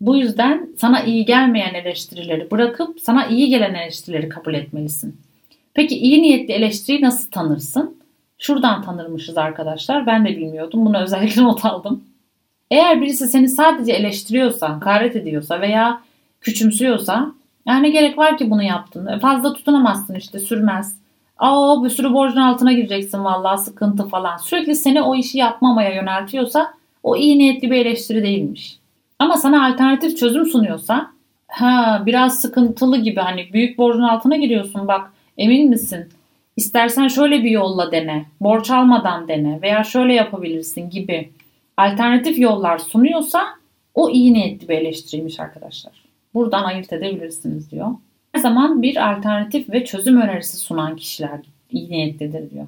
Bu 0.00 0.16
yüzden 0.16 0.68
sana 0.76 1.02
iyi 1.02 1.24
gelmeyen 1.24 1.74
eleştirileri 1.74 2.50
bırakıp 2.50 3.00
sana 3.00 3.26
iyi 3.26 3.48
gelen 3.48 3.74
eleştirileri 3.74 4.28
kabul 4.28 4.54
etmelisin. 4.54 5.16
Peki 5.74 5.98
iyi 5.98 6.22
niyetli 6.22 6.54
eleştiriyi 6.54 7.02
nasıl 7.02 7.30
tanırsın? 7.30 7.97
Şuradan 8.38 8.82
tanırmışız 8.82 9.38
arkadaşlar. 9.38 10.06
Ben 10.06 10.24
de 10.24 10.28
bilmiyordum. 10.28 10.86
Bunu 10.86 10.98
özellikle 11.02 11.42
not 11.42 11.64
aldım. 11.64 12.04
Eğer 12.70 13.00
birisi 13.00 13.28
seni 13.28 13.48
sadece 13.48 13.92
eleştiriyorsa, 13.92 14.68
hakaret 14.68 15.16
ediyorsa 15.16 15.60
veya 15.60 16.00
küçümsüyorsa 16.40 17.32
yani 17.66 17.92
gerek 17.92 18.18
var 18.18 18.38
ki 18.38 18.50
bunu 18.50 18.62
yaptın. 18.62 19.06
E, 19.06 19.18
fazla 19.18 19.52
tutunamazsın 19.52 20.14
işte 20.14 20.38
sürmez. 20.38 20.98
Aa 21.38 21.84
bir 21.84 21.90
sürü 21.90 22.12
borcun 22.12 22.40
altına 22.40 22.72
gireceksin 22.72 23.24
vallahi 23.24 23.60
sıkıntı 23.60 24.08
falan. 24.08 24.36
Sürekli 24.36 24.74
seni 24.74 25.02
o 25.02 25.14
işi 25.14 25.38
yapmamaya 25.38 25.94
yöneltiyorsa 25.94 26.74
o 27.02 27.16
iyi 27.16 27.38
niyetli 27.38 27.70
bir 27.70 27.76
eleştiri 27.76 28.22
değilmiş. 28.22 28.78
Ama 29.18 29.36
sana 29.36 29.66
alternatif 29.66 30.18
çözüm 30.18 30.46
sunuyorsa 30.46 31.10
ha 31.48 32.02
biraz 32.06 32.40
sıkıntılı 32.40 32.98
gibi 32.98 33.20
hani 33.20 33.52
büyük 33.52 33.78
borcun 33.78 34.02
altına 34.02 34.36
giriyorsun 34.36 34.88
bak 34.88 35.12
emin 35.38 35.70
misin? 35.70 36.08
İstersen 36.58 37.08
şöyle 37.08 37.44
bir 37.44 37.50
yolla 37.50 37.92
dene. 37.92 38.24
Borç 38.40 38.70
almadan 38.70 39.28
dene 39.28 39.62
veya 39.62 39.84
şöyle 39.84 40.14
yapabilirsin 40.14 40.90
gibi 40.90 41.30
alternatif 41.76 42.38
yollar 42.38 42.78
sunuyorsa 42.78 43.44
o 43.94 44.10
iyi 44.10 44.34
niyetli 44.34 44.68
bir 44.68 44.74
eleştiriymiş 44.74 45.40
arkadaşlar. 45.40 45.92
Buradan 46.34 46.64
ayırt 46.64 46.92
edebilirsiniz 46.92 47.70
diyor. 47.70 47.88
Her 48.32 48.40
zaman 48.40 48.82
bir 48.82 49.10
alternatif 49.10 49.70
ve 49.70 49.84
çözüm 49.84 50.20
önerisi 50.20 50.56
sunan 50.56 50.96
kişiler 50.96 51.40
iyi 51.70 51.90
niyetlidir 51.90 52.50
diyor. 52.50 52.66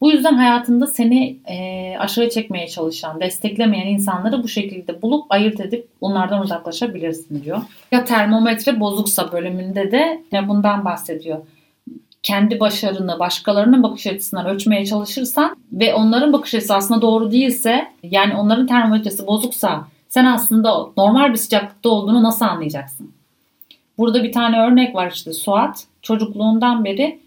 Bu 0.00 0.10
yüzden 0.10 0.34
hayatında 0.34 0.86
seni 0.86 1.36
e, 1.48 1.94
aşağı 1.98 2.30
çekmeye 2.30 2.68
çalışan, 2.68 3.20
desteklemeyen 3.20 3.86
insanları 3.86 4.42
bu 4.42 4.48
şekilde 4.48 5.02
bulup 5.02 5.24
ayırt 5.30 5.60
edip 5.60 5.88
onlardan 6.00 6.42
uzaklaşabilirsin 6.42 7.44
diyor. 7.44 7.58
Ya 7.92 8.04
termometre 8.04 8.80
bozuksa 8.80 9.32
bölümünde 9.32 9.92
de 9.92 10.22
bundan 10.48 10.84
bahsediyor 10.84 11.38
kendi 12.28 12.60
başarını 12.60 13.18
başkalarının 13.18 13.82
bakış 13.82 14.06
açısından 14.06 14.46
ölçmeye 14.46 14.86
çalışırsan 14.86 15.56
ve 15.72 15.94
onların 15.94 16.32
bakış 16.32 16.54
açısı 16.54 16.74
aslında 16.74 17.02
doğru 17.02 17.32
değilse 17.32 17.88
yani 18.02 18.34
onların 18.34 18.66
termometresi 18.66 19.26
bozuksa 19.26 19.86
sen 20.08 20.24
aslında 20.24 20.86
normal 20.96 21.32
bir 21.32 21.36
sıcaklıkta 21.36 21.88
olduğunu 21.88 22.22
nasıl 22.22 22.44
anlayacaksın? 22.44 23.12
Burada 23.98 24.22
bir 24.22 24.32
tane 24.32 24.60
örnek 24.60 24.94
var 24.94 25.10
işte 25.14 25.32
Suat 25.32 25.84
çocukluğundan 26.02 26.84
beri 26.84 27.18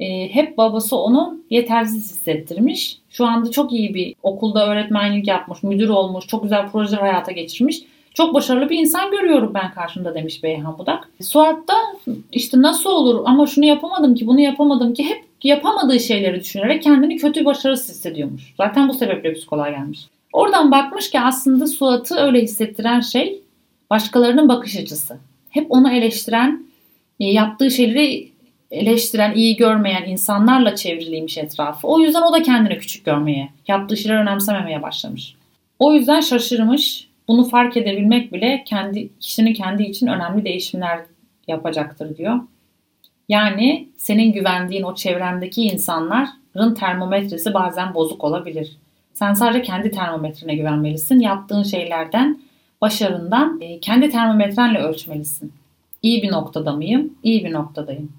e, 0.00 0.34
hep 0.34 0.58
babası 0.58 0.96
onu 0.96 1.38
yetersiz 1.50 2.10
hissettirmiş. 2.10 2.98
Şu 3.10 3.26
anda 3.26 3.50
çok 3.50 3.72
iyi 3.72 3.94
bir 3.94 4.14
okulda 4.22 4.68
öğretmenlik 4.68 5.26
yapmış, 5.26 5.62
müdür 5.62 5.88
olmuş, 5.88 6.26
çok 6.26 6.42
güzel 6.42 6.68
projeler 6.68 6.98
hayata 6.98 7.32
geçirmiş. 7.32 7.82
Çok 8.16 8.34
başarılı 8.34 8.70
bir 8.70 8.78
insan 8.78 9.10
görüyorum 9.10 9.54
ben 9.54 9.74
karşımda 9.74 10.14
demiş 10.14 10.42
Beyhan 10.42 10.78
Budak. 10.78 11.08
Suat 11.20 11.68
da 11.68 11.74
işte 12.32 12.62
nasıl 12.62 12.90
olur 12.90 13.22
ama 13.26 13.46
şunu 13.46 13.64
yapamadım 13.64 14.14
ki 14.14 14.26
bunu 14.26 14.40
yapamadım 14.40 14.94
ki 14.94 15.04
hep 15.04 15.24
yapamadığı 15.44 16.00
şeyleri 16.00 16.40
düşünerek 16.40 16.82
kendini 16.82 17.16
kötü 17.16 17.44
başarısız 17.44 17.88
hissediyormuş. 17.88 18.54
Zaten 18.56 18.88
bu 18.88 18.94
sebeple 18.94 19.32
psikoloğa 19.32 19.70
gelmiş. 19.70 20.00
Oradan 20.32 20.70
bakmış 20.70 21.10
ki 21.10 21.20
aslında 21.20 21.66
Suat'ı 21.66 22.14
öyle 22.16 22.42
hissettiren 22.42 23.00
şey 23.00 23.40
başkalarının 23.90 24.48
bakış 24.48 24.76
açısı. 24.76 25.18
Hep 25.50 25.66
onu 25.70 25.92
eleştiren, 25.92 26.66
e, 27.20 27.24
yaptığı 27.24 27.70
şeyleri 27.70 28.28
eleştiren, 28.70 29.34
iyi 29.34 29.56
görmeyen 29.56 30.04
insanlarla 30.08 30.76
çevriliymiş 30.76 31.38
etrafı. 31.38 31.88
O 31.88 32.00
yüzden 32.00 32.22
o 32.22 32.32
da 32.32 32.42
kendini 32.42 32.78
küçük 32.78 33.04
görmeye, 33.04 33.48
yaptığı 33.68 33.96
şeyleri 33.96 34.18
önemsememeye 34.18 34.82
başlamış. 34.82 35.34
O 35.78 35.92
yüzden 35.92 36.20
şaşırmış. 36.20 37.06
Bunu 37.28 37.44
fark 37.44 37.76
edebilmek 37.76 38.32
bile 38.32 38.64
kendi 38.66 39.18
kişinin 39.18 39.54
kendi 39.54 39.82
için 39.82 40.06
önemli 40.06 40.44
değişimler 40.44 41.00
yapacaktır 41.48 42.16
diyor. 42.16 42.40
Yani 43.28 43.88
senin 43.96 44.32
güvendiğin 44.32 44.82
o 44.82 44.94
çevrendeki 44.94 45.62
insanların 45.62 46.74
termometresi 46.74 47.54
bazen 47.54 47.94
bozuk 47.94 48.24
olabilir. 48.24 48.76
Sen 49.14 49.34
sadece 49.34 49.62
kendi 49.62 49.90
termometrene 49.90 50.54
güvenmelisin. 50.54 51.20
Yaptığın 51.20 51.62
şeylerden, 51.62 52.40
başarından 52.80 53.60
e, 53.60 53.80
kendi 53.80 54.10
termometrenle 54.10 54.78
ölçmelisin. 54.78 55.52
İyi 56.02 56.22
bir 56.22 56.32
noktada 56.32 56.72
mıyım? 56.72 57.14
İyi 57.22 57.44
bir 57.44 57.52
noktadayım. 57.52 58.12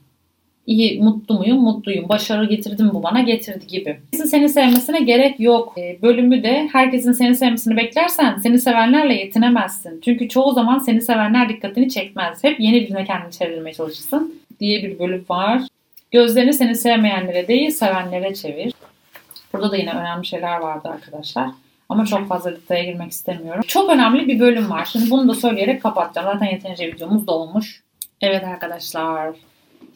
İyi, 0.68 1.02
mutlu 1.02 1.38
muyum? 1.38 1.58
Mutluyum. 1.58 2.10
Başarı 2.10 2.46
getirdi 2.46 2.84
mi 2.84 2.94
bu 2.94 3.04
bana? 3.04 3.22
Getirdi 3.22 3.68
gibi. 3.68 3.90
Herkesin 3.90 4.26
seni 4.26 4.50
sevmesine 4.50 5.00
gerek 5.00 5.40
yok. 5.40 5.74
E, 5.78 6.02
bölümü 6.02 6.44
de 6.44 6.70
herkesin 6.72 7.12
seni 7.12 7.36
sevmesini 7.36 7.78
beklersen 7.78 8.38
seni 8.38 8.60
sevenlerle 8.60 9.14
yetinemezsin. 9.14 10.02
Çünkü 10.06 10.30
çoğu 10.30 10.52
zaman 10.52 10.80
seni 10.80 11.02
sevenler 11.02 11.50
dikkatini 11.50 11.90
çekmez. 11.90 12.44
Hep 12.44 12.60
yeni 12.60 12.82
birine 12.82 13.06
kendini 13.06 13.32
çevirmeye 13.32 13.74
çalışırsın 13.74 14.42
diye 14.60 14.84
bir 14.84 15.00
bölüm 15.00 15.26
var. 15.30 15.62
Gözlerini 16.12 16.54
seni 16.54 16.76
sevmeyenlere 16.76 17.48
değil 17.48 17.72
sevenlere 17.72 18.34
çevir. 18.34 18.74
Burada 19.54 19.72
da 19.72 19.78
yine 19.78 19.92
önemli 19.92 20.26
şeyler 20.26 20.58
vardı 20.60 20.90
arkadaşlar. 20.90 21.50
Ama 21.90 22.06
çok 22.06 22.28
fazla 22.28 22.52
detaya 22.52 22.84
girmek 22.84 23.12
istemiyorum. 23.12 23.62
Çok 23.68 23.90
önemli 23.90 24.28
bir 24.28 24.40
bölüm 24.40 24.70
var. 24.70 24.86
Şimdi 24.92 25.10
bunu 25.10 25.28
da 25.28 25.34
söyleyerek 25.34 25.84
kapatacağım. 25.84 26.28
Zaten 26.34 26.52
yeterince 26.52 26.88
videomuz 26.88 27.28
da 27.28 27.32
olmuş. 27.32 27.84
Evet 28.22 28.44
arkadaşlar. 28.44 29.34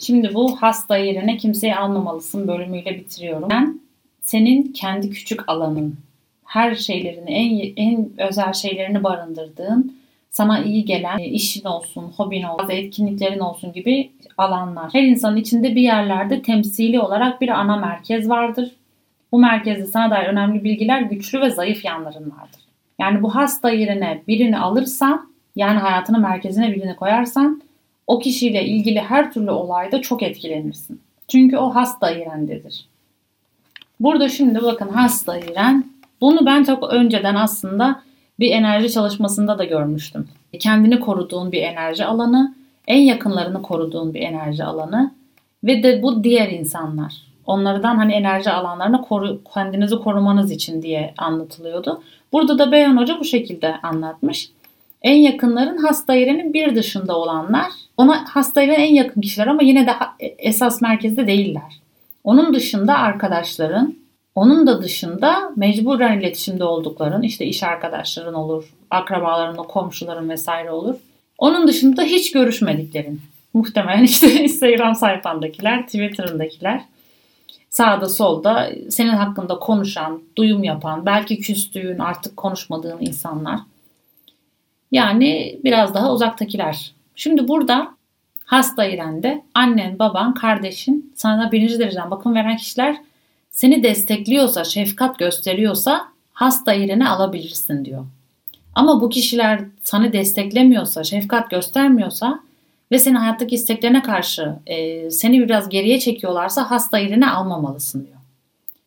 Şimdi 0.01 0.33
bu 0.33 0.61
hasta 0.61 0.97
yerine 0.97 1.37
kimseyi 1.37 1.75
almamalısın 1.75 2.47
bölümüyle 2.47 2.97
bitiriyorum. 2.97 3.49
Ben 3.49 3.79
senin 4.21 4.63
kendi 4.63 5.09
küçük 5.09 5.49
alanın, 5.49 5.97
her 6.45 6.75
şeylerini, 6.75 7.31
en, 7.31 7.73
en 7.85 8.09
özel 8.17 8.53
şeylerini 8.53 9.03
barındırdığın, 9.03 9.95
sana 10.29 10.63
iyi 10.63 10.85
gelen 10.85 11.17
e, 11.17 11.25
işin 11.25 11.65
olsun, 11.65 12.13
hobin 12.17 12.43
olsun, 12.43 12.69
etkinliklerin 12.69 13.39
olsun 13.39 13.73
gibi 13.73 14.11
alanlar. 14.37 14.93
Her 14.93 15.03
insanın 15.03 15.37
içinde 15.37 15.75
bir 15.75 15.81
yerlerde 15.81 16.41
temsili 16.41 16.99
olarak 16.99 17.41
bir 17.41 17.49
ana 17.49 17.77
merkez 17.77 18.29
vardır. 18.29 18.71
Bu 19.31 19.39
merkezde 19.39 19.85
sana 19.85 20.11
dair 20.11 20.27
önemli 20.27 20.63
bilgiler, 20.63 21.01
güçlü 21.01 21.41
ve 21.41 21.49
zayıf 21.49 21.85
yanların 21.85 22.31
vardır. 22.31 22.61
Yani 22.99 23.23
bu 23.23 23.35
hasta 23.35 23.69
yerine 23.69 24.21
birini 24.27 24.57
alırsan, 24.57 25.31
yani 25.55 25.79
hayatının 25.79 26.21
merkezine 26.21 26.71
birini 26.71 26.95
koyarsan 26.95 27.61
o 28.11 28.19
kişiyle 28.19 28.65
ilgili 28.65 28.99
her 28.99 29.31
türlü 29.31 29.51
olayda 29.51 30.01
çok 30.01 30.23
etkilenirsin. 30.23 31.01
Çünkü 31.27 31.57
o 31.57 31.75
hasta 31.75 32.11
irendedir. 32.11 32.85
Burada 33.99 34.29
şimdi 34.29 34.61
bakın 34.61 34.87
hasta 34.87 35.37
iren. 35.37 35.85
Bunu 36.21 36.45
ben 36.45 36.63
çok 36.63 36.93
önceden 36.93 37.35
aslında 37.35 38.01
bir 38.39 38.51
enerji 38.51 38.91
çalışmasında 38.91 39.57
da 39.57 39.63
görmüştüm. 39.63 40.27
Kendini 40.59 40.99
koruduğun 40.99 41.51
bir 41.51 41.61
enerji 41.61 42.05
alanı, 42.05 42.55
en 42.87 43.01
yakınlarını 43.01 43.61
koruduğun 43.61 44.13
bir 44.13 44.21
enerji 44.21 44.63
alanı 44.63 45.11
ve 45.63 45.83
de 45.83 46.03
bu 46.03 46.23
diğer 46.23 46.49
insanlar. 46.49 47.13
Onlardan 47.45 47.95
hani 47.95 48.13
enerji 48.13 48.49
alanlarını 48.49 49.01
koru, 49.01 49.41
kendinizi 49.53 49.95
korumanız 49.95 50.51
için 50.51 50.81
diye 50.81 51.13
anlatılıyordu. 51.17 52.01
Burada 52.33 52.59
da 52.59 52.71
Beyhan 52.71 52.97
Hoca 52.97 53.19
bu 53.19 53.25
şekilde 53.25 53.75
anlatmış. 53.83 54.49
En 55.01 55.15
yakınların 55.15 55.77
hasta 55.77 56.15
yerinin 56.15 56.53
bir 56.53 56.75
dışında 56.75 57.17
olanlar 57.17 57.71
ona 57.97 58.25
hasta 58.29 58.61
yerine 58.61 58.75
en 58.75 58.95
yakın 58.95 59.21
kişiler 59.21 59.47
ama 59.47 59.63
yine 59.63 59.87
de 59.87 59.91
esas 60.37 60.81
merkezde 60.81 61.27
değiller. 61.27 61.81
Onun 62.23 62.53
dışında 62.53 62.97
arkadaşların, 62.97 63.95
onun 64.35 64.67
da 64.67 64.83
dışında 64.83 65.51
mecburen 65.55 66.19
iletişimde 66.19 66.63
oldukların 66.63 67.21
işte 67.21 67.45
iş 67.45 67.63
arkadaşların 67.63 68.33
olur, 68.33 68.73
akrabaların, 68.89 69.55
komşuların 69.55 70.29
vesaire 70.29 70.71
olur. 70.71 70.95
Onun 71.37 71.67
dışında 71.67 72.03
hiç 72.03 72.31
görüşmediklerin. 72.31 73.21
Muhtemelen 73.53 74.03
işte 74.03 74.33
Instagram 74.43 74.95
sayfandakiler, 74.95 75.85
Twitter'ındakiler. 75.85 76.81
Sağda 77.69 78.09
solda 78.09 78.69
senin 78.89 79.13
hakkında 79.13 79.59
konuşan, 79.59 80.21
duyum 80.35 80.63
yapan, 80.63 81.05
belki 81.05 81.39
küstüğün, 81.39 81.99
artık 81.99 82.37
konuşmadığın 82.37 82.97
insanlar. 83.01 83.59
Yani 84.91 85.59
biraz 85.63 85.93
daha 85.93 86.13
uzaktakiler. 86.13 86.91
Şimdi 87.15 87.47
burada 87.47 87.95
hasta 88.45 88.85
İrende 88.85 89.43
annen, 89.53 89.99
baban, 89.99 90.33
kardeşin 90.33 91.13
sana 91.15 91.51
birinci 91.51 91.79
dereceden 91.79 92.11
bakım 92.11 92.35
veren 92.35 92.57
kişiler 92.57 92.97
seni 93.51 93.83
destekliyorsa, 93.83 94.63
şefkat 94.63 95.19
gösteriyorsa 95.19 96.07
hasta 96.33 96.73
yerine 96.73 97.09
alabilirsin 97.09 97.85
diyor. 97.85 98.05
Ama 98.75 99.01
bu 99.01 99.09
kişiler 99.09 99.61
sana 99.83 100.13
desteklemiyorsa, 100.13 101.03
şefkat 101.03 101.49
göstermiyorsa 101.49 102.39
ve 102.91 102.99
senin 102.99 103.15
hayattaki 103.15 103.55
isteklerine 103.55 104.01
karşı 104.01 104.55
e, 104.65 105.11
seni 105.11 105.43
biraz 105.43 105.69
geriye 105.69 105.99
çekiyorlarsa 105.99 106.71
hasta 106.71 106.97
yerine 106.97 107.29
almamalısın 107.29 108.05
diyor. 108.05 108.17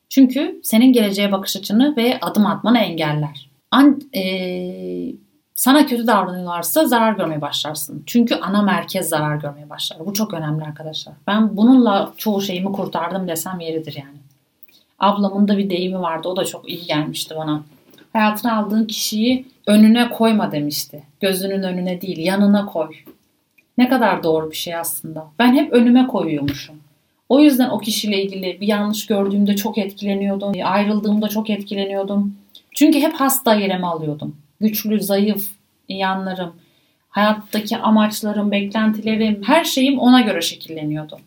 Çünkü 0.09 0.61
senin 0.63 0.93
geleceğe 0.93 1.33
bakış 1.33 1.57
açını 1.57 1.97
ve 1.97 2.19
adım 2.21 2.47
atmanı 2.47 2.79
engeller. 2.79 3.49
An, 3.71 4.01
e, 4.15 4.23
sana 5.55 5.87
kötü 5.87 6.07
davranıyorlarsa 6.07 6.85
zarar 6.85 7.13
görmeye 7.13 7.41
başlarsın. 7.41 8.03
Çünkü 8.07 8.35
ana 8.35 8.63
merkez 8.63 9.09
zarar 9.09 9.37
görmeye 9.37 9.71
başlar. 9.71 10.07
Bu 10.07 10.15
çok 10.15 10.35
önemli 10.35 10.65
arkadaşlar. 10.65 11.15
Ben 11.27 11.57
bununla 11.57 12.13
çoğu 12.17 12.43
şeyimi 12.43 12.73
kurtardım 12.73 13.29
desem 13.29 13.61
yeridir 13.61 13.97
yani. 13.97 14.19
Ablamın 14.99 15.49
da 15.49 15.59
bir 15.59 15.71
deyimi 15.71 16.01
vardı. 16.01 16.29
O 16.29 16.37
da 16.37 16.45
çok 16.45 16.69
iyi 16.69 16.87
gelmişti 16.87 17.35
bana. 17.37 17.63
Hayatına 18.13 18.57
aldığın 18.59 18.85
kişiyi 18.85 19.47
önüne 19.67 20.11
koyma 20.11 20.53
demişti. 20.53 21.03
Gözünün 21.21 21.63
önüne 21.63 22.01
değil, 22.01 22.19
yanına 22.19 22.67
koy. 22.67 22.89
Ne 23.79 23.89
kadar 23.89 24.23
doğru 24.23 24.51
bir 24.51 24.57
şey 24.57 24.77
aslında. 24.77 25.27
Ben 25.39 25.55
hep 25.55 25.73
önüme 25.73 26.07
koyuyormuşum. 26.07 26.77
O 27.29 27.41
yüzden 27.41 27.71
o 27.71 27.79
kişiyle 27.79 28.23
ilgili 28.23 28.61
bir 28.61 28.67
yanlış 28.67 29.07
gördüğümde 29.07 29.57
çok 29.57 29.79
etkileniyordum. 29.79 30.53
Ayrıldığımda 30.65 31.29
çok 31.29 31.51
etkileniyordum. 31.51 32.37
Çünkü 32.75 33.01
hep 33.01 33.15
hasta 33.15 33.55
yerime 33.55 33.87
alıyordum. 33.87 34.37
Güçlü, 34.65 35.01
zayıf 35.01 35.51
yanlarım, 35.89 36.53
hayattaki 37.09 37.77
amaçlarım, 37.77 38.51
beklentilerim, 38.51 39.43
her 39.43 39.65
şeyim 39.65 39.99
ona 39.99 40.21
göre 40.21 40.41
şekilleniyordu. 40.41 41.19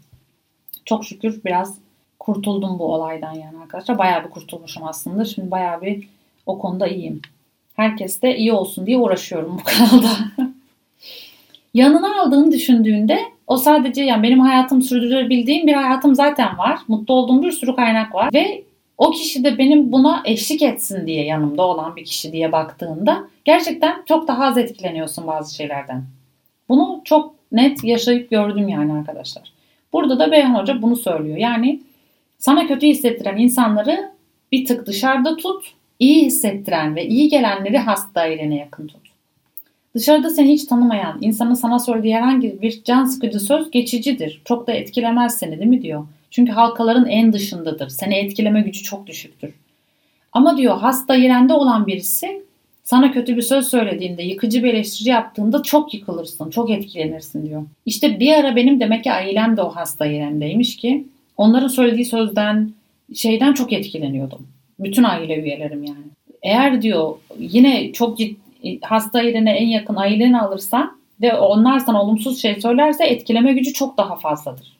Çok 0.86 1.06
şükür 1.06 1.42
biraz 1.46 1.78
kurtuldum 2.20 2.80
bu 2.80 2.94
olaydan 2.94 3.34
yani 3.34 3.58
arkadaşlar. 3.62 3.98
Bayağı 3.98 4.26
bir 4.26 4.30
kurtulmuşum 4.30 4.84
aslında. 4.84 5.26
Şimdi 5.26 5.52
bayağı 5.52 5.82
bir 5.82 6.08
o 6.46 6.60
konuda 6.60 6.88
iyiyim. 6.88 7.22
Herkes 7.76 8.22
de 8.22 8.38
iyi 8.38 8.54
olsun 8.54 8.86
diye 8.86 8.98
uğraşıyorum 8.98 9.58
bu 9.58 9.64
kanalda. 9.66 10.10
Yanına 11.74 12.22
aldığını 12.22 12.52
düşündüğünde 12.52 13.20
o 13.48 13.58
sadece 13.58 14.04
yani 14.04 14.24
benim 14.24 14.40
hayatım 14.40 14.82
sürdürebildiğim 14.82 15.68
bir 15.68 15.74
hayatım 15.74 16.16
zaten 16.16 16.58
var. 16.58 16.80
Mutlu 16.88 17.14
olduğum 17.14 17.44
bir 17.44 17.52
sürü 17.52 17.76
kaynak 17.76 18.16
var. 18.16 18.30
Ve 18.34 18.64
o 18.98 19.12
kişi 19.12 19.44
de 19.44 19.58
benim 19.58 19.92
buna 19.92 20.22
eşlik 20.26 20.62
etsin 20.62 21.08
diye 21.08 21.26
yanımda 21.26 21.64
olan 21.64 21.96
bir 21.96 22.06
kişi 22.06 22.32
diye 22.32 22.52
baktığında 22.52 23.28
gerçekten 23.46 24.04
çok 24.06 24.28
daha 24.28 24.46
az 24.46 24.58
etkileniyorsun 24.58 25.28
bazı 25.28 25.56
şeylerden. 25.56 26.04
Bunu 26.70 27.02
çok 27.06 27.36
net 27.52 27.84
yaşayıp 27.84 28.32
gördüm 28.32 28.68
yani 28.68 28.94
arkadaşlar. 28.94 29.52
Burada 29.94 30.20
da 30.20 30.32
Beyhan 30.32 30.56
Hoca 30.56 30.82
bunu 30.82 30.96
söylüyor. 30.96 31.38
Yani 31.38 31.82
sana 32.38 32.68
kötü 32.68 32.88
hissettiren 32.88 33.38
insanları 33.38 34.12
bir 34.52 34.66
tık 34.66 34.86
dışarıda 34.86 35.36
tut, 35.36 35.74
iyi 36.00 36.26
hissettiren 36.26 36.96
ve 36.96 37.08
iyi 37.08 37.30
gelenleri 37.30 37.78
hasta 37.78 38.16
dairene 38.16 38.56
yakın 38.56 38.88
tut. 38.88 39.02
Dışarıda 39.96 40.30
seni 40.30 40.52
hiç 40.52 40.66
tanımayan, 40.66 41.18
insanın 41.22 41.54
sana 41.54 41.80
söylediği 41.80 42.16
herhangi 42.16 42.62
bir 42.62 42.84
can 42.84 43.06
sıkıcı 43.06 43.40
söz 43.40 43.72
geçicidir. 43.72 44.42
Çok 44.46 44.68
da 44.68 44.72
etkilemez 44.72 45.38
seni 45.38 45.60
değil 45.60 45.70
mi 45.70 45.82
diyor. 45.82 46.08
Çünkü 46.32 46.52
halkaların 46.52 47.06
en 47.06 47.34
dışındadır. 47.34 47.90
Seni 47.90 48.16
etkileme 48.16 48.62
gücü 48.62 48.84
çok 48.84 49.08
düşüktür. 49.08 49.54
Ama 50.34 50.58
diyor 50.58 50.78
hasta 50.78 51.16
yerende 51.16 51.54
olan 51.54 51.88
birisi 51.88 52.42
sana 52.84 53.12
kötü 53.12 53.38
bir 53.38 53.42
söz 53.42 53.68
söylediğinde, 53.68 54.24
yıkıcı 54.24 54.64
bir 54.64 54.74
eleştiri 54.74 55.10
yaptığında 55.10 55.64
çok 55.64 55.94
yıkılırsın, 55.94 56.50
çok 56.50 56.70
etkilenirsin 56.70 57.46
diyor. 57.50 57.64
İşte 57.86 58.20
bir 58.20 58.34
ara 58.34 58.56
benim 58.56 58.80
demek 58.80 59.04
ki 59.04 59.12
ailem 59.12 59.58
de 59.58 59.62
o 59.62 59.70
hasta 59.70 60.06
yerindeymiş 60.06 60.78
ki 60.78 61.06
onların 61.38 61.68
söylediği 61.68 62.06
sözden, 62.06 62.72
şeyden 63.16 63.54
çok 63.54 63.74
etkileniyordum. 63.74 64.48
Bütün 64.80 65.04
aile 65.04 65.36
üyelerim 65.36 65.84
yani. 65.84 66.06
Eğer 66.44 66.82
diyor 66.82 67.16
yine 67.40 67.94
çok 67.94 68.18
hasta 68.82 69.22
yerine 69.22 69.52
en 69.52 69.68
yakın 69.68 69.96
aileni 69.96 70.42
alırsan 70.42 70.98
ve 71.22 71.34
onlar 71.36 71.80
sana 71.80 72.04
olumsuz 72.04 72.42
şey 72.42 72.62
söylerse 72.62 73.06
etkileme 73.06 73.54
gücü 73.54 73.74
çok 73.74 73.98
daha 73.98 74.16
fazladır. 74.16 74.77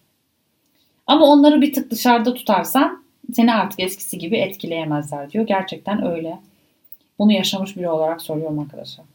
Ama 1.08 1.26
onları 1.26 1.62
bir 1.62 1.74
tık 1.74 1.92
dışarıda 1.92 2.34
tutarsan 2.34 3.04
seni 3.34 3.54
artık 3.54 3.80
eskisi 3.80 4.18
gibi 4.18 4.38
etkileyemezler 4.38 5.32
diyor. 5.32 5.48
Gerçekten 5.48 6.06
öyle. 6.06 6.40
Bunu 7.20 7.32
yaşamış 7.32 7.78
biri 7.78 7.90
olarak 7.90 8.22
söylüyorum 8.22 8.60
arkadaşlar. 8.60 9.06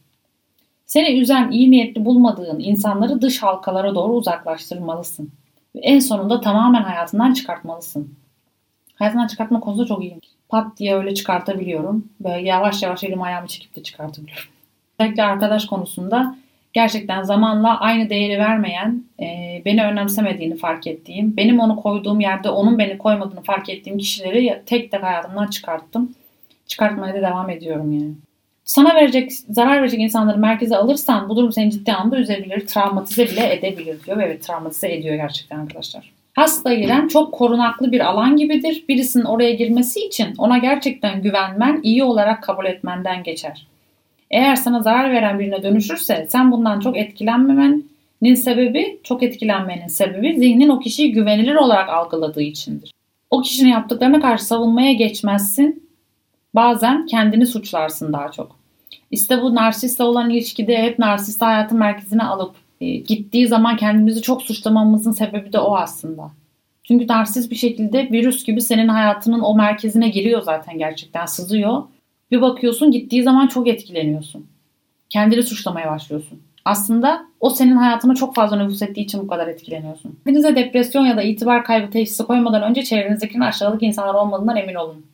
Seni 0.85 1.19
üzen, 1.19 1.51
iyi 1.51 1.71
niyetli 1.71 2.05
bulmadığın 2.05 2.59
insanları 2.59 3.21
dış 3.21 3.43
halkalara 3.43 3.95
doğru 3.95 4.13
uzaklaştırmalısın. 4.13 5.31
Ve 5.75 5.79
en 5.79 5.99
sonunda 5.99 6.41
tamamen 6.41 6.83
hayatından 6.83 7.33
çıkartmalısın. 7.33 8.15
Hayatından 8.95 9.27
çıkartma 9.27 9.59
konusunda 9.59 9.87
çok 9.87 10.03
iyiyim. 10.03 10.19
Pat 10.49 10.77
diye 10.77 10.95
öyle 10.95 11.15
çıkartabiliyorum. 11.15 12.09
Böyle 12.19 12.47
yavaş 12.47 12.83
yavaş 12.83 13.03
elim 13.03 13.21
ayağımı 13.21 13.47
çekip 13.47 13.75
de 13.75 13.83
çıkartabiliyorum. 13.83 14.49
Özellikle 14.99 15.23
arkadaş 15.23 15.65
konusunda 15.65 16.35
gerçekten 16.73 17.23
zamanla 17.23 17.79
aynı 17.79 18.09
değeri 18.09 18.39
vermeyen, 18.39 19.03
e, 19.19 19.61
beni 19.65 19.83
önemsemediğini 19.83 20.57
fark 20.57 20.87
ettiğim, 20.87 21.37
benim 21.37 21.59
onu 21.59 21.75
koyduğum 21.75 22.19
yerde 22.19 22.49
onun 22.49 22.79
beni 22.79 22.97
koymadığını 22.97 23.41
fark 23.41 23.69
ettiğim 23.69 23.97
kişileri 23.97 24.61
tek 24.65 24.91
tek 24.91 25.03
hayatımdan 25.03 25.47
çıkarttım. 25.47 26.15
Çıkartmaya 26.67 27.13
da 27.13 27.21
devam 27.21 27.49
ediyorum 27.49 27.91
yani. 27.91 28.11
Sana 28.65 28.95
verecek, 28.95 29.33
zarar 29.33 29.81
verecek 29.81 29.99
insanları 29.99 30.37
merkeze 30.37 30.77
alırsan 30.77 31.29
bu 31.29 31.35
durum 31.35 31.51
seni 31.51 31.71
ciddi 31.71 31.93
anlamda 31.93 32.19
üzebilir, 32.19 32.67
travmatize 32.67 33.25
bile 33.25 33.53
edebilir 33.53 34.03
diyor. 34.05 34.17
Ve 34.17 34.23
evet 34.25 34.43
travmatize 34.43 34.93
ediyor 34.93 35.15
gerçekten 35.15 35.59
arkadaşlar. 35.59 36.11
Hasta 36.33 36.73
giren 36.73 37.07
çok 37.07 37.33
korunaklı 37.33 37.91
bir 37.91 37.99
alan 37.99 38.37
gibidir. 38.37 38.83
Birisinin 38.89 39.23
oraya 39.23 39.53
girmesi 39.53 39.99
için 39.99 40.35
ona 40.37 40.57
gerçekten 40.57 41.21
güvenmen, 41.21 41.79
iyi 41.83 42.03
olarak 42.03 42.43
kabul 42.43 42.65
etmenden 42.65 43.23
geçer. 43.23 43.67
Eğer 44.33 44.55
sana 44.55 44.81
zarar 44.81 45.11
veren 45.11 45.39
birine 45.39 45.63
dönüşürse 45.63 46.27
sen 46.29 46.51
bundan 46.51 46.79
çok 46.79 46.97
etkilenmemenin 46.97 48.35
sebebi, 48.35 48.99
çok 49.03 49.23
etkilenmenin 49.23 49.87
sebebi 49.87 50.39
zihnin 50.39 50.69
o 50.69 50.79
kişiyi 50.79 51.11
güvenilir 51.11 51.55
olarak 51.55 51.89
algıladığı 51.89 52.41
içindir. 52.41 52.93
O 53.29 53.41
kişinin 53.41 53.69
yaptıklarına 53.69 54.21
karşı 54.21 54.45
savunmaya 54.45 54.93
geçmezsin. 54.93 55.89
Bazen 56.55 57.05
kendini 57.05 57.45
suçlarsın 57.45 58.13
daha 58.13 58.31
çok. 58.31 58.55
İşte 59.11 59.41
bu 59.41 59.55
narsistle 59.55 60.03
olan 60.03 60.29
ilişkide 60.29 60.77
hep 60.77 60.99
narsist 60.99 61.41
hayatın 61.41 61.77
merkezine 61.77 62.23
alıp 62.23 62.55
e, 62.81 62.95
gittiği 62.95 63.47
zaman 63.47 63.77
kendimizi 63.77 64.21
çok 64.21 64.41
suçlamamızın 64.41 65.11
sebebi 65.11 65.53
de 65.53 65.59
o 65.59 65.75
aslında. 65.75 66.31
Çünkü 66.83 67.07
narsist 67.07 67.51
bir 67.51 67.55
şekilde 67.55 68.09
virüs 68.11 68.43
gibi 68.43 68.61
senin 68.61 68.87
hayatının 68.87 69.41
o 69.41 69.55
merkezine 69.55 70.09
giriyor 70.09 70.41
zaten 70.41 70.77
gerçekten 70.77 71.25
sızıyor 71.25 71.83
bir 72.33 72.41
bakıyorsun 72.41 72.91
gittiği 72.91 73.23
zaman 73.23 73.47
çok 73.47 73.67
etkileniyorsun. 73.67 74.47
Kendini 75.09 75.43
suçlamaya 75.43 75.91
başlıyorsun. 75.91 76.41
Aslında 76.65 77.25
o 77.39 77.49
senin 77.49 77.75
hayatına 77.75 78.15
çok 78.15 78.35
fazla 78.35 78.55
nüfus 78.57 78.81
ettiği 78.81 79.01
için 79.01 79.21
bu 79.21 79.27
kadar 79.27 79.47
etkileniyorsun. 79.47 80.19
Kendinize 80.25 80.55
depresyon 80.55 81.05
ya 81.05 81.17
da 81.17 81.23
itibar 81.23 81.63
kaybı 81.63 81.91
teşhisi 81.91 82.23
koymadan 82.23 82.63
önce 82.63 82.83
çevrenizdekinin 82.83 83.43
aşağılık 83.43 83.83
insanlar 83.83 84.13
olmadığından 84.13 84.57
emin 84.57 84.75
olun. 84.75 85.05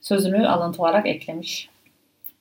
Sözünü 0.00 0.48
alıntı 0.48 0.82
olarak 0.82 1.06
eklemiş. 1.06 1.68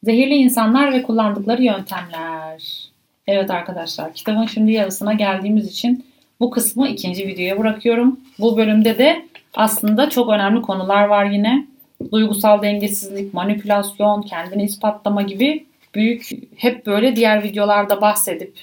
Zehirli 0.04 0.36
insanlar 0.36 0.94
ve 0.94 1.04
kullandıkları 1.04 1.64
yöntemler. 1.64 2.90
Evet 3.28 3.52
arkadaşlar 3.52 4.14
kitabın 4.14 4.46
şimdi 4.46 4.72
yarısına 4.72 5.14
geldiğimiz 5.14 5.72
için 5.72 6.06
bu 6.40 6.50
kısmı 6.50 6.88
ikinci 6.88 7.28
videoya 7.28 7.60
bırakıyorum. 7.60 8.20
Bu 8.40 8.58
bölümde 8.58 8.98
de 8.98 9.26
aslında 9.56 10.10
çok 10.10 10.30
önemli 10.30 10.62
konular 10.62 11.06
var 11.06 11.26
yine 11.26 11.68
duygusal 12.12 12.62
dengesizlik, 12.62 13.34
manipülasyon, 13.34 14.22
kendini 14.22 14.64
ispatlama 14.64 15.22
gibi 15.22 15.66
büyük 15.96 16.30
hep 16.56 16.86
böyle 16.86 17.16
diğer 17.16 17.44
videolarda 17.44 18.02
bahsedip 18.02 18.54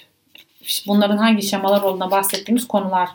bunların 0.87 1.17
hangi 1.17 1.47
şemalar 1.47 1.81
olduğuna 1.81 2.11
bahsettiğimiz 2.11 2.67
konular 2.67 3.09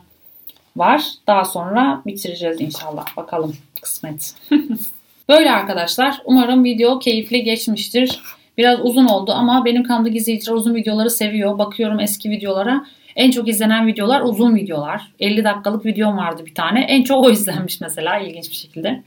var. 0.77 1.03
Daha 1.27 1.45
sonra 1.45 2.03
bitireceğiz 2.07 2.61
inşallah. 2.61 3.17
Bakalım 3.17 3.57
kısmet. 3.83 4.35
böyle 5.29 5.53
arkadaşlar. 5.53 6.23
Umarım 6.25 6.65
video 6.65 6.99
keyifli 6.99 7.43
geçmiştir. 7.43 8.23
Biraz 8.59 8.81
uzun 8.81 9.07
oldu 9.07 9.33
ama 9.33 9.65
benim 9.65 9.83
kanalımda 9.83 10.11
izleyiciler 10.11 10.57
uzun 10.57 10.75
videoları 10.75 11.11
seviyor. 11.11 11.59
Bakıyorum 11.59 12.01
eski 12.01 12.31
videolara. 12.31 12.87
En 13.17 13.31
çok 13.31 13.49
izlenen 13.49 13.87
videolar 13.87 14.21
uzun 14.21 14.55
videolar. 14.55 15.13
50 15.21 15.45
dakikalık 15.45 15.87
videom 15.87 16.17
vardı 16.17 16.47
bir 16.47 16.55
tane. 16.55 16.81
En 16.81 17.03
çok 17.03 17.25
o 17.25 17.31
izlenmiş 17.31 17.81
mesela 17.81 18.19
ilginç 18.19 18.51
bir 18.51 18.57
şekilde. 18.57 19.03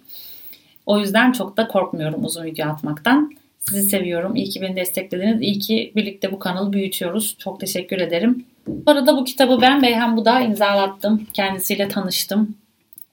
O 0.86 0.99
yüzden 0.99 1.31
çok 1.31 1.57
da 1.57 1.67
korkmuyorum 1.67 2.25
uzun 2.25 2.43
video 2.43 2.69
atmaktan. 2.69 3.31
Sizi 3.59 3.89
seviyorum. 3.89 4.36
İyi 4.36 4.49
ki 4.49 4.61
beni 4.61 4.75
desteklediniz. 4.75 5.41
İyi 5.41 5.59
ki 5.59 5.91
birlikte 5.95 6.31
bu 6.31 6.39
kanalı 6.39 6.73
büyütüyoruz. 6.73 7.36
Çok 7.39 7.59
teşekkür 7.59 7.99
ederim. 7.99 8.45
Bu 8.67 8.91
arada 8.91 9.17
bu 9.17 9.23
kitabı 9.23 9.61
ben 9.61 9.81
Beyhan 9.81 10.17
Buda 10.17 10.39
imzalattım. 10.39 11.27
Kendisiyle 11.33 11.88
tanıştım. 11.88 12.55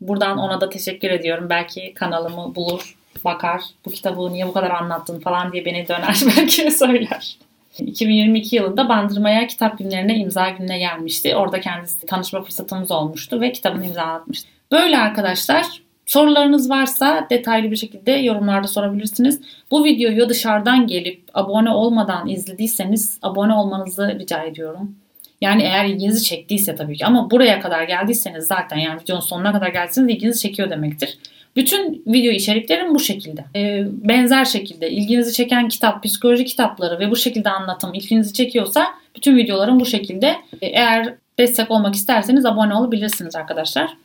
Buradan 0.01 0.39
ona 0.39 0.61
da 0.61 0.69
teşekkür 0.69 1.11
ediyorum. 1.11 1.47
Belki 1.51 1.95
kanalımı 1.95 2.55
bulur, 2.55 2.97
bakar. 3.25 3.63
Bu 3.85 3.91
kitabı 3.91 4.33
niye 4.33 4.47
bu 4.47 4.53
kadar 4.53 4.71
anlattın 4.71 5.21
falan 5.21 5.53
diye 5.53 5.65
beni 5.65 5.89
döner 5.89 6.21
belki 6.37 6.71
söyler. 6.71 7.39
2022 7.79 8.57
yılında 8.57 8.89
Bandırma'ya 8.89 9.47
kitap 9.47 9.79
günlerine 9.79 10.17
imza 10.17 10.49
gününe 10.49 10.79
gelmişti. 10.79 11.37
Orada 11.37 11.61
kendisi 11.61 12.07
tanışma 12.07 12.43
fırsatımız 12.43 12.91
olmuştu 12.91 13.41
ve 13.41 13.53
kitabını 13.53 13.87
imzalatmıştı. 13.87 14.49
Böyle 14.73 14.99
arkadaşlar 14.99 15.83
Sorularınız 16.13 16.71
varsa 16.71 17.27
detaylı 17.31 17.71
bir 17.71 17.77
şekilde 17.77 18.11
yorumlarda 18.13 18.67
sorabilirsiniz. 18.67 19.41
Bu 19.71 19.85
videoyu 19.85 20.29
dışarıdan 20.29 20.87
gelip 20.87 21.23
abone 21.35 21.71
olmadan 21.71 22.29
izlediyseniz 22.29 23.19
abone 23.23 23.55
olmanızı 23.55 24.19
rica 24.19 24.43
ediyorum. 24.43 24.97
Yani 25.41 25.63
eğer 25.63 25.85
ilginizi 25.85 26.25
çektiyse 26.25 26.77
tabii 26.77 26.97
ki 26.97 27.07
ama 27.07 27.31
buraya 27.31 27.61
kadar 27.61 27.83
geldiyseniz 27.83 28.47
zaten 28.47 28.77
yani 28.77 29.01
videonun 29.01 29.21
sonuna 29.21 29.53
kadar 29.53 29.69
geldiyseniz 29.69 30.15
ilginizi 30.15 30.41
çekiyor 30.41 30.71
demektir. 30.71 31.19
Bütün 31.57 32.03
video 32.07 32.33
içeriklerim 32.33 32.95
bu 32.95 33.01
şekilde. 33.01 33.45
Ee, 33.57 33.85
benzer 33.87 34.45
şekilde 34.45 34.91
ilginizi 34.91 35.33
çeken 35.33 35.69
kitap, 35.69 36.05
psikoloji 36.05 36.45
kitapları 36.45 36.99
ve 36.99 37.11
bu 37.11 37.17
şekilde 37.17 37.51
anlatım 37.51 37.95
ilginizi 37.95 38.33
çekiyorsa 38.33 38.87
bütün 39.17 39.37
videolarım 39.37 39.81
bu 39.81 39.87
şekilde. 39.87 40.37
Ee, 40.63 40.67
eğer 40.67 41.15
destek 41.39 41.71
olmak 41.71 41.95
isterseniz 41.95 42.47
abone 42.47 42.75
olabilirsiniz 42.75 43.37
arkadaşlar. 43.37 43.97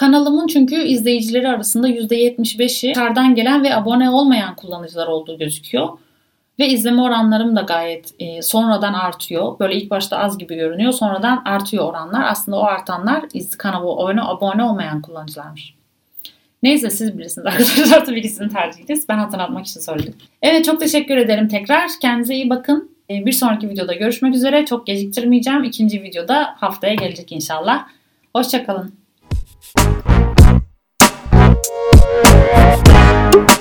Kanalımın 0.00 0.46
çünkü 0.46 0.82
izleyicileri 0.82 1.48
arasında 1.48 1.88
%75'i 1.88 2.58
dışarıdan 2.58 3.34
gelen 3.34 3.64
ve 3.64 3.74
abone 3.74 4.10
olmayan 4.10 4.56
kullanıcılar 4.56 5.06
olduğu 5.06 5.38
gözüküyor. 5.38 5.88
Ve 6.58 6.68
izleme 6.68 7.02
oranlarım 7.02 7.56
da 7.56 7.60
gayet 7.60 8.14
e, 8.18 8.42
sonradan 8.42 8.92
artıyor. 8.92 9.58
Böyle 9.58 9.74
ilk 9.74 9.90
başta 9.90 10.18
az 10.18 10.38
gibi 10.38 10.54
görünüyor. 10.54 10.92
Sonradan 10.92 11.42
artıyor 11.44 11.84
oranlar. 11.84 12.24
Aslında 12.30 12.58
o 12.58 12.64
artanlar 12.64 13.24
iz 13.34 13.56
kanalı 13.56 13.94
oyunu 13.94 14.30
abone 14.30 14.64
olmayan 14.64 15.02
kullanıcılarmış. 15.02 15.74
Neyse 16.62 16.90
siz 16.90 17.18
bilirsiniz 17.18 17.46
arkadaşlar. 17.46 18.04
Tabii 18.06 18.22
ki 18.22 18.28
sizin 18.28 18.48
tercihiniz. 18.48 19.08
Ben 19.08 19.18
hatırlatmak 19.18 19.66
için 19.66 19.80
söyledim. 19.80 20.14
Evet 20.42 20.64
çok 20.64 20.80
teşekkür 20.80 21.16
ederim 21.16 21.48
tekrar. 21.48 21.90
Kendinize 22.02 22.34
iyi 22.34 22.50
bakın. 22.50 22.96
E, 23.10 23.26
bir 23.26 23.32
sonraki 23.32 23.68
videoda 23.68 23.94
görüşmek 23.94 24.34
üzere. 24.34 24.66
Çok 24.66 24.86
geciktirmeyeceğim. 24.86 25.64
İkinci 25.64 26.02
videoda 26.02 26.54
haftaya 26.56 26.94
gelecek 26.94 27.32
inşallah. 27.32 27.86
Hoşçakalın. 28.34 28.99
Thank 31.62 33.50
you. 33.50 33.59